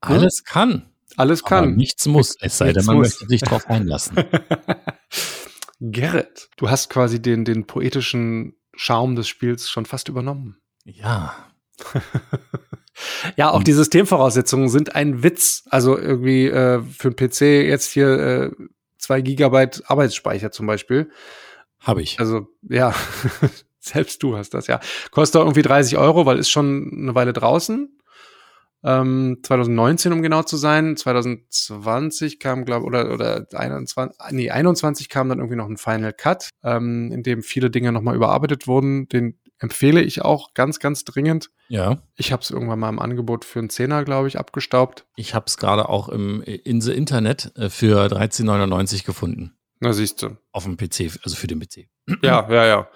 alles 0.02 0.44
ne? 0.46 0.52
kann. 0.52 0.90
Alles 1.18 1.44
kann. 1.44 1.64
Aber 1.64 1.76
nichts 1.76 2.06
muss, 2.06 2.36
es 2.40 2.60
sei 2.60 2.74
denn, 2.74 2.86
man 2.86 2.98
muss. 2.98 3.08
möchte 3.08 3.26
sich 3.28 3.42
drauf 3.42 3.68
einlassen. 3.68 4.24
Gerrit, 5.80 6.50
du 6.58 6.70
hast 6.70 6.92
quasi 6.92 7.20
den, 7.20 7.44
den 7.44 7.66
poetischen 7.66 8.56
Charme 8.76 9.16
des 9.16 9.28
Spiels 9.28 9.68
schon 9.68 9.88
fast 9.88 10.10
übernommen. 10.10 10.62
Ja. 10.84 11.36
ja, 13.36 13.50
auch 13.50 13.64
die 13.64 13.74
Systemvoraussetzungen 13.74 14.70
sind 14.70 14.94
ein 14.94 15.24
Witz. 15.24 15.64
Also 15.72 15.98
irgendwie 15.98 16.46
äh, 16.46 16.84
für 16.84 17.10
den 17.10 17.16
PC 17.16 17.68
jetzt 17.68 17.90
hier 17.90 18.20
äh, 18.20 18.52
zwei 19.06 19.22
Gigabyte 19.22 19.84
Arbeitsspeicher 19.86 20.52
zum 20.52 20.66
Beispiel. 20.66 21.12
Habe 21.80 22.02
ich. 22.02 22.20
Also, 22.20 22.48
ja, 22.64 22.94
selbst 23.80 24.24
du 24.24 24.36
hast 24.36 24.54
das, 24.56 24.68
ja. 24.68 24.80
Kostet 25.12 25.42
irgendwie 25.42 25.62
30 25.62 25.98
Euro, 25.98 26.26
weil 26.26 26.40
ist 26.40 26.50
schon 26.50 26.92
eine 26.92 27.14
Weile 27.14 27.32
draußen. 27.32 28.00
Ähm, 28.84 29.38
2019, 29.44 30.12
um 30.12 30.22
genau 30.24 30.42
zu 30.42 30.58
sein. 30.58 30.98
2020 30.98 32.40
kam, 32.40 32.66
glaube 32.66 32.86
oder 32.86 33.14
oder 33.14 33.46
21, 33.54 34.18
nee, 34.32 34.50
21 34.50 35.10
kam 35.10 35.30
dann 35.30 35.38
irgendwie 35.38 35.56
noch 35.56 35.70
ein 35.70 35.78
Final 35.78 36.14
Cut, 36.14 36.50
ähm, 36.64 37.12
in 37.12 37.22
dem 37.22 37.44
viele 37.44 37.70
Dinge 37.70 37.92
nochmal 37.92 38.16
überarbeitet 38.16 38.68
wurden. 38.68 39.08
Den 39.10 39.40
empfehle 39.60 40.02
ich 40.02 40.22
auch 40.22 40.54
ganz, 40.54 40.80
ganz 40.80 41.06
dringend. 41.06 41.50
Ja. 41.68 42.02
Ich 42.16 42.32
habe 42.32 42.42
es 42.42 42.52
irgendwann 42.52 42.80
mal 42.80 42.90
im 42.90 43.00
Angebot 43.00 43.46
für 43.46 43.60
einen 43.60 43.70
Zehner, 43.70 44.04
glaube 44.04 44.28
ich, 44.28 44.38
abgestaubt. 44.38 45.06
Ich 45.16 45.34
habe 45.34 45.46
es 45.48 45.58
gerade 45.58 45.90
auch 45.90 46.10
im 46.10 46.42
in 46.42 46.82
the 46.82 46.92
Internet 46.92 47.52
äh, 47.56 47.70
für 47.70 48.06
13,99 48.06 49.06
gefunden. 49.06 49.58
Na, 49.80 49.94
siehst 49.94 50.22
du. 50.22 50.38
Auf 50.52 50.64
dem 50.64 50.78
PC, 50.78 51.20
also 51.24 51.36
für 51.36 51.48
den 51.48 51.60
PC. 51.60 51.88
Ja, 52.22 52.50
ja, 52.50 52.66
ja. 52.66 52.90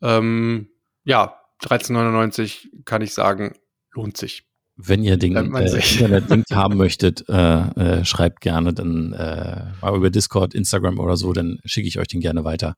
Ähm, 0.00 0.68
ja, 1.04 1.38
13,99 1.62 2.84
kann 2.84 3.02
ich 3.02 3.14
sagen, 3.14 3.54
lohnt 3.92 4.16
sich. 4.16 4.44
Wenn 4.76 5.04
ihr 5.04 5.16
den 5.16 5.36
äh, 5.36 5.40
Internet-Link 5.92 6.46
haben 6.52 6.76
möchtet, 6.76 7.28
äh, 7.28 7.34
äh, 7.34 8.04
schreibt 8.04 8.40
gerne 8.40 8.72
dann 8.72 9.12
äh, 9.12 9.66
mal 9.80 9.96
über 9.96 10.10
Discord, 10.10 10.54
Instagram 10.54 10.98
oder 10.98 11.16
so, 11.16 11.32
dann 11.32 11.60
schicke 11.64 11.88
ich 11.88 11.98
euch 11.98 12.08
den 12.08 12.20
gerne 12.20 12.44
weiter, 12.44 12.76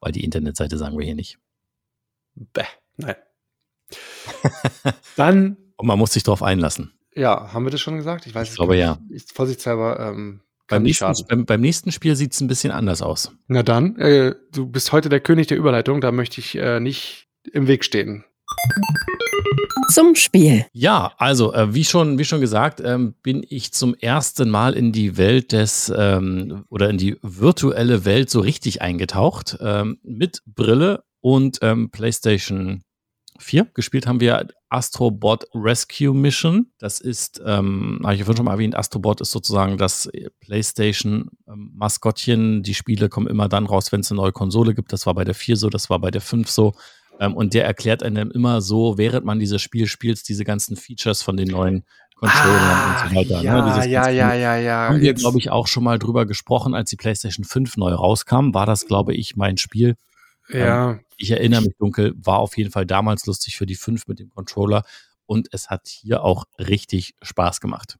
weil 0.00 0.12
die 0.12 0.24
Internetseite 0.24 0.78
sagen 0.78 0.96
wir 0.96 1.04
hier 1.04 1.16
nicht. 1.16 1.38
Bäh, 2.34 2.64
nein. 2.96 3.16
dann. 5.16 5.56
Und 5.76 5.86
man 5.86 5.98
muss 5.98 6.12
sich 6.12 6.22
darauf 6.22 6.42
einlassen. 6.42 6.92
Ja, 7.14 7.52
haben 7.52 7.64
wir 7.64 7.70
das 7.70 7.80
schon 7.80 7.96
gesagt? 7.96 8.26
Ich 8.26 8.34
weiß 8.34 8.50
ich 8.50 8.56
glaube 8.56 8.76
ja. 8.76 8.98
Ich, 9.10 9.24
vorsichtshalber. 9.32 10.00
Ähm, 10.00 10.40
beim, 10.68 10.84
nächsten, 10.84 11.12
beim, 11.28 11.44
beim 11.44 11.60
nächsten, 11.60 11.92
Spiel 11.92 12.16
sieht 12.16 12.32
es 12.32 12.40
ein 12.40 12.48
bisschen 12.48 12.72
anders 12.72 13.02
aus. 13.02 13.32
Na 13.48 13.62
dann, 13.62 13.96
äh, 13.98 14.34
du 14.52 14.66
bist 14.66 14.92
heute 14.92 15.08
der 15.08 15.20
König 15.20 15.48
der 15.48 15.58
Überleitung, 15.58 16.00
da 16.00 16.12
möchte 16.12 16.40
ich 16.40 16.56
äh, 16.56 16.80
nicht 16.80 17.28
im 17.52 17.66
Weg 17.66 17.84
stehen. 17.84 18.24
Zum 19.92 20.14
Spiel. 20.14 20.64
Ja, 20.72 21.12
also 21.18 21.52
äh, 21.52 21.74
wie 21.74 21.84
schon 21.84 22.18
wie 22.18 22.24
schon 22.24 22.40
gesagt, 22.40 22.80
ähm, 22.82 23.14
bin 23.22 23.44
ich 23.46 23.72
zum 23.72 23.94
ersten 23.94 24.48
Mal 24.48 24.72
in 24.72 24.92
die 24.92 25.18
Welt 25.18 25.52
des 25.52 25.92
ähm, 25.94 26.64
oder 26.70 26.88
in 26.88 26.96
die 26.96 27.18
virtuelle 27.20 28.06
Welt 28.06 28.30
so 28.30 28.40
richtig 28.40 28.80
eingetaucht 28.80 29.58
ähm, 29.60 29.98
mit 30.02 30.42
Brille 30.46 31.04
und 31.22 31.60
ähm, 31.62 31.90
PlayStation 31.90 32.84
4. 33.38 33.68
Gespielt 33.74 34.06
haben 34.06 34.20
wir 34.20 34.46
Astrobot 34.68 35.46
Rescue 35.54 36.12
Mission. 36.14 36.66
Das 36.78 37.00
ist, 37.00 37.40
ähm, 37.44 37.98
habe 38.02 38.12
ich 38.14 38.20
ja 38.20 38.26
vorhin 38.26 38.38
schon 38.38 38.44
mal 38.44 38.52
erwähnt, 38.52 38.76
Astrobot 38.76 39.22
ist 39.22 39.30
sozusagen 39.30 39.78
das 39.78 40.10
PlayStation-Maskottchen. 40.40 42.62
Die 42.62 42.74
Spiele 42.74 43.08
kommen 43.08 43.28
immer 43.28 43.48
dann 43.48 43.64
raus, 43.66 43.92
wenn 43.92 44.00
es 44.00 44.10
eine 44.10 44.20
neue 44.20 44.32
Konsole 44.32 44.74
gibt. 44.74 44.92
Das 44.92 45.06
war 45.06 45.14
bei 45.14 45.24
der 45.24 45.34
4 45.34 45.56
so, 45.56 45.70
das 45.70 45.88
war 45.88 45.98
bei 45.98 46.10
der 46.10 46.20
5 46.20 46.50
so. 46.50 46.74
Ähm, 47.20 47.34
und 47.34 47.54
der 47.54 47.64
erklärt 47.64 48.02
einem 48.02 48.30
immer 48.30 48.60
so, 48.60 48.98
während 48.98 49.24
man 49.24 49.38
dieses 49.38 49.62
Spiel 49.62 49.86
spielt, 49.86 50.28
diese 50.28 50.44
ganzen 50.44 50.76
Features 50.76 51.22
von 51.22 51.36
den 51.36 51.48
neuen 51.48 51.84
Controllern 52.16 52.60
ah, 52.60 52.92
und 52.92 52.98
so 53.10 53.16
weiter. 53.16 53.42
Ja, 53.42 53.78
ne? 53.78 53.88
ja, 53.88 54.08
ja, 54.08 54.34
ja, 54.34 54.56
ja. 54.56 54.88
Haben 54.88 55.00
wir, 55.00 55.14
glaube 55.14 55.38
ich, 55.38 55.50
auch 55.50 55.66
schon 55.66 55.84
mal 55.84 55.98
drüber 55.98 56.26
gesprochen, 56.26 56.74
als 56.74 56.90
die 56.90 56.96
PlayStation 56.96 57.44
5 57.44 57.78
neu 57.78 57.92
rauskam, 57.92 58.54
war 58.54 58.66
das, 58.66 58.86
glaube 58.86 59.14
ich, 59.14 59.36
mein 59.36 59.56
Spiel. 59.56 59.96
Ja. 60.48 60.92
Ähm, 60.92 61.00
ich 61.16 61.30
erinnere 61.30 61.62
mich 61.62 61.76
dunkel, 61.78 62.14
war 62.16 62.38
auf 62.38 62.56
jeden 62.56 62.70
Fall 62.70 62.86
damals 62.86 63.26
lustig 63.26 63.56
für 63.56 63.66
die 63.66 63.76
5 63.76 64.06
mit 64.08 64.18
dem 64.18 64.30
Controller 64.30 64.84
und 65.26 65.48
es 65.52 65.70
hat 65.70 65.88
hier 65.88 66.22
auch 66.24 66.44
richtig 66.58 67.14
Spaß 67.22 67.60
gemacht. 67.60 67.98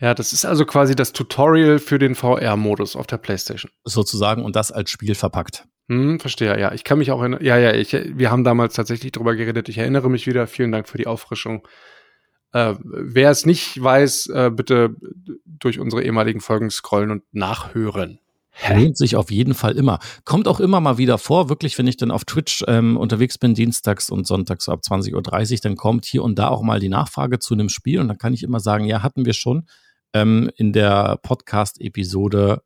Ja, 0.00 0.14
das 0.14 0.32
ist 0.32 0.44
also 0.44 0.64
quasi 0.64 0.96
das 0.96 1.12
Tutorial 1.12 1.78
für 1.78 1.98
den 1.98 2.14
VR-Modus 2.16 2.96
auf 2.96 3.06
der 3.06 3.18
PlayStation. 3.18 3.70
Sozusagen 3.84 4.44
und 4.44 4.56
das 4.56 4.72
als 4.72 4.90
Spiel 4.90 5.14
verpackt. 5.14 5.64
Hm, 5.88 6.18
verstehe, 6.18 6.58
ja. 6.58 6.72
Ich 6.72 6.82
kann 6.82 6.98
mich 6.98 7.10
auch 7.12 7.20
erinnern. 7.20 7.44
Ja, 7.44 7.56
ja, 7.56 7.72
ich, 7.72 7.92
wir 7.92 8.30
haben 8.30 8.42
damals 8.42 8.74
tatsächlich 8.74 9.12
drüber 9.12 9.36
geredet. 9.36 9.68
Ich 9.68 9.78
erinnere 9.78 10.10
mich 10.10 10.26
wieder. 10.26 10.46
Vielen 10.46 10.72
Dank 10.72 10.88
für 10.88 10.98
die 10.98 11.06
Auffrischung. 11.06 11.68
Äh, 12.52 12.74
wer 12.82 13.30
es 13.30 13.46
nicht 13.46 13.80
weiß, 13.82 14.26
äh, 14.26 14.50
bitte 14.52 14.96
durch 15.44 15.78
unsere 15.78 16.02
ehemaligen 16.02 16.40
Folgen 16.40 16.70
scrollen 16.70 17.10
und 17.10 17.22
nachhören. 17.32 18.18
Lohnt 18.68 18.96
sich 18.96 19.16
auf 19.16 19.30
jeden 19.30 19.54
Fall 19.54 19.76
immer. 19.76 19.98
Kommt 20.24 20.46
auch 20.46 20.60
immer 20.60 20.80
mal 20.80 20.98
wieder 20.98 21.18
vor, 21.18 21.48
wirklich, 21.48 21.78
wenn 21.78 21.86
ich 21.86 21.96
dann 21.96 22.10
auf 22.10 22.24
Twitch 22.24 22.64
ähm, 22.68 22.96
unterwegs 22.96 23.38
bin, 23.38 23.54
dienstags 23.54 24.10
und 24.10 24.26
sonntags 24.26 24.68
ab 24.68 24.80
20.30 24.86 25.14
Uhr, 25.52 25.58
dann 25.62 25.76
kommt 25.76 26.04
hier 26.04 26.22
und 26.22 26.38
da 26.38 26.48
auch 26.48 26.62
mal 26.62 26.78
die 26.78 26.88
Nachfrage 26.88 27.38
zu 27.38 27.54
einem 27.54 27.68
Spiel 27.68 27.98
und 27.98 28.08
dann 28.08 28.18
kann 28.18 28.34
ich 28.34 28.42
immer 28.42 28.60
sagen, 28.60 28.84
ja, 28.84 29.02
hatten 29.02 29.24
wir 29.24 29.32
schon 29.32 29.66
ähm, 30.12 30.50
in 30.56 30.72
der 30.72 31.18
Podcast-Episode 31.22 32.62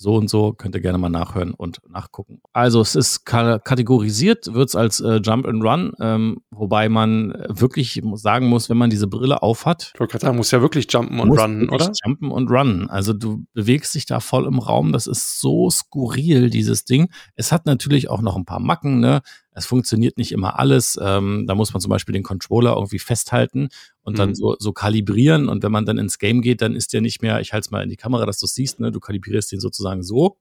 so 0.00 0.14
und 0.14 0.30
so, 0.30 0.52
könnt 0.52 0.76
ihr 0.76 0.80
gerne 0.80 0.96
mal 0.96 1.08
nachhören 1.08 1.52
und 1.52 1.80
nachgucken. 1.88 2.40
Also 2.52 2.80
es 2.80 2.94
ist 2.94 3.24
kategorisiert, 3.24 4.54
wird 4.54 4.68
es 4.68 4.76
als 4.76 5.00
äh, 5.00 5.16
Jump 5.16 5.44
and 5.46 5.62
Run, 5.64 5.92
ähm, 6.00 6.38
wobei 6.50 6.88
man 6.88 7.34
wirklich 7.48 8.00
sagen 8.14 8.48
muss, 8.48 8.70
wenn 8.70 8.76
man 8.76 8.90
diese 8.90 9.08
Brille 9.08 9.42
aufhat. 9.42 9.90
Ich 9.94 10.00
wollte 10.00 10.12
gerade 10.12 10.26
sagen, 10.26 10.36
muss 10.36 10.52
ja 10.52 10.62
wirklich 10.62 10.86
jumpen 10.88 11.18
und 11.18 11.36
runnen, 11.36 11.68
oder? 11.68 11.90
Jumpen 12.04 12.30
und 12.30 12.48
runnen. 12.48 12.88
Also 12.88 13.12
du 13.12 13.44
bewegst 13.54 13.92
dich 13.96 14.06
da 14.06 14.20
voll 14.20 14.46
im 14.46 14.60
Raum. 14.60 14.92
Das 14.92 15.08
ist 15.08 15.40
so 15.40 15.68
skurril, 15.68 16.48
dieses 16.48 16.84
Ding. 16.84 17.08
Es 17.34 17.50
hat 17.50 17.66
natürlich 17.66 18.08
auch 18.08 18.22
noch 18.22 18.36
ein 18.36 18.44
paar 18.44 18.60
Macken, 18.60 19.00
ne? 19.00 19.22
Es 19.58 19.66
funktioniert 19.66 20.16
nicht 20.16 20.32
immer 20.32 20.58
alles. 20.58 20.98
Ähm, 21.02 21.44
da 21.46 21.54
muss 21.54 21.72
man 21.72 21.80
zum 21.80 21.90
Beispiel 21.90 22.12
den 22.12 22.22
Controller 22.22 22.74
irgendwie 22.74 22.98
festhalten 22.98 23.68
und 24.02 24.14
mhm. 24.14 24.16
dann 24.16 24.34
so, 24.34 24.56
so 24.58 24.72
kalibrieren. 24.72 25.48
Und 25.48 25.62
wenn 25.62 25.72
man 25.72 25.84
dann 25.84 25.98
ins 25.98 26.18
Game 26.18 26.40
geht, 26.40 26.62
dann 26.62 26.74
ist 26.74 26.92
der 26.92 27.00
nicht 27.00 27.22
mehr, 27.22 27.40
ich 27.40 27.52
halte 27.52 27.66
es 27.66 27.70
mal 27.70 27.82
in 27.82 27.90
die 27.90 27.96
Kamera, 27.96 28.24
dass 28.24 28.38
du 28.38 28.46
es 28.46 28.54
siehst, 28.54 28.80
ne? 28.80 28.92
du 28.92 29.00
kalibrierst 29.00 29.52
den 29.52 29.60
sozusagen 29.60 30.02
so. 30.02 30.38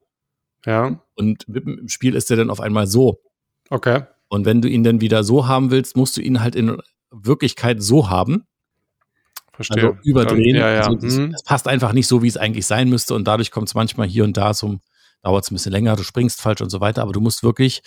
Ja. 0.66 1.02
Und 1.16 1.46
im 1.48 1.88
Spiel 1.88 2.16
ist 2.16 2.30
der 2.30 2.38
dann 2.38 2.50
auf 2.50 2.62
einmal 2.62 2.88
so. 2.88 3.22
Okay. 3.70 4.04
Und 4.30 4.46
wenn 4.46 4.62
du 4.62 4.70
ihn 4.70 4.84
dann 4.84 5.02
wieder 5.02 5.24
so 5.24 5.48
haben 5.48 5.72
willst, 5.72 5.96
musst 5.96 6.18
du 6.18 6.22
ihn 6.22 6.42
halt 6.42 6.56
in 6.56 6.78
Wirklichkeit 7.12 7.82
so 7.82 8.10
haben. 8.10 8.46
Verstehe. 9.54 9.90
Also 9.90 9.98
überdrehen. 10.04 10.56
Ja, 10.56 10.72
ja. 10.72 10.82
Also 10.82 10.96
das, 10.96 11.18
mhm. 11.18 11.32
das, 11.32 11.44
passt 11.44 11.68
einfach 11.68 11.94
nicht 11.94 12.08
so, 12.08 12.22
wie 12.22 12.28
es 12.28 12.38
eigentlich 12.38 12.66
sein 12.66 12.90
müsste. 12.90 13.16
Und 13.16 13.28
dadurch 13.28 13.52
kommt 13.52 13.70
es 13.70 13.76
manchmal 13.76 14.08
hier 14.08 14.24
und 14.24 14.38
da 14.38 14.54
zum, 14.54 14.82
dauert 15.24 15.44
es 15.44 15.52
ein 15.52 15.56
bisschen 15.56 15.72
länger, 15.72 15.96
du 15.96 16.04
springst 16.04 16.42
falsch 16.42 16.62
und 16.62 16.70
so 16.70 16.80
weiter. 16.82 17.02
Aber 17.02 17.14
du 17.14 17.22
musst 17.22 17.44
wirklich 17.44 17.82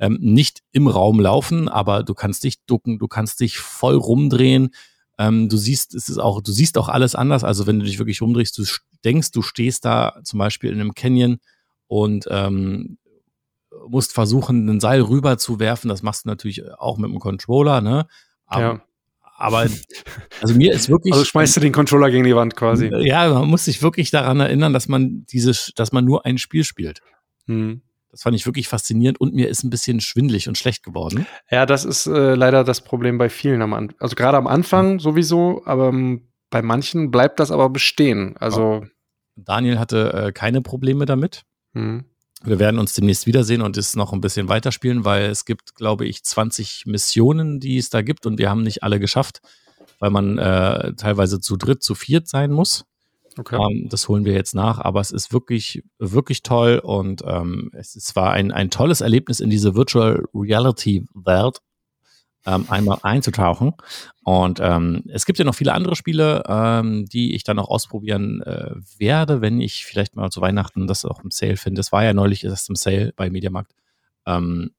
ähm, 0.00 0.18
nicht 0.20 0.62
im 0.72 0.88
Raum 0.88 1.20
laufen, 1.20 1.68
aber 1.68 2.02
du 2.02 2.14
kannst 2.14 2.42
dich 2.42 2.64
ducken, 2.64 2.98
du 2.98 3.06
kannst 3.06 3.40
dich 3.40 3.58
voll 3.58 3.94
rumdrehen. 3.94 4.70
Ähm, 5.18 5.50
du 5.50 5.58
siehst, 5.58 5.94
es 5.94 6.08
ist 6.08 6.18
auch, 6.18 6.40
du 6.40 6.50
siehst 6.50 6.78
auch 6.78 6.88
alles 6.88 7.14
anders. 7.14 7.44
Also 7.44 7.66
wenn 7.66 7.78
du 7.78 7.84
dich 7.84 7.98
wirklich 7.98 8.22
rumdrehst, 8.22 8.56
du 8.56 8.64
denkst, 9.04 9.30
du 9.30 9.42
stehst 9.42 9.84
da 9.84 10.18
zum 10.24 10.38
Beispiel 10.38 10.72
in 10.72 10.80
einem 10.80 10.94
Canyon 10.94 11.38
und 11.86 12.26
ähm, 12.30 12.96
musst 13.88 14.14
versuchen, 14.14 14.68
ein 14.68 14.80
Seil 14.80 15.02
rüber 15.02 15.36
zu 15.36 15.60
werfen. 15.60 15.88
Das 15.88 16.02
machst 16.02 16.24
du 16.24 16.30
natürlich 16.30 16.62
auch 16.78 16.96
mit 16.96 17.10
dem 17.10 17.18
Controller, 17.18 17.82
ne? 17.82 18.06
Aber, 18.46 18.62
ja. 18.62 18.80
aber 19.36 19.66
also 20.40 20.54
mir 20.54 20.72
ist 20.72 20.88
wirklich. 20.88 21.12
Also 21.12 21.26
schmeißt 21.26 21.58
du 21.58 21.60
den 21.60 21.72
Controller 21.72 22.10
gegen 22.10 22.24
die 22.24 22.34
Wand 22.34 22.56
quasi. 22.56 22.90
Ja, 23.00 23.28
man 23.34 23.48
muss 23.48 23.66
sich 23.66 23.82
wirklich 23.82 24.10
daran 24.10 24.40
erinnern, 24.40 24.72
dass 24.72 24.88
man 24.88 25.26
dieses, 25.26 25.72
dass 25.76 25.92
man 25.92 26.06
nur 26.06 26.24
ein 26.24 26.38
Spiel 26.38 26.64
spielt. 26.64 27.02
Hm. 27.46 27.82
Das 28.10 28.22
fand 28.22 28.34
ich 28.34 28.46
wirklich 28.46 28.68
faszinierend 28.68 29.20
und 29.20 29.34
mir 29.34 29.48
ist 29.48 29.62
ein 29.62 29.70
bisschen 29.70 30.00
schwindlig 30.00 30.48
und 30.48 30.58
schlecht 30.58 30.82
geworden. 30.82 31.26
Ja, 31.50 31.64
das 31.64 31.84
ist 31.84 32.06
äh, 32.06 32.34
leider 32.34 32.64
das 32.64 32.82
Problem 32.82 33.18
bei 33.18 33.28
vielen 33.28 33.62
am 33.62 33.72
Anfang. 33.72 33.96
Also 34.00 34.16
gerade 34.16 34.36
am 34.36 34.46
Anfang 34.46 34.98
sowieso, 34.98 35.62
aber 35.64 35.88
ähm, 35.88 36.28
bei 36.50 36.62
manchen 36.62 37.10
bleibt 37.10 37.38
das 37.38 37.50
aber 37.50 37.70
bestehen. 37.70 38.36
Also 38.38 38.84
Daniel 39.36 39.78
hatte 39.78 40.12
äh, 40.12 40.32
keine 40.32 40.60
Probleme 40.60 41.06
damit. 41.06 41.44
hm. 41.74 42.04
Wir 42.42 42.58
werden 42.58 42.80
uns 42.80 42.94
demnächst 42.94 43.26
wiedersehen 43.26 43.60
und 43.60 43.76
es 43.76 43.94
noch 43.96 44.14
ein 44.14 44.22
bisschen 44.22 44.48
weiterspielen, 44.48 45.04
weil 45.04 45.26
es 45.26 45.44
gibt, 45.44 45.74
glaube 45.74 46.06
ich, 46.06 46.24
20 46.24 46.84
Missionen, 46.86 47.60
die 47.60 47.76
es 47.76 47.90
da 47.90 48.00
gibt 48.00 48.24
und 48.24 48.38
wir 48.38 48.48
haben 48.48 48.62
nicht 48.62 48.82
alle 48.82 48.98
geschafft, 48.98 49.42
weil 49.98 50.08
man 50.08 50.38
äh, 50.38 50.94
teilweise 50.94 51.40
zu 51.40 51.58
dritt, 51.58 51.82
zu 51.82 51.94
viert 51.94 52.28
sein 52.28 52.50
muss. 52.50 52.86
Okay. 53.38 53.56
Ähm, 53.56 53.88
das 53.88 54.08
holen 54.08 54.24
wir 54.24 54.32
jetzt 54.32 54.54
nach, 54.54 54.78
aber 54.78 55.00
es 55.00 55.10
ist 55.10 55.32
wirklich, 55.32 55.82
wirklich 55.98 56.42
toll 56.42 56.80
und 56.82 57.22
ähm, 57.26 57.70
es, 57.74 57.96
es 57.96 58.14
war 58.16 58.32
ein, 58.32 58.52
ein 58.52 58.70
tolles 58.70 59.00
Erlebnis 59.00 59.40
in 59.40 59.50
diese 59.50 59.74
Virtual 59.74 60.24
Reality 60.34 61.06
Welt 61.14 61.60
ähm, 62.46 62.66
einmal 62.68 62.98
einzutauchen. 63.02 63.74
Und 64.24 64.60
ähm, 64.60 65.02
es 65.08 65.26
gibt 65.26 65.38
ja 65.38 65.44
noch 65.44 65.54
viele 65.54 65.72
andere 65.72 65.96
Spiele, 65.96 66.42
ähm, 66.46 67.06
die 67.06 67.34
ich 67.34 67.44
dann 67.44 67.58
auch 67.58 67.68
ausprobieren 67.68 68.42
äh, 68.42 68.74
werde, 68.98 69.40
wenn 69.40 69.60
ich 69.60 69.84
vielleicht 69.84 70.16
mal 70.16 70.30
zu 70.30 70.40
Weihnachten 70.40 70.86
das 70.86 71.04
auch 71.04 71.22
im 71.22 71.30
Sale 71.30 71.56
finde. 71.56 71.78
Das 71.78 71.92
war 71.92 72.04
ja 72.04 72.14
neulich 72.14 72.44
erst 72.44 72.68
im 72.68 72.76
Sale 72.76 73.12
bei 73.16 73.30
Mediamarkt. 73.30 73.72
Ähm, 74.26 74.70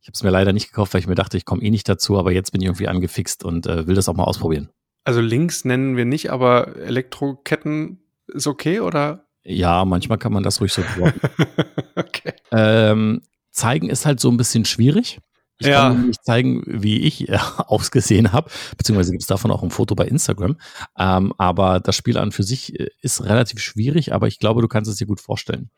ich 0.00 0.08
habe 0.08 0.14
es 0.14 0.22
mir 0.22 0.30
leider 0.30 0.52
nicht 0.52 0.68
gekauft, 0.68 0.94
weil 0.94 1.00
ich 1.00 1.06
mir 1.06 1.14
dachte, 1.14 1.36
ich 1.36 1.44
komme 1.44 1.62
eh 1.62 1.70
nicht 1.70 1.88
dazu, 1.88 2.18
aber 2.18 2.32
jetzt 2.32 2.52
bin 2.52 2.62
ich 2.62 2.66
irgendwie 2.66 2.88
angefixt 2.88 3.44
und 3.44 3.66
äh, 3.66 3.86
will 3.86 3.94
das 3.94 4.08
auch 4.08 4.16
mal 4.16 4.24
ausprobieren. 4.24 4.70
Also 5.10 5.20
Links 5.22 5.64
nennen 5.64 5.96
wir 5.96 6.04
nicht, 6.04 6.30
aber 6.30 6.76
Elektroketten 6.76 7.98
ist 8.28 8.46
okay 8.46 8.78
oder? 8.78 9.26
Ja, 9.42 9.84
manchmal 9.84 10.18
kann 10.18 10.32
man 10.32 10.44
das 10.44 10.60
ruhig 10.60 10.72
so 10.72 10.82
beworten. 10.82 11.20
okay. 11.96 12.32
Ähm, 12.52 13.22
zeigen 13.50 13.90
ist 13.90 14.06
halt 14.06 14.20
so 14.20 14.30
ein 14.30 14.36
bisschen 14.36 14.64
schwierig. 14.64 15.18
Ich 15.58 15.66
Ja. 15.66 15.88
kann 15.88 16.06
nicht 16.06 16.24
zeigen, 16.24 16.62
wie 16.64 17.00
ich 17.00 17.28
äh, 17.28 17.38
ausgesehen 17.66 18.32
habe, 18.32 18.52
beziehungsweise 18.78 19.10
gibt 19.10 19.22
es 19.22 19.26
davon 19.26 19.50
auch 19.50 19.64
ein 19.64 19.70
Foto 19.72 19.96
bei 19.96 20.06
Instagram. 20.06 20.56
Ähm, 20.96 21.34
aber 21.38 21.80
das 21.80 21.96
Spiel 21.96 22.16
an 22.16 22.30
für 22.30 22.44
sich 22.44 22.78
äh, 22.78 22.90
ist 23.02 23.24
relativ 23.24 23.58
schwierig, 23.60 24.14
aber 24.14 24.28
ich 24.28 24.38
glaube, 24.38 24.62
du 24.62 24.68
kannst 24.68 24.88
es 24.88 24.96
dir 24.98 25.08
gut 25.08 25.20
vorstellen. 25.20 25.70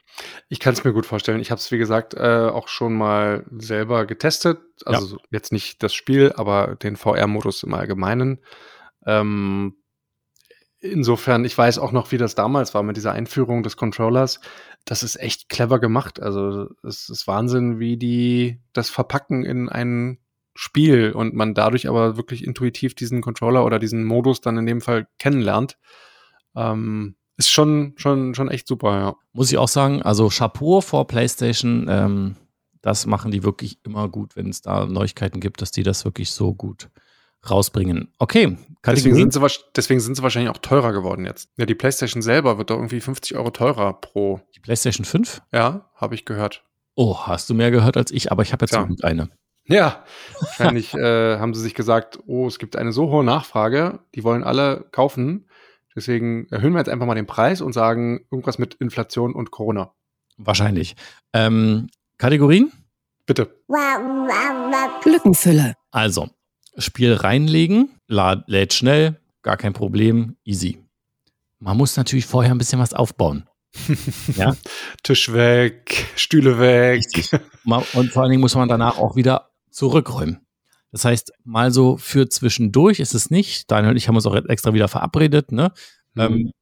Ich 0.51 0.61
kann 0.61 0.75
es 0.75 0.85
mir 0.85 0.93
gut 0.93 1.07
vorstellen. 1.07 1.41
Ich 1.41 1.51
habe 1.51 1.59
es, 1.59 1.71
wie 1.73 1.79
gesagt, 1.79 2.13
äh, 2.13 2.49
auch 2.53 2.69
schon 2.69 2.93
mal 2.93 3.47
selber 3.57 4.05
getestet. 4.05 4.59
Also 4.85 5.07
so- 5.07 5.19
jetzt 5.31 5.53
nicht 5.53 5.83
das 5.83 5.95
Spiel, 5.95 6.33
aber 6.37 6.77
den 6.83 6.97
VR-Modus 6.97 7.63
im 7.63 7.73
Allgemeinen. 7.73 8.41
Ähm, 9.07 9.77
insofern, 10.81 11.45
ich 11.45 11.57
weiß 11.57 11.79
auch 11.79 11.93
noch, 11.93 12.13
wie 12.13 12.19
das 12.19 12.35
damals 12.35 12.75
war 12.75 12.83
mit 12.83 12.97
dieser 12.97 13.13
Einführung 13.13 13.63
des 13.63 13.77
Controllers. 13.77 14.41
Das 14.85 15.03
ist 15.03 15.17
echt 15.17 15.49
clever 15.49 15.79
gemacht. 15.79 16.21
Also 16.21 16.69
es 16.83 17.09
ist 17.09 17.27
Wahnsinn, 17.27 17.79
wie 17.79 17.97
die 17.97 18.61
das 18.73 18.91
verpacken 18.91 19.45
in 19.45 19.69
ein 19.69 20.19
Spiel 20.55 21.13
und 21.13 21.35
man 21.35 21.55
dadurch 21.55 21.89
aber 21.89 22.17
wirklich 22.17 22.45
intuitiv 22.45 22.95
diesen 22.95 23.23
Controller 23.23 23.65
oder 23.65 23.79
diesen 23.79 24.05
Modus 24.05 24.41
dann 24.41 24.59
in 24.59 24.67
dem 24.67 24.81
Fall 24.81 25.07
kennenlernt. 25.19 25.79
Ähm, 26.55 27.17
ist 27.39 27.51
schon, 27.51 27.95
schon, 27.97 28.35
schon 28.35 28.51
echt 28.51 28.67
super, 28.67 28.99
ja. 28.99 29.15
Muss 29.33 29.51
ich 29.51 29.57
auch 29.57 29.69
sagen, 29.69 30.03
also 30.03 30.29
Chapeau 30.29 30.83
vor 30.83 31.07
PlayStation, 31.07 31.87
ähm, 31.89 32.37
das 32.83 33.07
machen 33.07 33.31
die 33.31 33.45
wirklich 33.45 33.79
immer 33.85 34.09
gut, 34.09 34.37
wenn 34.37 34.51
es 34.51 34.61
da 34.61 34.85
Neuigkeiten 34.85 35.41
gibt, 35.41 35.63
dass 35.63 35.71
die 35.71 35.85
das 35.85 36.05
wirklich 36.05 36.33
so 36.33 36.53
gut 36.53 36.91
rausbringen. 37.49 38.13
Okay, 38.19 38.57
Deswegen 38.85 39.15
sind, 39.15 39.33
sie, 39.33 39.41
deswegen 39.77 40.01
sind 40.01 40.17
sie 40.17 40.23
wahrscheinlich 40.23 40.51
auch 40.51 40.59
teurer 40.59 40.93
geworden 40.93 41.25
jetzt. 41.25 41.49
Ja, 41.57 41.67
die 41.67 41.75
PlayStation 41.77 42.21
selber 42.21 42.59
wird 42.59 42.71
doch 42.71 42.77
irgendwie 42.77 43.01
50 43.01 43.37
Euro 43.37 43.51
teurer 43.51 43.93
pro. 44.01 44.41
Die 44.57 44.61
PlayStation 44.61 45.05
5? 45.05 45.41
Ja, 45.53 45.91
habe 45.95 46.17
ich 46.17 46.25
gehört. 46.25 46.65
Oh, 46.97 47.17
hast 47.27 47.49
du 47.49 47.55
mehr 47.55 47.71
gehört 47.71 47.97
als 47.97 48.11
ich, 48.11 48.33
aber 48.33 48.43
ich 48.43 48.53
habe 48.53 48.65
jetzt 48.65 48.77
gut 48.89 49.05
eine. 49.05 49.29
Ja, 49.65 50.05
wahrscheinlich 50.41 50.95
äh, 50.95 51.39
haben 51.39 51.55
sie 51.55 51.61
sich 51.61 51.75
gesagt, 51.75 52.19
oh, 52.27 52.49
es 52.49 52.59
gibt 52.59 52.75
eine 52.75 52.93
so 52.93 53.09
hohe 53.09 53.25
Nachfrage, 53.25 54.01
die 54.17 54.25
wollen 54.25 54.43
alle 54.43 54.89
kaufen. 54.91 55.49
Deswegen 55.95 56.49
erhöhen 56.51 56.73
wir 56.73 56.79
jetzt 56.79 56.89
einfach 56.89 57.07
mal 57.07 57.15
den 57.15 57.27
Preis 57.27 57.61
und 57.61 57.73
sagen 57.73 58.27
irgendwas 58.31 58.59
mit 58.59 58.75
Inflation 58.75 59.33
und 59.35 59.53
Corona. 59.53 59.95
Wahrscheinlich. 60.39 60.97
Ähm, 61.33 61.89
Kategorien? 62.19 62.73
Bitte. 63.27 63.55
Lückenfüller. 65.05 65.75
Also, 65.93 66.31
Spiel 66.79 67.15
reinlegen, 67.15 67.91
lad, 68.09 68.45
lädt 68.49 68.73
schnell, 68.73 69.21
gar 69.43 69.57
kein 69.57 69.73
Problem, 69.73 70.37
easy. 70.45 70.79
Man 71.59 71.77
muss 71.77 71.97
natürlich 71.97 72.27
vorher 72.27 72.53
ein 72.53 72.59
bisschen 72.59 72.81
was 72.81 72.95
aufbauen. 72.95 73.49
Ja. 74.37 74.55
Tisch 75.03 75.33
weg, 75.33 76.07
Stühle 76.17 76.59
weg. 76.59 77.05
Und 77.95 78.11
vor 78.13 78.23
allen 78.23 78.31
Dingen 78.31 78.41
muss 78.41 78.55
man 78.55 78.69
danach 78.69 78.99
auch 78.99 79.17
wieder 79.17 79.51
zurückräumen. 79.71 80.41
Das 80.91 81.05
heißt, 81.07 81.33
mal 81.45 81.71
so 81.73 81.97
für 81.97 82.29
zwischendurch 82.29 83.01
ist 83.01 83.15
es 83.15 83.31
nicht. 83.31 83.71
Daniel 83.71 83.93
und 83.93 83.97
ich 83.97 84.09
haben 84.09 84.17
uns 84.17 84.27
auch 84.27 84.35
extra 84.35 84.75
wieder 84.75 84.89
verabredet, 84.89 85.51
ne? 85.51 85.73
Ähm, 86.17 86.53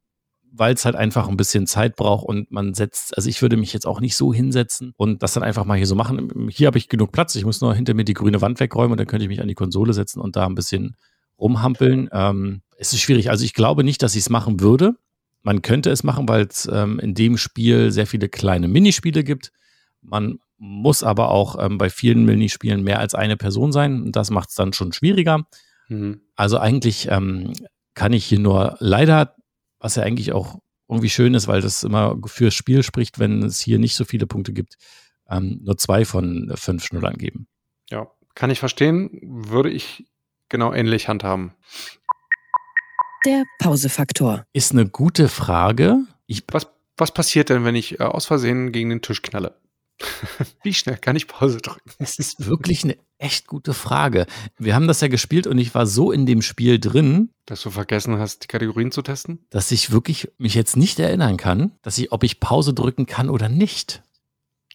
weil 0.53 0.75
es 0.75 0.85
halt 0.85 0.97
einfach 0.97 1.29
ein 1.29 1.37
bisschen 1.37 1.67
Zeit 1.67 1.97
braucht 1.97 2.27
und 2.27 2.51
man 2.51 2.75
setzt, 2.75 3.17
also 3.17 3.29
ich 3.29 3.41
würde 3.43 3.57
mich 3.57 3.73
jetzt 3.73 3.87
auch 3.87 4.01
nicht 4.01 4.17
so 4.17 4.33
hinsetzen 4.33 4.93
und 4.97 5.23
das 5.23 5.33
dann 5.33 5.43
einfach 5.43 5.65
mal 5.65 5.77
hier 5.77 5.87
so 5.87 5.95
machen. 5.95 6.49
Hier 6.51 6.67
habe 6.67 6.79
ich 6.79 6.89
genug 6.89 7.13
Platz, 7.13 7.35
ich 7.35 7.45
muss 7.45 7.61
nur 7.61 7.75
hinter 7.75 7.95
mir 7.95 8.05
die 8.05 8.15
grüne 8.15 8.41
Wand 8.41 8.61
wegräumen 8.61 8.93
und 8.93 8.99
dann 8.99 9.07
könnte 9.07 9.25
ich 9.25 9.29
mich 9.29 9.41
an 9.41 9.49
die 9.49 9.55
Konsole 9.55 9.93
setzen 9.93 10.21
und 10.21 10.37
da 10.37 10.47
ein 10.47 10.55
bisschen 10.55 10.97
rumhampeln. 11.39 12.09
Ähm, 12.13 12.63
es 12.77 12.93
ist 12.93 13.01
schwierig. 13.01 13.31
Also 13.31 13.45
ich 13.45 13.55
glaube 13.55 13.85
nicht, 13.85 14.03
dass 14.03 14.15
ich 14.15 14.23
es 14.23 14.31
machen 14.31 14.61
würde. 14.61 14.95
Man 15.43 15.63
könnte 15.63 15.91
es 15.91 16.05
machen, 16.05 16.29
weil 16.29 16.47
es 16.47 16.69
ähm, 16.71 16.99
in 16.99 17.15
dem 17.15 17.37
Spiel 17.37 17.91
sehr 17.93 18.07
viele 18.07 18.29
kleine 18.29 18.69
Minispiele 18.69 19.25
gibt. 19.25 19.53
Man 20.03 20.39
muss 20.59 21.03
aber 21.03 21.31
auch 21.31 21.57
ähm, 21.59 21.79
bei 21.79 21.89
vielen 21.89 22.25
Minispielen 22.25 22.83
mehr 22.83 22.99
als 22.99 23.15
eine 23.15 23.37
Person 23.37 23.73
sein. 23.73 24.03
Und 24.03 24.17
das 24.17 24.31
macht 24.31 24.51
es 24.51 24.55
dann 24.55 24.73
schon 24.73 24.93
schwieriger. 24.93 25.47
Mhm. 25.89 26.21
Also 26.37 26.59
eigentlich 26.59 27.09
ähm, 27.11 27.53
kann 27.95 28.13
ich 28.13 28.27
hier 28.27 28.39
nur 28.39 28.77
leider, 28.81 29.35
was 29.81 29.97
ja 29.97 30.05
eigentlich 30.05 30.33
auch 30.33 30.61
irgendwie 30.89 31.11
schön 31.11 31.35
ist, 31.35 31.49
weil 31.49 31.61
das 31.61 31.83
immer 31.83 32.17
fürs 32.27 32.55
Spiel 32.55 32.83
spricht, 32.83 33.19
wenn 33.19 33.43
es 33.43 33.61
hier 33.61 33.79
nicht 33.79 33.95
so 33.95 34.05
viele 34.05 34.27
Punkte 34.27 34.53
gibt, 34.53 34.77
ähm, 35.29 35.61
nur 35.63 35.77
zwei 35.79 36.05
von 36.05 36.53
fünf 36.55 36.85
Schnullern 36.85 37.17
geben. 37.17 37.49
Ja, 37.91 38.11
kann 38.35 38.51
ich 38.51 38.59
verstehen. 38.59 39.11
Würde 39.23 39.71
ich 39.71 40.07
genau 40.49 40.73
ähnlich 40.73 41.09
handhaben. 41.09 41.53
Der 43.27 43.45
Pausefaktor. 43.59 44.47
Ist 44.53 44.73
eine 44.73 44.89
gute 44.89 45.29
Frage. 45.29 45.99
Ich, 46.27 46.45
Was, 46.51 46.69
was 46.97 47.13
passiert 47.13 47.51
denn, 47.51 47.65
wenn 47.65 47.75
ich 47.75 48.01
äh, 48.01 48.05
aus 48.05 48.27
Versehen 48.27 48.73
gegen 48.73 48.91
den 48.91 49.03
Tisch 49.03 49.23
knalle? 49.23 49.61
Wie 50.63 50.75
schnell 50.75 50.97
kann 50.97 51.17
ich 51.17 51.29
Pause 51.29 51.59
drücken? 51.59 51.91
das 51.99 52.19
ist 52.19 52.47
wirklich 52.47 52.85
eine 52.85 52.97
echt 53.21 53.47
gute 53.47 53.75
Frage. 53.75 54.27
Wir 54.59 54.75
haben 54.75 54.89
das 54.89 55.01
ja 55.01 55.09
gespielt 55.09 55.47
und 55.47 55.59
ich 55.59 55.75
war 55.75 55.87
so 55.87 56.11
in 56.11 56.27
dem 56.27 56.43
Spiel 56.43 56.79
drin, 56.79 57.31
Dass 57.47 57.63
du 57.63 57.71
vergessen 57.71 58.19
hast, 58.19 58.45
die 58.45 58.49
Kategorien 58.49 58.91
zu 58.91 59.03
testen? 59.03 59.41
dass 59.51 59.71
ich 59.71 59.91
wirklich 59.91 60.29
mich 60.39 60.55
jetzt 60.55 60.77
nicht 60.77 60.99
erinnern 60.99 61.37
kann, 61.37 61.73
dass 61.83 61.99
ich, 61.99 62.13
ob 62.13 62.25
ich 62.25 62.41
Pause 62.41 62.75
drücken 62.75 63.07
kann 63.07 63.29
oder 63.31 63.49
nicht. 63.49 64.03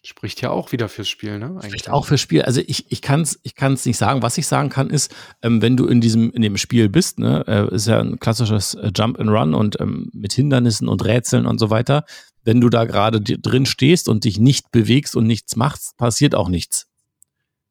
Spricht 0.04 0.40
ja 0.42 0.52
auch 0.52 0.72
wieder 0.72 0.88
fürs 0.88 1.10
Spiel, 1.10 1.40
ne? 1.40 1.60
Spricht 1.66 1.90
auch 1.90 2.06
für 2.06 2.20
Spiel. 2.20 2.44
Also 2.44 2.62
ich, 2.68 2.92
ich 2.92 3.02
kann 3.02 3.22
es 3.22 3.40
ich 3.42 3.56
kann's 3.56 3.88
nicht 3.88 3.98
sagen. 3.98 4.22
Was 4.22 4.38
ich 4.38 4.46
sagen 4.46 4.70
kann, 4.70 4.92
ist, 4.92 5.12
ähm, 5.42 5.64
wenn 5.64 5.76
du 5.76 5.88
in 5.88 6.00
diesem, 6.00 6.30
in 6.30 6.44
dem 6.44 6.58
Spiel 6.58 6.90
bist, 6.90 7.18
ne, 7.18 7.44
äh, 7.48 7.74
ist 7.74 7.88
ja 7.88 8.02
ein 8.02 8.20
klassisches 8.20 8.76
äh, 8.76 8.92
Jump 8.96 9.20
and 9.20 9.32
Run 9.32 9.56
und 9.56 9.82
ähm, 9.82 10.12
mit 10.14 10.32
Hindernissen 10.34 10.88
und 10.88 11.04
Rätseln 11.04 11.48
und 11.48 11.58
so 11.58 11.72
weiter. 11.72 12.06
Wenn 12.44 12.62
du 12.62 12.70
da 12.70 12.86
gerade 12.86 13.20
drin 13.20 13.66
stehst 13.66 14.08
und 14.08 14.26
dich 14.26 14.38
nicht 14.38 14.72
bewegst 14.72 15.16
und 15.16 15.26
nichts 15.26 15.56
machst, 15.56 15.98
passiert 15.98 16.36
auch 16.36 16.50
nichts. 16.50 16.86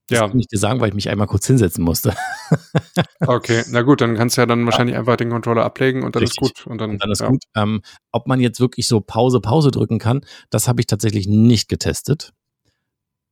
Das 0.09 0.21
Ja, 0.21 0.29
kann 0.29 0.39
ich 0.39 0.49
dir 0.49 0.59
sagen, 0.59 0.81
weil 0.81 0.89
ich 0.89 0.95
mich 0.95 1.09
einmal 1.09 1.27
kurz 1.27 1.47
hinsetzen 1.47 1.83
musste. 1.83 2.15
okay. 3.27 3.65
Na 3.71 3.83
gut, 3.83 4.03
dann 4.03 4.17
kannst 4.17 4.37
du 4.37 4.43
ja 4.43 4.47
dann 4.47 4.67
wahrscheinlich 4.67 4.97
einfach 4.97 5.17
den 5.17 5.31
Controller 5.31 5.65
ablegen 5.65 6.03
und 6.03 6.15
dann 6.15 6.23
Richtig. 6.23 6.43
ist 6.43 6.55
gut. 6.57 6.67
Und 6.67 6.79
dann, 6.79 6.91
Und 6.91 7.03
dann 7.03 7.11
ist 7.11 7.21
ja. 7.21 7.29
gut. 7.29 7.45
Ähm, 7.57 7.81
ob 8.13 8.27
man 8.27 8.41
jetzt 8.41 8.61
wirklich 8.61 8.87
so 8.87 9.01
Pause, 9.01 9.41
Pause 9.41 9.71
drücken 9.71 9.99
kann, 9.99 10.21
das 10.51 10.69
habe 10.69 10.81
ich 10.81 10.87
tatsächlich 10.87 11.27
nicht 11.27 11.69
getestet. 11.69 12.33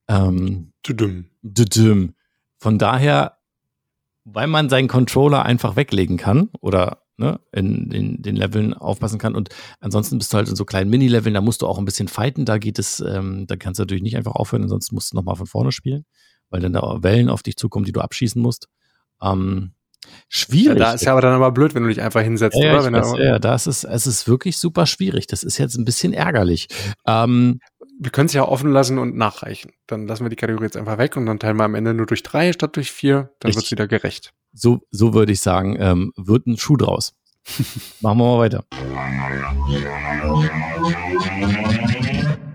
Ähm, 0.09 0.73
Tudum. 0.83 1.27
Düdüm. 1.43 2.15
Von 2.59 2.79
daher, 2.79 3.39
weil 4.25 4.47
man 4.47 4.71
seinen 4.71 4.89
Controller 4.89 5.45
einfach 5.45 5.77
weglegen 5.77 6.17
kann 6.17 6.49
oder 6.61 7.03
ne, 7.19 7.41
in 7.53 7.91
den, 7.91 8.23
den 8.23 8.37
Leveln 8.37 8.75
aufpassen 8.75 9.19
kann 9.19 9.35
und 9.35 9.51
ansonsten 9.81 10.19
bist 10.19 10.33
du 10.33 10.39
halt 10.39 10.49
in 10.49 10.57
so 10.57 10.65
kleinen 10.65 10.91
Mini-Leveln, 10.91 11.35
da 11.35 11.41
musst 11.41 11.63
du 11.63 11.67
auch 11.67 11.79
ein 11.79 11.85
bisschen 11.85 12.09
fighten, 12.09 12.45
da 12.45 12.59
geht 12.59 12.79
es, 12.79 13.01
ähm, 13.01 13.47
da 13.47 13.57
kannst 13.57 13.79
du 13.79 13.83
natürlich 13.83 14.03
nicht 14.03 14.17
einfach 14.17 14.35
aufhören, 14.35 14.63
ansonsten 14.63 14.95
musst 14.95 15.13
du 15.13 15.17
nochmal 15.17 15.37
von 15.37 15.47
vorne 15.47 15.73
spielen, 15.73 16.05
weil 16.53 16.61
dann 16.61 16.73
da 16.75 17.03
Wellen 17.03 17.29
auf 17.29 17.43
dich 17.43 17.57
zukommen, 17.57 17.85
die 17.85 17.93
du 17.93 18.01
abschießen 18.01 18.41
musst. 18.41 18.69
Ähm, 19.21 19.73
Ja, 20.05 20.11
schwierig. 20.29 20.79
da 20.79 20.93
ist 20.93 21.03
ja 21.05 21.13
aber 21.13 21.21
dann 21.23 21.35
aber 21.35 21.51
blöd, 21.53 21.75
wenn 21.75 21.83
du 21.83 21.89
dich 21.89 22.01
einfach 22.03 22.23
hinsetzt, 22.23 22.57
Ja, 22.61 22.75
ja, 22.75 22.81
oder? 22.81 22.93
weiß, 22.93 23.13
ja, 23.19 23.25
ja, 23.25 23.39
das 23.39 23.67
ist, 23.67 23.85
es 23.85 24.07
ist 24.07 24.29
wirklich 24.29 24.57
super 24.59 24.87
schwierig. 24.87 25.27
Das 25.27 25.43
ist 25.43 25.59
jetzt 25.59 25.77
ein 25.77 25.85
bisschen 25.85 26.13
ärgerlich. 26.13 26.69
Ähm, 27.07 27.61
wir 28.01 28.11
können 28.11 28.27
es 28.27 28.33
ja 28.33 28.47
offen 28.49 28.73
lassen 28.73 28.99
und 28.99 29.17
nachreichen. 29.17 29.71
Dann 29.87 30.07
lassen 30.09 30.25
wir 30.25 30.31
die 30.31 30.37
Kategorie 30.37 30.65
jetzt 30.65 30.77
einfach 30.77 30.99
weg 30.99 31.17
und 31.17 31.27
dann 31.27 31.39
teilen 31.39 31.57
wir 31.57 31.65
am 31.65 31.75
Ende 31.77 31.95
nur 31.95 32.07
durch 32.07 32.23
drei 32.25 32.53
statt 32.53 32.75
durch 32.77 32.91
vier. 32.91 33.31
Dann 33.39 33.49
Richtig. 33.51 33.57
wird's 33.57 33.71
wieder 33.71 33.87
gerecht. 33.87 34.33
so, 34.53 34.81
so 34.91 35.15
würde 35.15 35.33
ich 35.33 35.41
sagen, 35.41 35.77
ähm, 35.79 36.13
wird 36.17 36.47
ein 36.47 36.59
Schuh 36.59 36.77
draus. 36.77 37.15
Machen 38.01 38.19
wir 38.19 38.25
mal 38.25 38.39
weiter. 38.39 38.65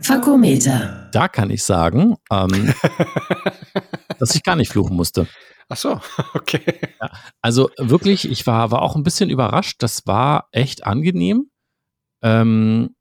Fakometer. 0.07 1.09
Da 1.11 1.27
kann 1.27 1.49
ich 1.49 1.65
sagen, 1.65 2.15
ähm, 2.31 2.73
dass 4.19 4.35
ich 4.35 4.43
gar 4.43 4.55
nicht 4.55 4.71
fluchen 4.71 4.95
musste. 4.95 5.27
Ach 5.67 5.75
so, 5.75 5.99
okay. 6.33 6.63
Also 7.41 7.69
wirklich, 7.77 8.31
ich 8.31 8.47
war, 8.47 8.71
war 8.71 8.83
auch 8.83 8.95
ein 8.95 9.03
bisschen 9.03 9.29
überrascht. 9.29 9.83
Das 9.83 10.07
war 10.07 10.47
echt 10.53 10.85
angenehm 10.85 11.49
ähm, 12.21 12.95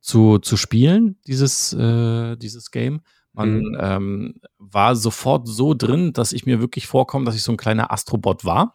zu, 0.00 0.40
zu 0.40 0.56
spielen, 0.56 1.20
dieses, 1.28 1.72
äh, 1.74 2.36
dieses 2.36 2.72
Game. 2.72 3.02
Man 3.32 3.58
Mhm. 3.60 3.76
ähm, 3.78 4.34
war 4.58 4.96
sofort 4.96 5.46
so 5.46 5.74
drin, 5.74 6.12
dass 6.12 6.32
ich 6.32 6.44
mir 6.44 6.58
wirklich 6.60 6.88
vorkomme, 6.88 7.24
dass 7.24 7.36
ich 7.36 7.44
so 7.44 7.52
ein 7.52 7.56
kleiner 7.56 7.92
Astrobot 7.92 8.44
war. 8.44 8.72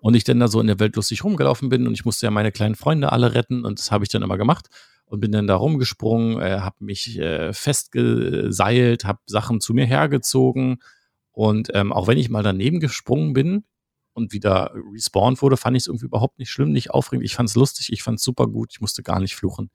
Und 0.00 0.14
ich 0.14 0.22
dann 0.22 0.38
da 0.38 0.46
so 0.46 0.60
in 0.60 0.68
der 0.68 0.78
Welt 0.78 0.94
lustig 0.94 1.24
rumgelaufen 1.24 1.68
bin 1.68 1.88
und 1.88 1.94
ich 1.94 2.04
musste 2.04 2.26
ja 2.26 2.30
meine 2.30 2.52
kleinen 2.52 2.76
Freunde 2.76 3.10
alle 3.10 3.34
retten 3.34 3.64
und 3.64 3.80
das 3.80 3.90
habe 3.90 4.04
ich 4.04 4.10
dann 4.10 4.22
immer 4.22 4.36
gemacht 4.36 4.68
und 5.12 5.20
bin 5.20 5.30
dann 5.30 5.46
da 5.46 5.56
rumgesprungen, 5.56 6.40
äh, 6.40 6.60
habe 6.60 6.76
mich 6.82 7.18
äh, 7.18 7.52
festgeseilt, 7.52 9.04
habe 9.04 9.18
Sachen 9.26 9.60
zu 9.60 9.74
mir 9.74 9.84
hergezogen 9.84 10.82
und 11.32 11.68
ähm, 11.74 11.92
auch 11.92 12.06
wenn 12.06 12.16
ich 12.16 12.30
mal 12.30 12.42
daneben 12.42 12.80
gesprungen 12.80 13.34
bin 13.34 13.64
und 14.14 14.32
wieder 14.32 14.72
respawned 14.94 15.42
wurde, 15.42 15.58
fand 15.58 15.76
ich 15.76 15.82
es 15.82 15.86
irgendwie 15.86 16.06
überhaupt 16.06 16.38
nicht 16.38 16.50
schlimm, 16.50 16.72
nicht 16.72 16.92
aufregend. 16.92 17.26
Ich 17.26 17.34
fand 17.34 17.50
es 17.50 17.54
lustig, 17.56 17.92
ich 17.92 18.02
fand 18.02 18.20
es 18.20 18.24
super 18.24 18.46
gut, 18.46 18.70
ich 18.72 18.80
musste 18.80 19.02
gar 19.02 19.20
nicht 19.20 19.36
fluchen. 19.36 19.70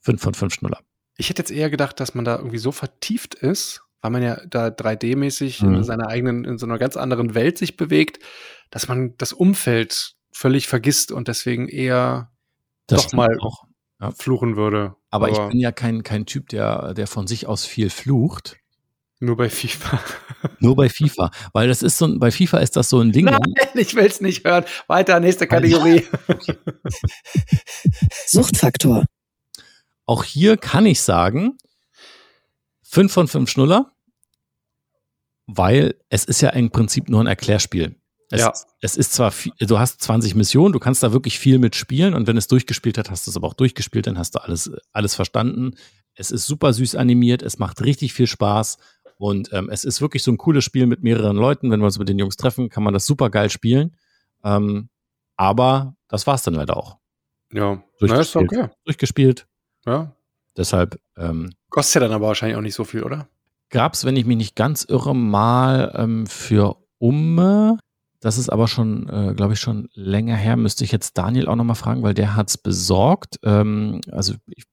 5 0.00 0.20
von 0.22 0.34
5 0.34 0.52
Schnuller. 0.54 0.80
Ich 1.16 1.30
hätte 1.30 1.40
jetzt 1.40 1.50
eher 1.50 1.70
gedacht, 1.70 1.98
dass 1.98 2.14
man 2.14 2.26
da 2.26 2.36
irgendwie 2.36 2.58
so 2.58 2.70
vertieft 2.70 3.34
ist, 3.36 3.82
weil 4.02 4.10
man 4.10 4.22
ja 4.22 4.38
da 4.46 4.68
3D-mäßig 4.68 5.62
Mhm. 5.64 5.76
in 5.76 5.84
seiner 5.84 6.08
eigenen, 6.08 6.44
in 6.44 6.58
so 6.58 6.66
einer 6.66 6.76
ganz 6.78 6.98
anderen 6.98 7.34
Welt 7.34 7.56
sich 7.56 7.78
bewegt, 7.78 8.18
dass 8.70 8.86
man 8.86 9.14
das 9.16 9.32
Umfeld 9.32 10.14
völlig 10.30 10.68
vergisst 10.68 11.10
und 11.10 11.26
deswegen 11.28 11.68
eher 11.68 12.30
Das 12.86 13.06
Doch 13.06 13.12
mal. 13.14 13.28
stimmt 13.34 13.67
auch. 13.98 14.14
fluchen 14.16 14.56
würde. 14.56 14.96
Aber, 15.10 15.30
ich 15.30 15.38
bin 15.38 15.58
ja 15.58 15.72
kein, 15.72 16.02
kein 16.02 16.26
Typ, 16.26 16.48
der, 16.48 16.94
der 16.94 17.06
von 17.06 17.26
sich 17.26 17.46
aus 17.46 17.64
viel 17.64 17.90
flucht. 17.90 18.56
nur 19.20 19.36
bei 19.36 19.48
FIFA. 19.48 20.00
Nur 20.60 20.76
bei 20.76 20.88
FIFA. 20.88 21.30
Weil 21.52 21.66
das 21.66 21.82
ist 21.82 21.98
so 21.98 22.06
ein, 22.06 22.20
bei 22.20 22.30
FIFA 22.30 22.58
ist 22.58 22.76
das 22.76 22.88
so 22.88 23.00
ein 23.00 23.10
Ding. 23.10 23.24
Nein, 23.24 23.40
ich 23.74 23.94
will 23.96 24.06
es 24.06 24.20
nicht 24.20 24.44
hören. 24.44 24.64
Weiter, 24.86 25.18
nächste 25.18 25.48
Kategorie. 25.48 26.06
Suchtfaktor. 28.26 29.04
Auch 30.06 30.22
hier 30.24 30.56
kann 30.56 30.86
ich 30.86 31.02
sagen, 31.02 31.58
5 32.84 33.12
von 33.12 33.28
5 33.28 33.50
Schnuller, 33.50 33.92
weil 35.46 35.96
es 36.08 36.24
ist 36.24 36.40
ja 36.40 36.50
im 36.50 36.70
Prinzip 36.70 37.08
nur 37.08 37.20
ein 37.20 37.26
Erklärspiel. 37.26 37.97
Es, 38.30 38.40
Ja. 38.40 38.52
es 38.80 38.96
ist 38.96 39.12
zwar, 39.12 39.30
viel, 39.30 39.52
du 39.58 39.78
hast 39.78 40.02
20 40.02 40.34
Missionen, 40.34 40.72
du 40.72 40.78
kannst 40.78 41.02
da 41.02 41.12
wirklich 41.12 41.38
viel 41.38 41.58
mitspielen 41.58 42.14
und 42.14 42.26
wenn 42.26 42.36
es 42.36 42.46
durchgespielt 42.46 42.98
hat, 42.98 43.10
hast 43.10 43.26
du 43.26 43.30
es 43.30 43.36
aber 43.36 43.46
auch 43.46 43.54
durchgespielt, 43.54 44.06
dann 44.06 44.18
hast 44.18 44.34
du 44.34 44.42
alles, 44.42 44.70
alles 44.92 45.14
verstanden. 45.14 45.74
Es 46.14 46.30
ist 46.30 46.46
super 46.46 46.72
süß 46.72 46.94
animiert, 46.96 47.42
es 47.42 47.58
macht 47.58 47.82
richtig 47.82 48.12
viel 48.12 48.26
Spaß 48.26 48.78
und 49.16 49.52
ähm, 49.52 49.70
es 49.70 49.84
ist 49.84 50.00
wirklich 50.00 50.22
so 50.22 50.30
ein 50.30 50.36
cooles 50.36 50.64
Spiel 50.64 50.86
mit 50.86 51.02
mehreren 51.02 51.36
Leuten. 51.36 51.70
Wenn 51.70 51.80
wir 51.80 51.86
uns 51.86 51.98
mit 51.98 52.08
den 52.08 52.18
Jungs 52.18 52.36
treffen, 52.36 52.68
kann 52.68 52.82
man 52.82 52.92
das 52.92 53.06
super 53.06 53.30
geil 53.30 53.50
spielen. 53.50 53.96
Ähm, 54.44 54.88
aber 55.36 55.94
das 56.08 56.26
war's 56.26 56.42
dann 56.42 56.54
leider 56.54 56.76
auch. 56.76 56.98
Ja, 57.52 57.76
na, 57.76 57.82
Durchgespielt. 57.98 58.52
okay. 58.52 58.68
Durchgespielt. 58.84 59.46
Ja. 59.86 60.12
Deshalb 60.56 60.98
ähm, 61.16 61.54
Kostet 61.70 61.94
ja 61.94 62.00
dann 62.08 62.12
aber 62.12 62.26
wahrscheinlich 62.26 62.56
auch 62.58 62.62
nicht 62.62 62.74
so 62.74 62.84
viel, 62.84 63.02
oder? 63.04 63.28
gab 63.70 63.92
es, 63.94 64.04
wenn 64.06 64.16
ich 64.16 64.24
mich 64.24 64.36
nicht 64.38 64.56
ganz 64.56 64.84
irre, 64.84 65.14
mal 65.14 65.92
ähm, 65.94 66.26
für 66.26 66.76
Umme. 66.98 67.78
Das 68.20 68.36
ist 68.38 68.48
aber 68.48 68.66
schon, 68.66 69.08
äh, 69.08 69.34
glaube 69.34 69.52
ich, 69.52 69.60
schon 69.60 69.88
länger 69.94 70.36
her. 70.36 70.56
Müsste 70.56 70.84
ich 70.84 70.92
jetzt 70.92 71.16
Daniel 71.18 71.48
auch 71.48 71.56
nochmal 71.56 71.76
fragen, 71.76 72.02
weil 72.02 72.14
der 72.14 72.34
hat's 72.34 72.58
besorgt. 72.58 73.38
Ähm, 73.44 74.00
also 74.10 74.34
ich 74.48 74.64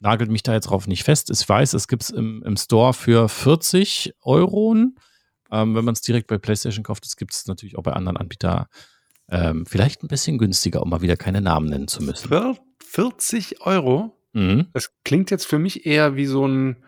nagelt 0.00 0.30
mich 0.30 0.42
da 0.42 0.52
jetzt 0.52 0.66
drauf 0.68 0.86
nicht 0.86 1.04
fest. 1.04 1.30
Ich 1.30 1.48
weiß, 1.48 1.72
es 1.72 1.88
gibt's 1.88 2.10
im, 2.10 2.42
im 2.44 2.56
Store 2.56 2.92
für 2.92 3.28
40 3.28 4.14
Euro. 4.22 4.74
Ähm, 4.74 5.74
wenn 5.74 5.84
man 5.84 5.94
es 5.94 6.02
direkt 6.02 6.26
bei 6.26 6.38
PlayStation 6.38 6.84
kauft, 6.84 7.04
das 7.04 7.16
gibt 7.16 7.32
es 7.32 7.46
natürlich 7.46 7.78
auch 7.78 7.82
bei 7.82 7.92
anderen 7.92 8.18
Anbietern. 8.18 8.66
Ähm, 9.28 9.64
vielleicht 9.66 10.02
ein 10.02 10.08
bisschen 10.08 10.38
günstiger, 10.38 10.82
um 10.82 10.90
mal 10.90 11.00
wieder 11.00 11.16
keine 11.16 11.40
Namen 11.40 11.68
nennen 11.68 11.88
zu 11.88 12.02
müssen. 12.02 12.28
Vier- 12.28 12.58
40 12.84 13.62
Euro? 13.62 14.16
Mhm. 14.32 14.68
Das 14.72 14.90
klingt 15.04 15.30
jetzt 15.30 15.46
für 15.46 15.58
mich 15.58 15.86
eher 15.86 16.16
wie 16.16 16.26
so 16.26 16.46
ein 16.46 16.84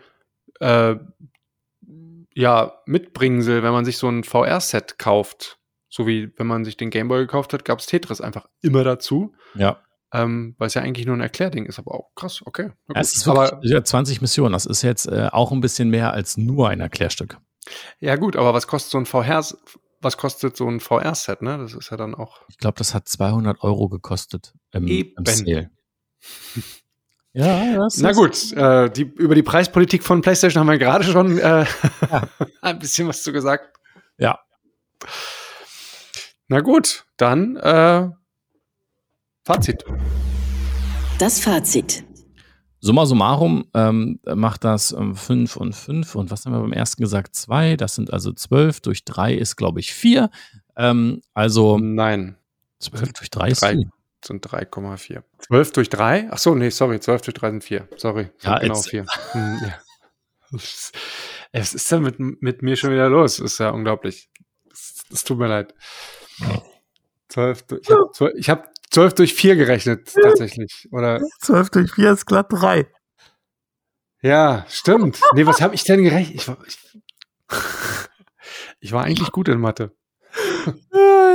äh, 0.61 0.97
ja, 2.35 2.73
Mitbringsel, 2.87 3.63
wenn 3.63 3.73
man 3.73 3.85
sich 3.85 3.99
so 3.99 4.09
ein 4.09 4.23
VR-Set 4.23 4.99
kauft. 4.99 5.59
So 5.89 6.07
wie 6.07 6.33
wenn 6.37 6.47
man 6.47 6.65
sich 6.65 6.77
den 6.77 6.91
Gameboy 6.91 7.21
gekauft 7.21 7.53
hat, 7.53 7.65
gab 7.65 7.79
es 7.79 7.87
Tetris 7.87 8.21
einfach 8.21 8.49
immer 8.61 8.85
dazu. 8.85 9.35
Ja. 9.55 9.81
Ähm, 10.13 10.55
weil 10.59 10.69
es 10.69 10.75
ja 10.75 10.83
eigentlich 10.83 11.07
nur 11.07 11.17
ein 11.17 11.21
Erklärding 11.21 11.67
ist, 11.67 11.79
aber 11.79 11.95
auch 11.95 12.15
krass, 12.15 12.41
okay. 12.45 12.71
Ja, 12.89 13.01
es 13.01 13.15
ist 13.15 13.27
wirklich, 13.27 13.53
aber, 13.53 13.61
ja, 13.63 13.85
20 13.85 14.23
Missionen. 14.23 14.53
Das 14.53 14.65
ist 14.65 14.83
jetzt 14.83 15.07
äh, 15.07 15.29
auch 15.31 15.53
ein 15.53 15.61
bisschen 15.61 15.91
mehr 15.91 16.13
als 16.13 16.39
nur 16.39 16.69
ein 16.71 16.81
Erklärstück. 16.81 17.39
ja 18.01 18.17
gut, 18.17 18.37
aber 18.37 18.55
was 18.55 18.67
kostet 18.67 18.91
so 18.91 18.99
ein 18.99 19.05
VR, 19.05 19.45
was 20.01 20.17
kostet 20.17 20.57
so 20.57 20.67
ein 20.69 20.81
VR-Set, 20.81 21.43
ne? 21.43 21.59
Das 21.59 21.75
ist 21.75 21.91
ja 21.91 21.97
dann 21.97 22.15
auch. 22.15 22.41
Ich 22.49 22.57
glaube, 22.59 22.79
das 22.79 22.95
hat 22.95 23.07
200 23.07 23.63
Euro 23.63 23.89
gekostet 23.89 24.55
im, 24.73 24.87
im 24.87 24.89
Eben. 24.89 25.25
Sale. 25.27 25.71
ja, 27.33 27.77
das 27.77 27.99
Na 27.99 28.13
gut, 28.13 28.53
äh, 28.53 28.91
die, 28.91 29.03
über 29.03 29.35
die 29.35 29.43
Preispolitik 29.43 30.03
von 30.03 30.23
PlayStation 30.23 30.61
haben 30.61 30.69
wir 30.69 30.79
gerade 30.79 31.05
schon 31.05 31.39
äh, 31.39 31.67
ein 32.63 32.79
bisschen 32.79 33.09
was 33.09 33.23
zu 33.23 33.33
gesagt. 33.33 33.77
Ja. 34.17 34.39
Na 36.49 36.61
gut, 36.61 37.05
dann 37.17 37.57
äh, 37.57 38.09
Fazit. 39.45 39.85
Das 41.19 41.41
Fazit. 41.41 42.05
Summa 42.81 43.07
summarum 43.07 43.67
ähm, 43.75 44.21
macht 44.25 44.63
das 44.65 44.95
5 44.97 45.57
und 45.57 45.75
5 45.75 46.15
und 46.15 46.31
was 46.31 46.47
haben 46.47 46.53
wir 46.53 46.61
beim 46.61 46.73
ersten 46.73 47.03
gesagt? 47.03 47.35
2. 47.35 47.77
Das 47.77 47.97
sind 47.97 48.13
also 48.13 48.33
12 48.33 48.81
durch 48.81 49.05
3 49.05 49.35
ist, 49.35 49.57
glaube 49.57 49.81
ich, 49.81 49.93
4. 49.93 50.31
Ähm, 50.77 51.21
also 51.35 51.77
Nein, 51.79 52.39
12 52.79 53.13
durch 53.15 53.31
3 53.31 53.49
ist 53.49 53.63
drei. 53.63 53.73
4. 53.75 53.91
sind 54.25 54.47
3,4. 54.47 55.23
12 55.41 55.73
durch 55.73 55.91
3? 55.91 56.29
Ach 56.31 56.39
so, 56.39 56.55
nee, 56.55 56.71
sorry, 56.71 57.01
12 57.01 57.23
durch 57.23 57.35
3 57.35 57.51
sind 57.51 57.65
4. 57.65 57.89
Sorry, 57.97 58.31
Ja, 58.43 58.59
genau 58.59 58.75
jetzt- 58.77 58.89
4. 58.89 59.07
Hm, 59.33 59.59
ja. 59.63 59.75
Es 61.53 61.75
ist 61.75 61.91
ja 61.91 61.99
mit, 61.99 62.19
mit 62.21 62.63
mir 62.63 62.77
schon 62.77 62.91
wieder 62.93 63.09
los. 63.11 63.39
Ist 63.39 63.59
ja 63.59 63.71
unglaublich. 63.71 64.31
Es, 64.73 65.03
es 65.13 65.25
tut 65.25 65.39
mir 65.39 65.49
leid. 65.49 65.75
12, 67.29 67.63
durch- 67.65 67.83
ich 67.83 67.91
habe 67.91 68.11
12, 68.13 68.35
ich 68.37 68.51
hab 68.51 68.69
12 68.91 69.15
durch 69.15 69.35
4 69.35 69.57
gerechnet, 69.57 70.13
tatsächlich. 70.23 70.89
Oder 70.93 71.21
12 71.41 71.71
durch 71.71 71.93
4 71.93 72.13
ist 72.13 72.27
glatt 72.27 72.47
3. 72.51 72.87
Ja, 74.23 74.65
stimmt. 74.69 75.21
Nee, 75.35 75.47
was 75.47 75.61
habe 75.61 75.75
ich 75.75 75.85
denn 75.85 76.03
gerechnet? 76.03 76.35
Ich 76.37 76.49
war, 76.49 76.57
ich, 76.67 76.79
ich 78.81 78.93
war 78.93 79.05
eigentlich 79.05 79.31
gut 79.33 79.49
in 79.49 79.61
Mathe. 79.61 79.93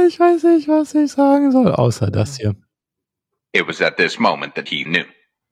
Ich 0.07 0.19
weiß 0.19 0.43
nicht, 0.43 0.67
was 0.67 0.93
ich 0.95 1.11
sagen 1.11 1.51
soll, 1.51 1.71
außer 1.71 2.11
das 2.11 2.37
hier. 2.37 2.55
It 3.53 3.67
was 3.67 3.81
at 3.81 3.97
this 3.97 4.19
moment 4.19 4.55
that 4.55 4.67
he 4.69 4.83
knew. 4.83 5.05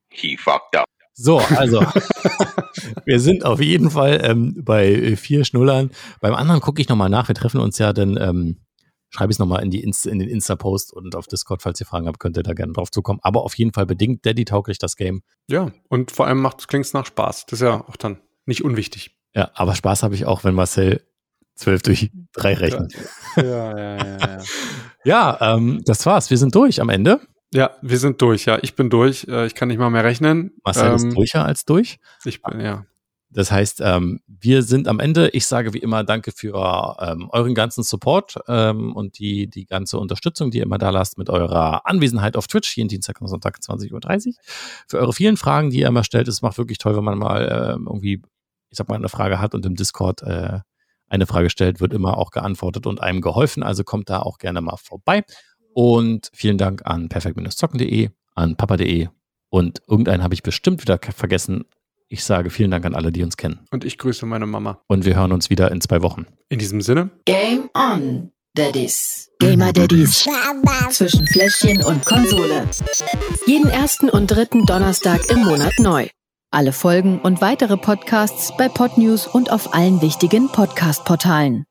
He 0.09 0.35
fucked 0.37 0.75
up. 0.75 0.85
So, 1.13 1.37
also, 1.39 1.81
wir 3.05 3.19
sind 3.19 3.45
auf 3.45 3.61
jeden 3.61 3.91
Fall 3.91 4.21
ähm, 4.23 4.55
bei 4.63 4.87
äh, 4.87 5.15
vier 5.15 5.45
Schnullern. 5.45 5.91
Beim 6.19 6.33
anderen 6.33 6.61
gucke 6.61 6.81
ich 6.81 6.89
nochmal 6.89 7.09
nach. 7.09 7.27
Wir 7.27 7.35
treffen 7.35 7.59
uns 7.61 7.77
ja 7.77 7.93
dann, 7.93 8.17
ähm, 8.17 8.61
schreibe 9.11 9.31
ich 9.31 9.35
es 9.35 9.39
nochmal 9.39 9.61
in, 9.61 9.69
die 9.69 9.83
Inst 9.83 10.07
in 10.07 10.17
den 10.19 10.29
Insta-Post 10.29 10.91
und 10.93 11.15
auf 11.15 11.27
Discord, 11.27 11.61
falls 11.61 11.79
ihr 11.79 11.85
Fragen 11.85 12.07
habt, 12.07 12.19
könnt 12.19 12.37
ihr 12.37 12.43
da 12.43 12.53
gerne 12.53 12.73
drauf 12.73 12.89
zukommen. 12.89 13.19
Aber 13.21 13.43
auf 13.43 13.53
jeden 13.55 13.73
Fall 13.73 13.85
bedingt 13.85 14.25
Daddy-tauglich 14.25 14.79
das 14.79 14.95
Game. 14.95 15.21
Ja, 15.47 15.71
und 15.89 16.11
vor 16.11 16.25
allem 16.27 16.41
macht 16.41 16.67
klingt's 16.67 16.93
nach 16.93 17.05
Spaß. 17.05 17.45
Das 17.45 17.59
ist 17.59 17.63
ja 17.65 17.85
auch 17.87 17.97
dann 17.97 18.19
nicht 18.45 18.63
unwichtig. 18.63 19.15
Ja, 19.35 19.51
aber 19.53 19.75
Spaß 19.75 20.03
habe 20.03 20.15
ich 20.15 20.25
auch, 20.25 20.43
wenn 20.43 20.55
Marcel 20.55 21.01
12 21.55 21.81
durch 21.83 22.11
3 22.33 22.53
rechnet. 22.55 22.93
Ja, 23.35 23.43
ja, 23.43 23.77
ja, 23.77 23.97
ja. 23.97 24.17
ja. 24.17 24.37
Ja, 25.03 25.55
ähm, 25.55 25.81
das 25.85 26.05
war's. 26.05 26.29
Wir 26.29 26.37
sind 26.37 26.53
durch 26.53 26.79
am 26.79 26.89
Ende. 26.89 27.21
Ja, 27.53 27.71
wir 27.81 27.97
sind 27.97 28.21
durch. 28.21 28.45
Ja, 28.45 28.59
ich 28.61 28.75
bin 28.75 28.89
durch. 28.89 29.25
Äh, 29.27 29.47
Ich 29.47 29.55
kann 29.55 29.67
nicht 29.67 29.79
mal 29.79 29.89
mehr 29.89 30.03
rechnen. 30.03 30.53
Marcel 30.63 30.89
ähm, 30.89 30.95
ist 30.95 31.15
durcher 31.15 31.43
als 31.45 31.65
durch. 31.65 31.99
Ich 32.23 32.41
bin, 32.41 32.59
ja. 32.61 32.85
Das 33.33 33.51
heißt, 33.51 33.81
ähm, 33.81 34.19
wir 34.27 34.61
sind 34.61 34.89
am 34.89 34.99
Ende. 34.99 35.29
Ich 35.29 35.45
sage 35.45 35.73
wie 35.73 35.77
immer 35.77 36.03
Danke 36.03 36.31
für 36.31 36.97
ähm, 36.99 37.29
euren 37.31 37.55
ganzen 37.55 37.83
Support 37.83 38.37
ähm, 38.47 38.93
und 38.93 39.19
die, 39.19 39.47
die 39.47 39.65
ganze 39.65 39.97
Unterstützung, 39.97 40.51
die 40.51 40.57
ihr 40.57 40.65
immer 40.65 40.77
da 40.77 40.89
lasst 40.89 41.17
mit 41.17 41.29
eurer 41.29 41.85
Anwesenheit 41.85 42.35
auf 42.35 42.47
Twitch, 42.47 42.75
jeden 42.75 42.89
Dienstag 42.89 43.21
und 43.21 43.27
Sonntag 43.27 43.57
20.30 43.59 44.27
Uhr. 44.27 44.33
Für 44.87 44.99
eure 44.99 45.13
vielen 45.13 45.37
Fragen, 45.37 45.69
die 45.69 45.79
ihr 45.79 45.87
immer 45.87 46.03
stellt. 46.03 46.27
Es 46.27 46.41
macht 46.41 46.57
wirklich 46.57 46.77
toll, 46.77 46.97
wenn 46.97 47.05
man 47.05 47.17
mal 47.17 47.73
ähm, 47.75 47.87
irgendwie, 47.87 48.21
ich 48.69 48.77
sag 48.77 48.89
mal, 48.89 48.95
eine 48.95 49.09
Frage 49.09 49.39
hat 49.39 49.55
und 49.55 49.65
im 49.65 49.75
Discord 49.75 50.23
äh, 50.23 50.59
eine 51.07 51.25
Frage 51.25 51.49
stellt, 51.49 51.79
wird 51.79 51.93
immer 51.93 52.17
auch 52.17 52.31
geantwortet 52.31 52.85
und 52.85 53.01
einem 53.01 53.21
geholfen. 53.21 53.63
Also 53.63 53.85
kommt 53.85 54.09
da 54.09 54.19
auch 54.19 54.39
gerne 54.39 54.59
mal 54.59 54.77
vorbei. 54.77 55.23
Und 55.73 56.29
vielen 56.33 56.57
Dank 56.57 56.85
an 56.85 57.07
perfekt-zocken.de, 57.07 58.09
an 58.35 58.57
papa.de 58.57 59.07
und 59.49 59.81
irgendeinen 59.87 60.23
habe 60.23 60.33
ich 60.33 60.43
bestimmt 60.43 60.81
wieder 60.81 60.99
vergessen. 61.15 61.65
Ich 62.11 62.25
sage 62.25 62.49
vielen 62.49 62.71
Dank 62.71 62.85
an 62.85 62.93
alle, 62.93 63.13
die 63.13 63.23
uns 63.23 63.37
kennen. 63.37 63.61
Und 63.71 63.85
ich 63.85 63.97
grüße 63.97 64.25
meine 64.25 64.45
Mama. 64.45 64.81
Und 64.87 65.05
wir 65.05 65.15
hören 65.15 65.31
uns 65.31 65.49
wieder 65.49 65.71
in 65.71 65.79
zwei 65.79 66.01
Wochen. 66.01 66.25
In 66.49 66.59
diesem 66.59 66.81
Sinne. 66.81 67.09
Game 67.23 67.69
on, 67.73 68.33
Daddies. 68.53 69.31
Gamer 69.39 69.71
Daddies. 69.71 70.27
Zwischen 70.89 71.25
Fläschchen 71.27 71.81
und 71.85 72.05
Konsole. 72.05 72.67
Jeden 73.47 73.69
ersten 73.69 74.09
und 74.09 74.27
dritten 74.27 74.65
Donnerstag 74.65 75.31
im 75.31 75.45
Monat 75.45 75.79
neu. 75.79 76.09
Alle 76.51 76.73
Folgen 76.73 77.21
und 77.21 77.39
weitere 77.39 77.77
Podcasts 77.77 78.51
bei 78.57 78.67
Podnews 78.67 79.25
und 79.25 79.49
auf 79.49 79.73
allen 79.73 80.01
wichtigen 80.01 80.49
Podcast-Portalen. 80.49 81.63